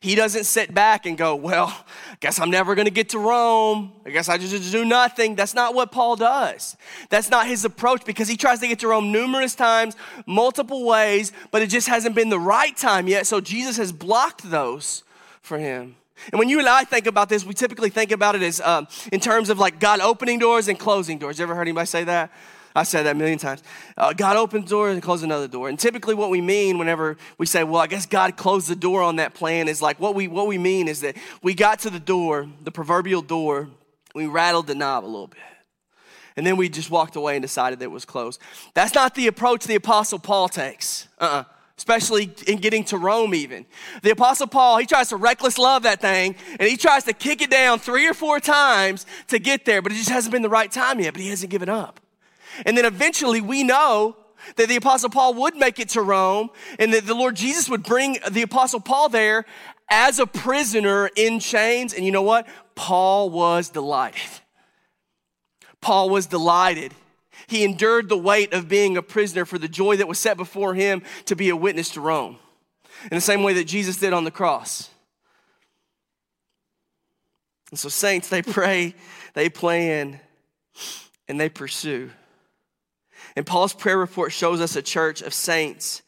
He 0.00 0.14
doesn't 0.14 0.44
sit 0.44 0.72
back 0.72 1.06
and 1.06 1.16
go, 1.16 1.34
Well, 1.34 1.66
I 1.66 2.16
guess 2.20 2.38
I'm 2.40 2.50
never 2.50 2.74
going 2.74 2.86
to 2.86 2.92
get 2.92 3.10
to 3.10 3.18
Rome. 3.18 3.92
I 4.06 4.10
guess 4.10 4.28
I 4.28 4.38
just 4.38 4.72
do 4.72 4.84
nothing. 4.84 5.34
That's 5.34 5.54
not 5.54 5.74
what 5.74 5.92
Paul 5.92 6.16
does. 6.16 6.76
That's 7.10 7.30
not 7.30 7.46
his 7.46 7.64
approach 7.64 8.04
because 8.04 8.28
he 8.28 8.36
tries 8.36 8.60
to 8.60 8.68
get 8.68 8.78
to 8.80 8.88
Rome 8.88 9.12
numerous 9.12 9.54
times, 9.54 9.96
multiple 10.26 10.84
ways, 10.84 11.32
but 11.50 11.62
it 11.62 11.68
just 11.68 11.88
hasn't 11.88 12.14
been 12.14 12.28
the 12.28 12.40
right 12.40 12.76
time 12.76 13.08
yet. 13.08 13.26
So 13.26 13.40
Jesus 13.40 13.76
has 13.76 13.92
blocked 13.92 14.50
those 14.50 15.04
for 15.42 15.58
him. 15.58 15.96
And 16.32 16.38
when 16.38 16.48
you 16.48 16.58
and 16.58 16.68
I 16.68 16.84
think 16.84 17.06
about 17.06 17.28
this, 17.28 17.44
we 17.44 17.54
typically 17.54 17.90
think 17.90 18.10
about 18.10 18.34
it 18.34 18.42
as 18.42 18.60
um, 18.60 18.88
in 19.12 19.20
terms 19.20 19.50
of 19.50 19.58
like 19.58 19.78
God 19.78 20.00
opening 20.00 20.38
doors 20.38 20.68
and 20.68 20.78
closing 20.78 21.18
doors. 21.18 21.38
You 21.38 21.44
ever 21.44 21.54
heard 21.54 21.62
anybody 21.62 21.86
say 21.86 22.04
that? 22.04 22.30
I 22.78 22.84
said 22.84 23.02
that 23.06 23.16
a 23.16 23.18
million 23.18 23.38
times. 23.38 23.62
Uh, 23.96 24.12
God 24.12 24.36
opens 24.36 24.70
doors 24.70 24.94
and 24.94 25.02
closes 25.02 25.24
another 25.24 25.48
door. 25.48 25.68
And 25.68 25.76
typically, 25.76 26.14
what 26.14 26.30
we 26.30 26.40
mean 26.40 26.78
whenever 26.78 27.16
we 27.36 27.44
say, 27.44 27.64
"Well, 27.64 27.80
I 27.80 27.88
guess 27.88 28.06
God 28.06 28.36
closed 28.36 28.68
the 28.68 28.76
door 28.76 29.02
on 29.02 29.16
that 29.16 29.34
plan," 29.34 29.66
is 29.66 29.82
like 29.82 29.98
what 29.98 30.14
we 30.14 30.28
what 30.28 30.46
we 30.46 30.58
mean 30.58 30.86
is 30.86 31.00
that 31.00 31.16
we 31.42 31.54
got 31.54 31.80
to 31.80 31.90
the 31.90 31.98
door, 31.98 32.48
the 32.62 32.70
proverbial 32.70 33.22
door, 33.22 33.68
we 34.14 34.26
rattled 34.26 34.68
the 34.68 34.76
knob 34.76 35.04
a 35.04 35.06
little 35.06 35.26
bit, 35.26 35.40
and 36.36 36.46
then 36.46 36.56
we 36.56 36.68
just 36.68 36.88
walked 36.88 37.16
away 37.16 37.34
and 37.34 37.42
decided 37.42 37.80
that 37.80 37.86
it 37.86 37.90
was 37.90 38.04
closed. 38.04 38.40
That's 38.74 38.94
not 38.94 39.16
the 39.16 39.26
approach 39.26 39.64
the 39.64 39.74
Apostle 39.74 40.20
Paul 40.20 40.48
takes. 40.48 41.08
Uh-uh 41.18 41.44
especially 41.76 42.28
in 42.48 42.58
getting 42.58 42.82
to 42.82 42.98
Rome, 42.98 43.32
even. 43.36 43.64
The 44.02 44.10
Apostle 44.10 44.48
Paul, 44.48 44.78
he 44.78 44.84
tries 44.84 45.10
to 45.10 45.16
reckless 45.16 45.58
love 45.58 45.84
that 45.84 46.00
thing 46.00 46.34
and 46.58 46.68
he 46.68 46.76
tries 46.76 47.04
to 47.04 47.12
kick 47.12 47.40
it 47.40 47.52
down 47.52 47.78
three 47.78 48.08
or 48.08 48.14
four 48.14 48.40
times 48.40 49.06
to 49.28 49.38
get 49.38 49.64
there, 49.64 49.80
but 49.80 49.92
it 49.92 49.94
just 49.94 50.10
hasn't 50.10 50.32
been 50.32 50.42
the 50.42 50.48
right 50.48 50.72
time 50.72 50.98
yet, 50.98 51.14
but 51.14 51.22
he 51.22 51.28
hasn't 51.28 51.52
given 51.52 51.68
up. 51.68 52.00
And 52.66 52.76
then 52.76 52.84
eventually 52.84 53.40
we 53.40 53.62
know 53.62 54.16
that 54.56 54.68
the 54.68 54.76
Apostle 54.76 55.10
Paul 55.10 55.34
would 55.34 55.56
make 55.56 55.78
it 55.78 55.90
to 55.90 56.02
Rome 56.02 56.50
and 56.78 56.92
that 56.92 57.06
the 57.06 57.14
Lord 57.14 57.36
Jesus 57.36 57.68
would 57.68 57.82
bring 57.82 58.18
the 58.30 58.42
Apostle 58.42 58.80
Paul 58.80 59.08
there 59.08 59.44
as 59.90 60.18
a 60.18 60.26
prisoner 60.26 61.10
in 61.16 61.40
chains. 61.40 61.92
And 61.94 62.04
you 62.04 62.12
know 62.12 62.22
what? 62.22 62.46
Paul 62.74 63.30
was 63.30 63.70
delighted. 63.70 64.20
Paul 65.80 66.10
was 66.10 66.26
delighted. 66.26 66.94
He 67.46 67.64
endured 67.64 68.08
the 68.08 68.18
weight 68.18 68.52
of 68.52 68.68
being 68.68 68.96
a 68.96 69.02
prisoner 69.02 69.44
for 69.44 69.58
the 69.58 69.68
joy 69.68 69.96
that 69.96 70.08
was 70.08 70.18
set 70.18 70.36
before 70.36 70.74
him 70.74 71.02
to 71.26 71.34
be 71.34 71.48
a 71.48 71.56
witness 71.56 71.90
to 71.90 72.00
Rome, 72.00 72.36
in 73.04 73.16
the 73.16 73.22
same 73.22 73.42
way 73.42 73.54
that 73.54 73.64
Jesus 73.64 73.96
did 73.96 74.12
on 74.12 74.24
the 74.24 74.30
cross. 74.30 74.90
And 77.70 77.78
so, 77.78 77.88
saints, 77.88 78.28
they 78.28 78.42
pray, 78.42 78.94
they 79.34 79.48
plan, 79.48 80.20
and 81.26 81.40
they 81.40 81.48
pursue. 81.48 82.10
And 83.38 83.46
Paul's 83.46 83.72
prayer 83.72 83.96
report 83.96 84.32
shows 84.32 84.60
us 84.60 84.74
a 84.74 84.82
church 84.82 85.22
of 85.22 85.32
saints 85.32 86.02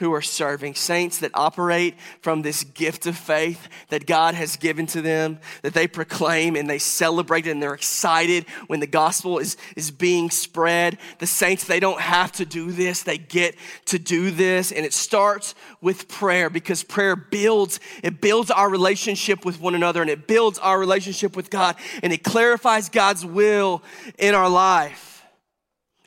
who 0.00 0.12
are 0.12 0.20
serving, 0.20 0.74
saints 0.74 1.16
that 1.20 1.30
operate 1.32 1.94
from 2.20 2.42
this 2.42 2.62
gift 2.62 3.06
of 3.06 3.16
faith 3.16 3.70
that 3.88 4.04
God 4.04 4.34
has 4.34 4.56
given 4.56 4.84
to 4.88 5.00
them, 5.00 5.38
that 5.62 5.72
they 5.72 5.86
proclaim 5.86 6.56
and 6.56 6.68
they 6.68 6.78
celebrate 6.78 7.46
and 7.46 7.62
they're 7.62 7.72
excited 7.72 8.44
when 8.66 8.80
the 8.80 8.86
gospel 8.86 9.38
is, 9.38 9.56
is 9.76 9.90
being 9.90 10.28
spread. 10.28 10.98
The 11.20 11.26
saints, 11.26 11.64
they 11.64 11.80
don't 11.80 12.02
have 12.02 12.32
to 12.32 12.44
do 12.44 12.70
this, 12.70 13.02
they 13.02 13.16
get 13.16 13.56
to 13.86 13.98
do 13.98 14.30
this. 14.30 14.70
And 14.70 14.84
it 14.84 14.92
starts 14.92 15.54
with 15.80 16.06
prayer 16.06 16.50
because 16.50 16.82
prayer 16.82 17.16
builds, 17.16 17.80
it 18.02 18.20
builds 18.20 18.50
our 18.50 18.68
relationship 18.68 19.46
with 19.46 19.58
one 19.58 19.74
another 19.74 20.02
and 20.02 20.10
it 20.10 20.26
builds 20.26 20.58
our 20.58 20.78
relationship 20.78 21.34
with 21.34 21.48
God 21.48 21.76
and 22.02 22.12
it 22.12 22.22
clarifies 22.22 22.90
God's 22.90 23.24
will 23.24 23.82
in 24.18 24.34
our 24.34 24.50
life. 24.50 25.13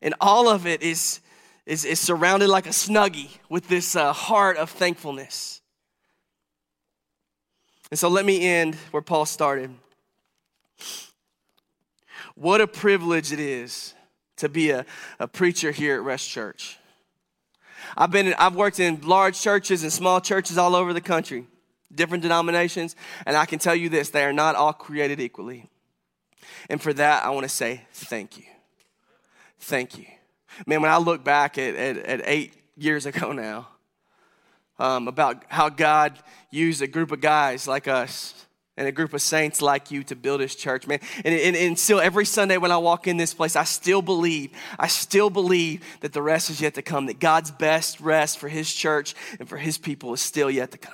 And 0.02 0.14
all 0.20 0.48
of 0.50 0.68
it 0.68 0.82
is 0.82 1.22
is, 1.68 1.84
is 1.84 2.00
surrounded 2.00 2.48
like 2.48 2.66
a 2.66 2.72
snuggie 2.72 3.38
with 3.50 3.68
this 3.68 3.96
uh, 3.96 4.14
heart 4.14 4.56
of 4.56 4.70
thankfulness. 4.70 5.62
And 7.92 8.00
so 8.00 8.08
let 8.08 8.26
me 8.26 8.46
end 8.46 8.76
where 8.92 9.02
Paul 9.02 9.26
started. 9.26 9.72
What 12.36 12.62
a 12.62 12.68
privilege 12.68 13.34
it 13.34 13.40
is 13.40 13.94
to 14.38 14.48
be 14.48 14.70
a, 14.72 14.86
a 15.20 15.28
preacher 15.28 15.72
here 15.72 15.96
at 15.96 16.02
Rest 16.02 16.30
Church. 16.30 16.78
I've 17.96 18.12
been 18.12 18.34
I've 18.38 18.56
worked 18.56 18.80
in 18.80 19.02
large 19.02 19.40
churches 19.40 19.84
and 19.84 19.92
small 19.92 20.22
churches 20.22 20.58
all 20.58 20.76
over 20.76 20.94
the 20.94 21.02
country, 21.02 21.46
different 21.94 22.22
denominations, 22.22 22.96
and 23.26 23.36
I 23.36 23.46
can 23.46 23.60
tell 23.60 23.76
you 23.76 23.90
this, 23.90 24.10
they 24.10 24.24
are 24.24 24.34
not 24.34 24.56
all 24.56 24.74
created 24.74 25.20
equally. 25.20 25.70
And 26.70 26.82
for 26.82 26.94
that, 26.94 27.26
I 27.26 27.30
want 27.30 27.44
to 27.44 27.50
say 27.50 27.86
thank 27.94 28.38
you. 28.38 28.46
Thank 29.60 29.98
you. 29.98 30.06
Man, 30.66 30.82
when 30.82 30.92
I 30.92 30.98
look 30.98 31.24
back 31.24 31.58
at, 31.58 31.76
at, 31.76 31.98
at 31.98 32.22
eight 32.26 32.54
years 32.76 33.06
ago 33.06 33.32
now, 33.34 33.68
um, 34.80 35.08
about 35.08 35.44
how 35.48 35.70
God 35.70 36.20
used 36.52 36.82
a 36.82 36.88
group 36.88 37.12
of 37.12 37.20
guys 37.20 37.68
like 37.68 37.88
us 37.88 38.46
and 38.78 38.88
a 38.88 38.92
group 38.92 39.14
of 39.14 39.22
saints 39.24 39.60
like 39.60 39.90
you 39.90 40.04
to 40.04 40.16
build 40.16 40.40
his 40.40 40.56
church, 40.56 40.86
man. 40.86 41.00
And, 41.26 41.34
and, 41.34 41.56
and, 41.56 41.80
still, 41.80 42.00
every 42.00 42.26
Sunday 42.26 42.58
when 42.58 42.72
I 42.72 42.78
walk 42.78 43.08
in 43.08 43.18
this 43.18 43.34
place, 43.34 43.56
I 43.56 43.64
still 43.64 44.04
believe, 44.04 44.52
I 44.78 44.86
still 44.86 45.32
believe 45.32 45.84
that 46.02 46.14
the 46.14 46.22
rest 46.22 46.52
is 46.52 46.62
yet 46.62 46.76
to 46.76 46.84
come, 46.84 47.08
that 47.08 47.20
God's 47.20 47.50
best 47.50 48.00
rest 48.00 48.38
for 48.38 48.48
his 48.48 48.72
church 48.72 49.16
and 49.40 49.50
for 49.50 49.58
his 49.58 49.80
people 49.80 50.14
is 50.14 50.22
still 50.22 50.52
yet 50.52 50.72
to 50.72 50.78
come. 50.78 50.94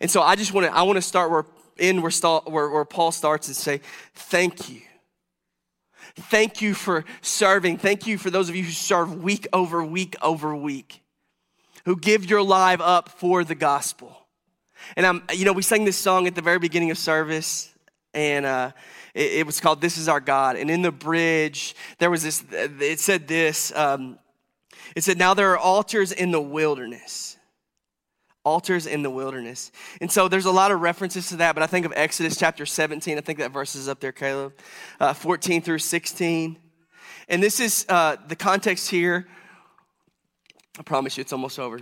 And 0.00 0.10
so 0.10 0.22
I 0.22 0.34
just 0.34 0.52
want 0.52 0.66
to, 0.66 0.74
I 0.74 0.82
want 0.82 0.96
to 0.96 1.02
start 1.02 1.30
where, 1.30 1.46
in 1.78 2.02
where, 2.02 2.10
where, 2.46 2.68
where 2.68 2.84
Paul 2.84 3.12
starts 3.12 3.46
and 3.46 3.56
say, 3.56 3.80
thank 4.14 4.68
you 4.68 4.80
Thank 6.16 6.62
you 6.62 6.74
for 6.74 7.04
serving. 7.22 7.78
Thank 7.78 8.06
you 8.06 8.18
for 8.18 8.30
those 8.30 8.48
of 8.48 8.54
you 8.54 8.62
who 8.62 8.70
serve 8.70 9.22
week 9.22 9.48
over 9.52 9.84
week 9.84 10.14
over 10.22 10.54
week, 10.54 11.02
who 11.84 11.96
give 11.96 12.30
your 12.30 12.42
life 12.42 12.80
up 12.80 13.08
for 13.08 13.42
the 13.42 13.56
gospel. 13.56 14.26
And 14.96 15.06
I'm, 15.06 15.22
you 15.32 15.44
know, 15.44 15.52
we 15.52 15.62
sang 15.62 15.84
this 15.84 15.96
song 15.96 16.26
at 16.26 16.34
the 16.34 16.42
very 16.42 16.58
beginning 16.58 16.90
of 16.90 16.98
service, 16.98 17.72
and 18.12 18.46
uh, 18.46 18.70
it, 19.12 19.32
it, 19.32 19.46
was 19.46 19.60
called 19.60 19.80
"This 19.80 19.98
Is 19.98 20.08
Our 20.08 20.20
God." 20.20 20.56
And 20.56 20.70
in 20.70 20.82
the 20.82 20.92
bridge, 20.92 21.74
there 21.98 22.10
was 22.10 22.22
this. 22.22 22.44
It 22.52 23.00
said 23.00 23.26
this. 23.26 23.74
Um, 23.74 24.18
it 24.94 25.02
said, 25.02 25.18
"Now 25.18 25.34
there 25.34 25.50
are 25.50 25.58
altars 25.58 26.12
in 26.12 26.30
the 26.30 26.40
wilderness." 26.40 27.36
Altars 28.44 28.86
in 28.86 29.02
the 29.02 29.10
wilderness. 29.10 29.72
And 30.00 30.10
so 30.12 30.28
there's 30.28 30.44
a 30.44 30.52
lot 30.52 30.70
of 30.70 30.80
references 30.80 31.28
to 31.28 31.36
that, 31.36 31.54
but 31.54 31.62
I 31.62 31.66
think 31.66 31.86
of 31.86 31.92
Exodus 31.96 32.36
chapter 32.36 32.66
17. 32.66 33.18
I 33.18 33.20
think 33.20 33.38
that 33.38 33.50
verse 33.50 33.74
is 33.74 33.88
up 33.88 34.00
there, 34.00 34.12
Caleb. 34.12 34.52
Uh, 35.00 35.14
14 35.14 35.62
through 35.62 35.78
16. 35.78 36.58
And 37.28 37.42
this 37.42 37.58
is 37.58 37.86
uh, 37.88 38.16
the 38.28 38.36
context 38.36 38.90
here. 38.90 39.26
I 40.78 40.82
promise 40.82 41.16
you 41.16 41.22
it's 41.22 41.32
almost 41.32 41.58
over. 41.58 41.80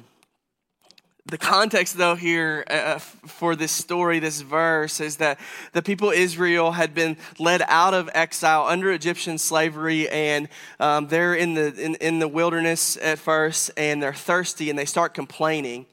The 1.26 1.38
context, 1.38 1.96
though, 1.96 2.16
here 2.16 2.64
uh, 2.68 2.72
uh 2.72 2.98
for 2.98 3.54
this 3.54 3.70
story, 3.70 4.18
this 4.18 4.40
verse, 4.40 5.00
is 5.00 5.16
that 5.16 5.38
the 5.72 5.80
people 5.80 6.10
Israel 6.10 6.72
had 6.72 6.94
been 6.94 7.16
led 7.38 7.62
out 7.68 7.94
of 7.94 8.10
exile 8.12 8.66
under 8.66 8.90
Egyptian 8.90 9.38
slavery, 9.38 10.08
and 10.08 10.48
um, 10.80 11.06
they're 11.06 11.34
in 11.34 11.54
the 11.54 11.72
in, 11.80 11.94
in 11.96 12.18
the 12.18 12.26
wilderness 12.26 12.96
at 13.00 13.20
first, 13.20 13.70
and 13.76 14.02
they're 14.02 14.12
thirsty, 14.12 14.68
and 14.68 14.76
they 14.76 14.84
start 14.84 15.14
complaining. 15.14 15.86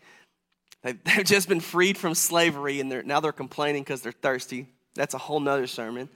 They've 0.84 1.26
just 1.26 1.50
been 1.50 1.60
freed 1.60 1.98
from 1.98 2.16
slavery 2.16 2.80
and 2.80 2.92
they're, 2.92 3.04
now 3.04 3.20
they're 3.20 3.32
complaining 3.32 3.84
because 3.84 4.02
they're 4.02 4.12
thirsty. 4.12 4.68
That's 4.96 5.14
a 5.14 5.18
whole 5.18 5.40
nother 5.40 5.68
sermon. 5.68 6.10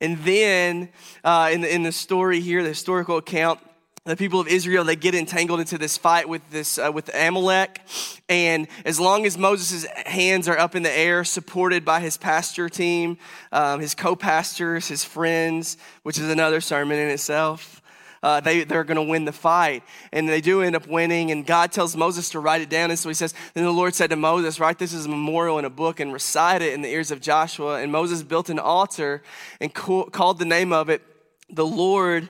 And 0.00 0.18
then 0.18 0.88
uh, 1.22 1.50
in, 1.52 1.60
the, 1.60 1.72
in 1.72 1.84
the 1.84 1.92
story 1.92 2.40
here, 2.40 2.62
the 2.62 2.70
historical 2.70 3.18
account, 3.18 3.60
the 4.04 4.16
people 4.16 4.40
of 4.40 4.48
Israel 4.48 4.82
they 4.82 4.96
get 4.96 5.14
entangled 5.14 5.60
into 5.60 5.78
this 5.78 5.96
fight 5.96 6.28
with 6.28 6.42
this 6.50 6.76
uh, 6.76 6.90
with 6.92 7.08
Amalek, 7.14 7.80
and 8.28 8.66
as 8.84 8.98
long 8.98 9.26
as 9.26 9.38
Moses' 9.38 9.86
hands 10.06 10.48
are 10.48 10.58
up 10.58 10.74
in 10.74 10.82
the 10.82 10.90
air, 10.90 11.22
supported 11.22 11.84
by 11.84 12.00
his 12.00 12.16
pastor 12.16 12.68
team, 12.68 13.16
um, 13.52 13.78
his 13.78 13.94
co-pastors, 13.94 14.88
his 14.88 15.04
friends, 15.04 15.76
which 16.02 16.18
is 16.18 16.28
another 16.28 16.60
sermon 16.60 16.98
in 16.98 17.08
itself, 17.10 17.81
uh, 18.22 18.40
they, 18.40 18.64
they're 18.64 18.84
going 18.84 18.96
to 18.96 19.02
win 19.02 19.24
the 19.24 19.32
fight. 19.32 19.82
And 20.12 20.28
they 20.28 20.40
do 20.40 20.62
end 20.62 20.76
up 20.76 20.86
winning. 20.86 21.30
And 21.30 21.44
God 21.44 21.72
tells 21.72 21.96
Moses 21.96 22.30
to 22.30 22.40
write 22.40 22.60
it 22.60 22.70
down. 22.70 22.90
And 22.90 22.98
so 22.98 23.08
he 23.08 23.14
says, 23.14 23.34
Then 23.54 23.64
the 23.64 23.70
Lord 23.70 23.94
said 23.94 24.10
to 24.10 24.16
Moses, 24.16 24.60
Write 24.60 24.78
this 24.78 24.94
as 24.94 25.06
a 25.06 25.08
memorial 25.08 25.58
in 25.58 25.64
a 25.64 25.70
book 25.70 26.00
and 26.00 26.12
recite 26.12 26.62
it 26.62 26.72
in 26.72 26.82
the 26.82 26.88
ears 26.88 27.10
of 27.10 27.20
Joshua. 27.20 27.80
And 27.80 27.90
Moses 27.90 28.22
built 28.22 28.48
an 28.48 28.58
altar 28.58 29.22
and 29.60 29.74
co- 29.74 30.04
called 30.04 30.38
the 30.38 30.44
name 30.44 30.72
of 30.72 30.88
it, 30.88 31.02
The 31.50 31.66
Lord 31.66 32.28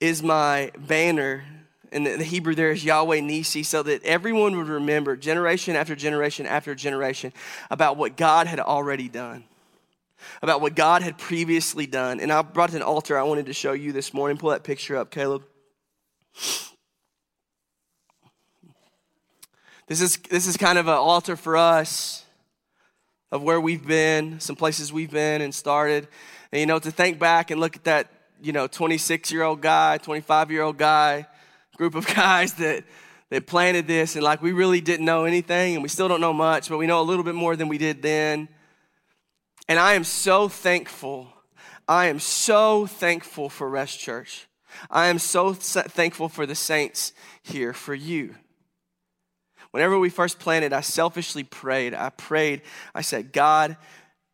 is 0.00 0.22
my 0.22 0.72
banner. 0.76 1.44
And 1.90 2.04
the 2.04 2.24
Hebrew 2.24 2.54
there 2.54 2.70
is 2.70 2.84
Yahweh 2.84 3.20
Nisi, 3.20 3.62
so 3.62 3.82
that 3.82 4.04
everyone 4.04 4.56
would 4.58 4.68
remember 4.68 5.16
generation 5.16 5.74
after 5.74 5.96
generation 5.96 6.44
after 6.44 6.74
generation 6.74 7.32
about 7.70 7.96
what 7.96 8.14
God 8.14 8.46
had 8.46 8.60
already 8.60 9.08
done 9.08 9.44
about 10.42 10.60
what 10.60 10.74
God 10.74 11.02
had 11.02 11.18
previously 11.18 11.86
done. 11.86 12.20
And 12.20 12.32
I 12.32 12.42
brought 12.42 12.74
an 12.74 12.82
altar 12.82 13.18
I 13.18 13.22
wanted 13.22 13.46
to 13.46 13.52
show 13.52 13.72
you 13.72 13.92
this 13.92 14.12
morning. 14.14 14.36
Pull 14.36 14.50
that 14.50 14.64
picture 14.64 14.96
up, 14.96 15.10
Caleb. 15.10 15.44
This 19.86 20.02
is, 20.02 20.18
this 20.30 20.46
is 20.46 20.56
kind 20.56 20.76
of 20.76 20.86
an 20.86 20.94
altar 20.94 21.34
for 21.34 21.56
us 21.56 22.24
of 23.30 23.42
where 23.42 23.60
we've 23.60 23.86
been, 23.86 24.38
some 24.40 24.54
places 24.54 24.92
we've 24.92 25.10
been 25.10 25.40
and 25.40 25.54
started. 25.54 26.08
And, 26.52 26.60
you 26.60 26.66
know, 26.66 26.78
to 26.78 26.90
think 26.90 27.18
back 27.18 27.50
and 27.50 27.60
look 27.60 27.76
at 27.76 27.84
that, 27.84 28.10
you 28.42 28.52
know, 28.52 28.66
26 28.66 29.32
year 29.32 29.42
old 29.42 29.60
guy, 29.60 29.98
25 29.98 30.50
year 30.50 30.62
old 30.62 30.76
guy, 30.76 31.26
group 31.76 31.94
of 31.94 32.06
guys 32.14 32.54
that, 32.54 32.84
that 33.30 33.46
planted 33.46 33.86
this. 33.86 34.14
And 34.14 34.22
like 34.22 34.42
we 34.42 34.52
really 34.52 34.80
didn't 34.80 35.06
know 35.06 35.24
anything 35.24 35.74
and 35.74 35.82
we 35.82 35.88
still 35.88 36.08
don't 36.08 36.20
know 36.20 36.34
much, 36.34 36.68
but 36.68 36.76
we 36.76 36.86
know 36.86 37.00
a 37.00 37.02
little 37.02 37.24
bit 37.24 37.34
more 37.34 37.56
than 37.56 37.68
we 37.68 37.78
did 37.78 38.02
then. 38.02 38.48
And 39.68 39.78
I 39.78 39.94
am 39.94 40.04
so 40.04 40.48
thankful. 40.48 41.28
I 41.86 42.06
am 42.06 42.18
so 42.20 42.86
thankful 42.86 43.48
for 43.48 43.68
Rest 43.68 43.98
Church. 43.98 44.46
I 44.90 45.08
am 45.08 45.18
so 45.18 45.52
thankful 45.54 46.28
for 46.28 46.46
the 46.46 46.54
saints 46.54 47.12
here, 47.42 47.72
for 47.72 47.94
you. 47.94 48.34
Whenever 49.70 49.98
we 49.98 50.08
first 50.08 50.38
planted, 50.38 50.72
I 50.72 50.80
selfishly 50.80 51.44
prayed. 51.44 51.94
I 51.94 52.10
prayed, 52.10 52.62
I 52.94 53.02
said, 53.02 53.32
God, 53.32 53.76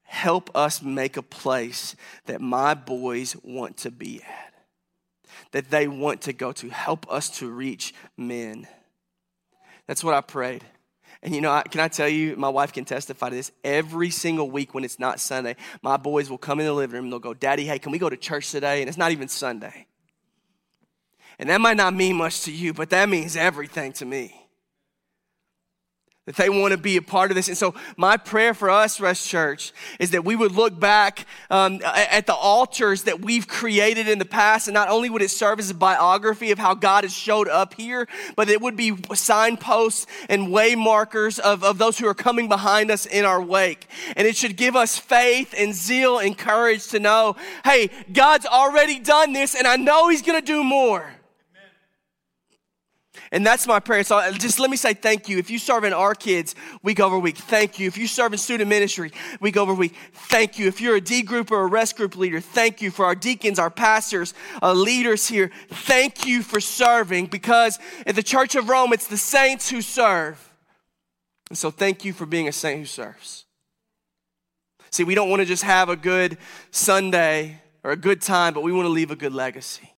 help 0.04 0.50
us 0.54 0.82
make 0.82 1.16
a 1.16 1.22
place 1.22 1.96
that 2.26 2.40
my 2.40 2.74
boys 2.74 3.36
want 3.42 3.78
to 3.78 3.90
be 3.90 4.22
at, 4.22 4.54
that 5.52 5.70
they 5.70 5.88
want 5.88 6.22
to 6.22 6.32
go 6.32 6.52
to. 6.52 6.68
Help 6.68 7.10
us 7.10 7.30
to 7.38 7.50
reach 7.50 7.94
men. 8.16 8.68
That's 9.86 10.04
what 10.04 10.14
I 10.14 10.20
prayed. 10.20 10.64
And 11.24 11.34
you 11.34 11.40
know, 11.40 11.62
can 11.70 11.80
I 11.80 11.88
tell 11.88 12.08
you, 12.08 12.36
my 12.36 12.50
wife 12.50 12.74
can 12.74 12.84
testify 12.84 13.30
to 13.30 13.34
this. 13.34 13.50
Every 13.64 14.10
single 14.10 14.50
week 14.50 14.74
when 14.74 14.84
it's 14.84 14.98
not 14.98 15.18
Sunday, 15.20 15.56
my 15.80 15.96
boys 15.96 16.28
will 16.28 16.36
come 16.36 16.60
in 16.60 16.66
the 16.66 16.72
living 16.74 16.96
room 16.96 17.04
and 17.06 17.12
they'll 17.12 17.18
go, 17.18 17.32
Daddy, 17.32 17.64
hey, 17.64 17.78
can 17.78 17.92
we 17.92 17.98
go 17.98 18.10
to 18.10 18.16
church 18.16 18.50
today? 18.50 18.82
And 18.82 18.88
it's 18.90 18.98
not 18.98 19.10
even 19.10 19.28
Sunday. 19.28 19.86
And 21.38 21.48
that 21.48 21.62
might 21.62 21.78
not 21.78 21.94
mean 21.94 22.16
much 22.16 22.42
to 22.42 22.52
you, 22.52 22.74
but 22.74 22.90
that 22.90 23.08
means 23.08 23.36
everything 23.36 23.94
to 23.94 24.04
me. 24.04 24.43
That 26.26 26.36
they 26.36 26.48
want 26.48 26.72
to 26.72 26.78
be 26.78 26.96
a 26.96 27.02
part 27.02 27.30
of 27.30 27.34
this. 27.34 27.48
And 27.48 27.56
so, 27.56 27.74
my 27.96 28.16
prayer 28.16 28.54
for 28.54 28.70
us, 28.70 28.98
Rest 28.98 29.28
Church, 29.28 29.72
is 30.00 30.12
that 30.12 30.24
we 30.24 30.36
would 30.36 30.52
look 30.52 30.78
back 30.78 31.26
um, 31.50 31.80
at 31.84 32.26
the 32.26 32.34
altars 32.34 33.02
that 33.02 33.20
we've 33.20 33.46
created 33.46 34.08
in 34.08 34.18
the 34.18 34.24
past, 34.24 34.66
and 34.66 34.74
not 34.74 34.88
only 34.88 35.10
would 35.10 35.20
it 35.20 35.30
serve 35.30 35.58
as 35.58 35.70
a 35.70 35.74
biography 35.74 36.50
of 36.50 36.58
how 36.58 36.74
God 36.74 37.04
has 37.04 37.12
showed 37.12 37.46
up 37.48 37.74
here, 37.74 38.08
but 38.36 38.48
it 38.48 38.62
would 38.62 38.76
be 38.76 38.96
signposts 39.14 40.06
and 40.30 40.50
way 40.50 40.74
markers 40.74 41.38
of, 41.38 41.62
of 41.62 41.76
those 41.76 41.98
who 41.98 42.06
are 42.06 42.14
coming 42.14 42.48
behind 42.48 42.90
us 42.90 43.04
in 43.04 43.26
our 43.26 43.42
wake. 43.42 43.86
And 44.16 44.26
it 44.26 44.36
should 44.36 44.56
give 44.56 44.76
us 44.76 44.98
faith 44.98 45.54
and 45.56 45.74
zeal 45.74 46.18
and 46.18 46.36
courage 46.36 46.88
to 46.88 46.98
know 46.98 47.36
hey, 47.64 47.90
God's 48.12 48.46
already 48.46 48.98
done 48.98 49.32
this, 49.34 49.54
and 49.54 49.66
I 49.66 49.76
know 49.76 50.08
He's 50.08 50.22
going 50.22 50.40
to 50.40 50.46
do 50.46 50.64
more. 50.64 51.14
And 53.34 53.44
that's 53.44 53.66
my 53.66 53.80
prayer. 53.80 54.04
So 54.04 54.30
just 54.34 54.60
let 54.60 54.70
me 54.70 54.76
say 54.76 54.94
thank 54.94 55.28
you. 55.28 55.38
If 55.38 55.50
you 55.50 55.58
serve 55.58 55.82
in 55.82 55.92
our 55.92 56.14
kids 56.14 56.54
week 56.84 57.00
over 57.00 57.18
week, 57.18 57.36
thank 57.36 57.80
you. 57.80 57.88
If 57.88 57.98
you 57.98 58.06
serve 58.06 58.32
in 58.32 58.38
student 58.38 58.70
ministry 58.70 59.10
week 59.40 59.56
over 59.56 59.74
week, 59.74 59.96
thank 60.12 60.56
you. 60.56 60.68
If 60.68 60.80
you're 60.80 60.94
a 60.94 61.00
D 61.00 61.22
group 61.22 61.50
or 61.50 61.62
a 61.62 61.66
rest 61.66 61.96
group 61.96 62.16
leader, 62.16 62.38
thank 62.38 62.80
you. 62.80 62.92
For 62.92 63.04
our 63.04 63.16
deacons, 63.16 63.58
our 63.58 63.70
pastors, 63.70 64.34
uh, 64.62 64.72
leaders 64.72 65.26
here, 65.26 65.50
thank 65.68 66.24
you 66.24 66.44
for 66.44 66.60
serving 66.60 67.26
because 67.26 67.80
at 68.06 68.14
the 68.14 68.22
Church 68.22 68.54
of 68.54 68.68
Rome, 68.68 68.92
it's 68.92 69.08
the 69.08 69.18
saints 69.18 69.68
who 69.68 69.82
serve. 69.82 70.54
And 71.48 71.58
so 71.58 71.72
thank 71.72 72.04
you 72.04 72.12
for 72.12 72.26
being 72.26 72.46
a 72.46 72.52
saint 72.52 72.78
who 72.78 72.86
serves. 72.86 73.46
See, 74.92 75.02
we 75.02 75.16
don't 75.16 75.28
want 75.28 75.40
to 75.40 75.46
just 75.46 75.64
have 75.64 75.88
a 75.88 75.96
good 75.96 76.38
Sunday 76.70 77.60
or 77.82 77.90
a 77.90 77.96
good 77.96 78.20
time, 78.20 78.54
but 78.54 78.62
we 78.62 78.72
want 78.72 78.86
to 78.86 78.90
leave 78.90 79.10
a 79.10 79.16
good 79.16 79.34
legacy. 79.34 79.90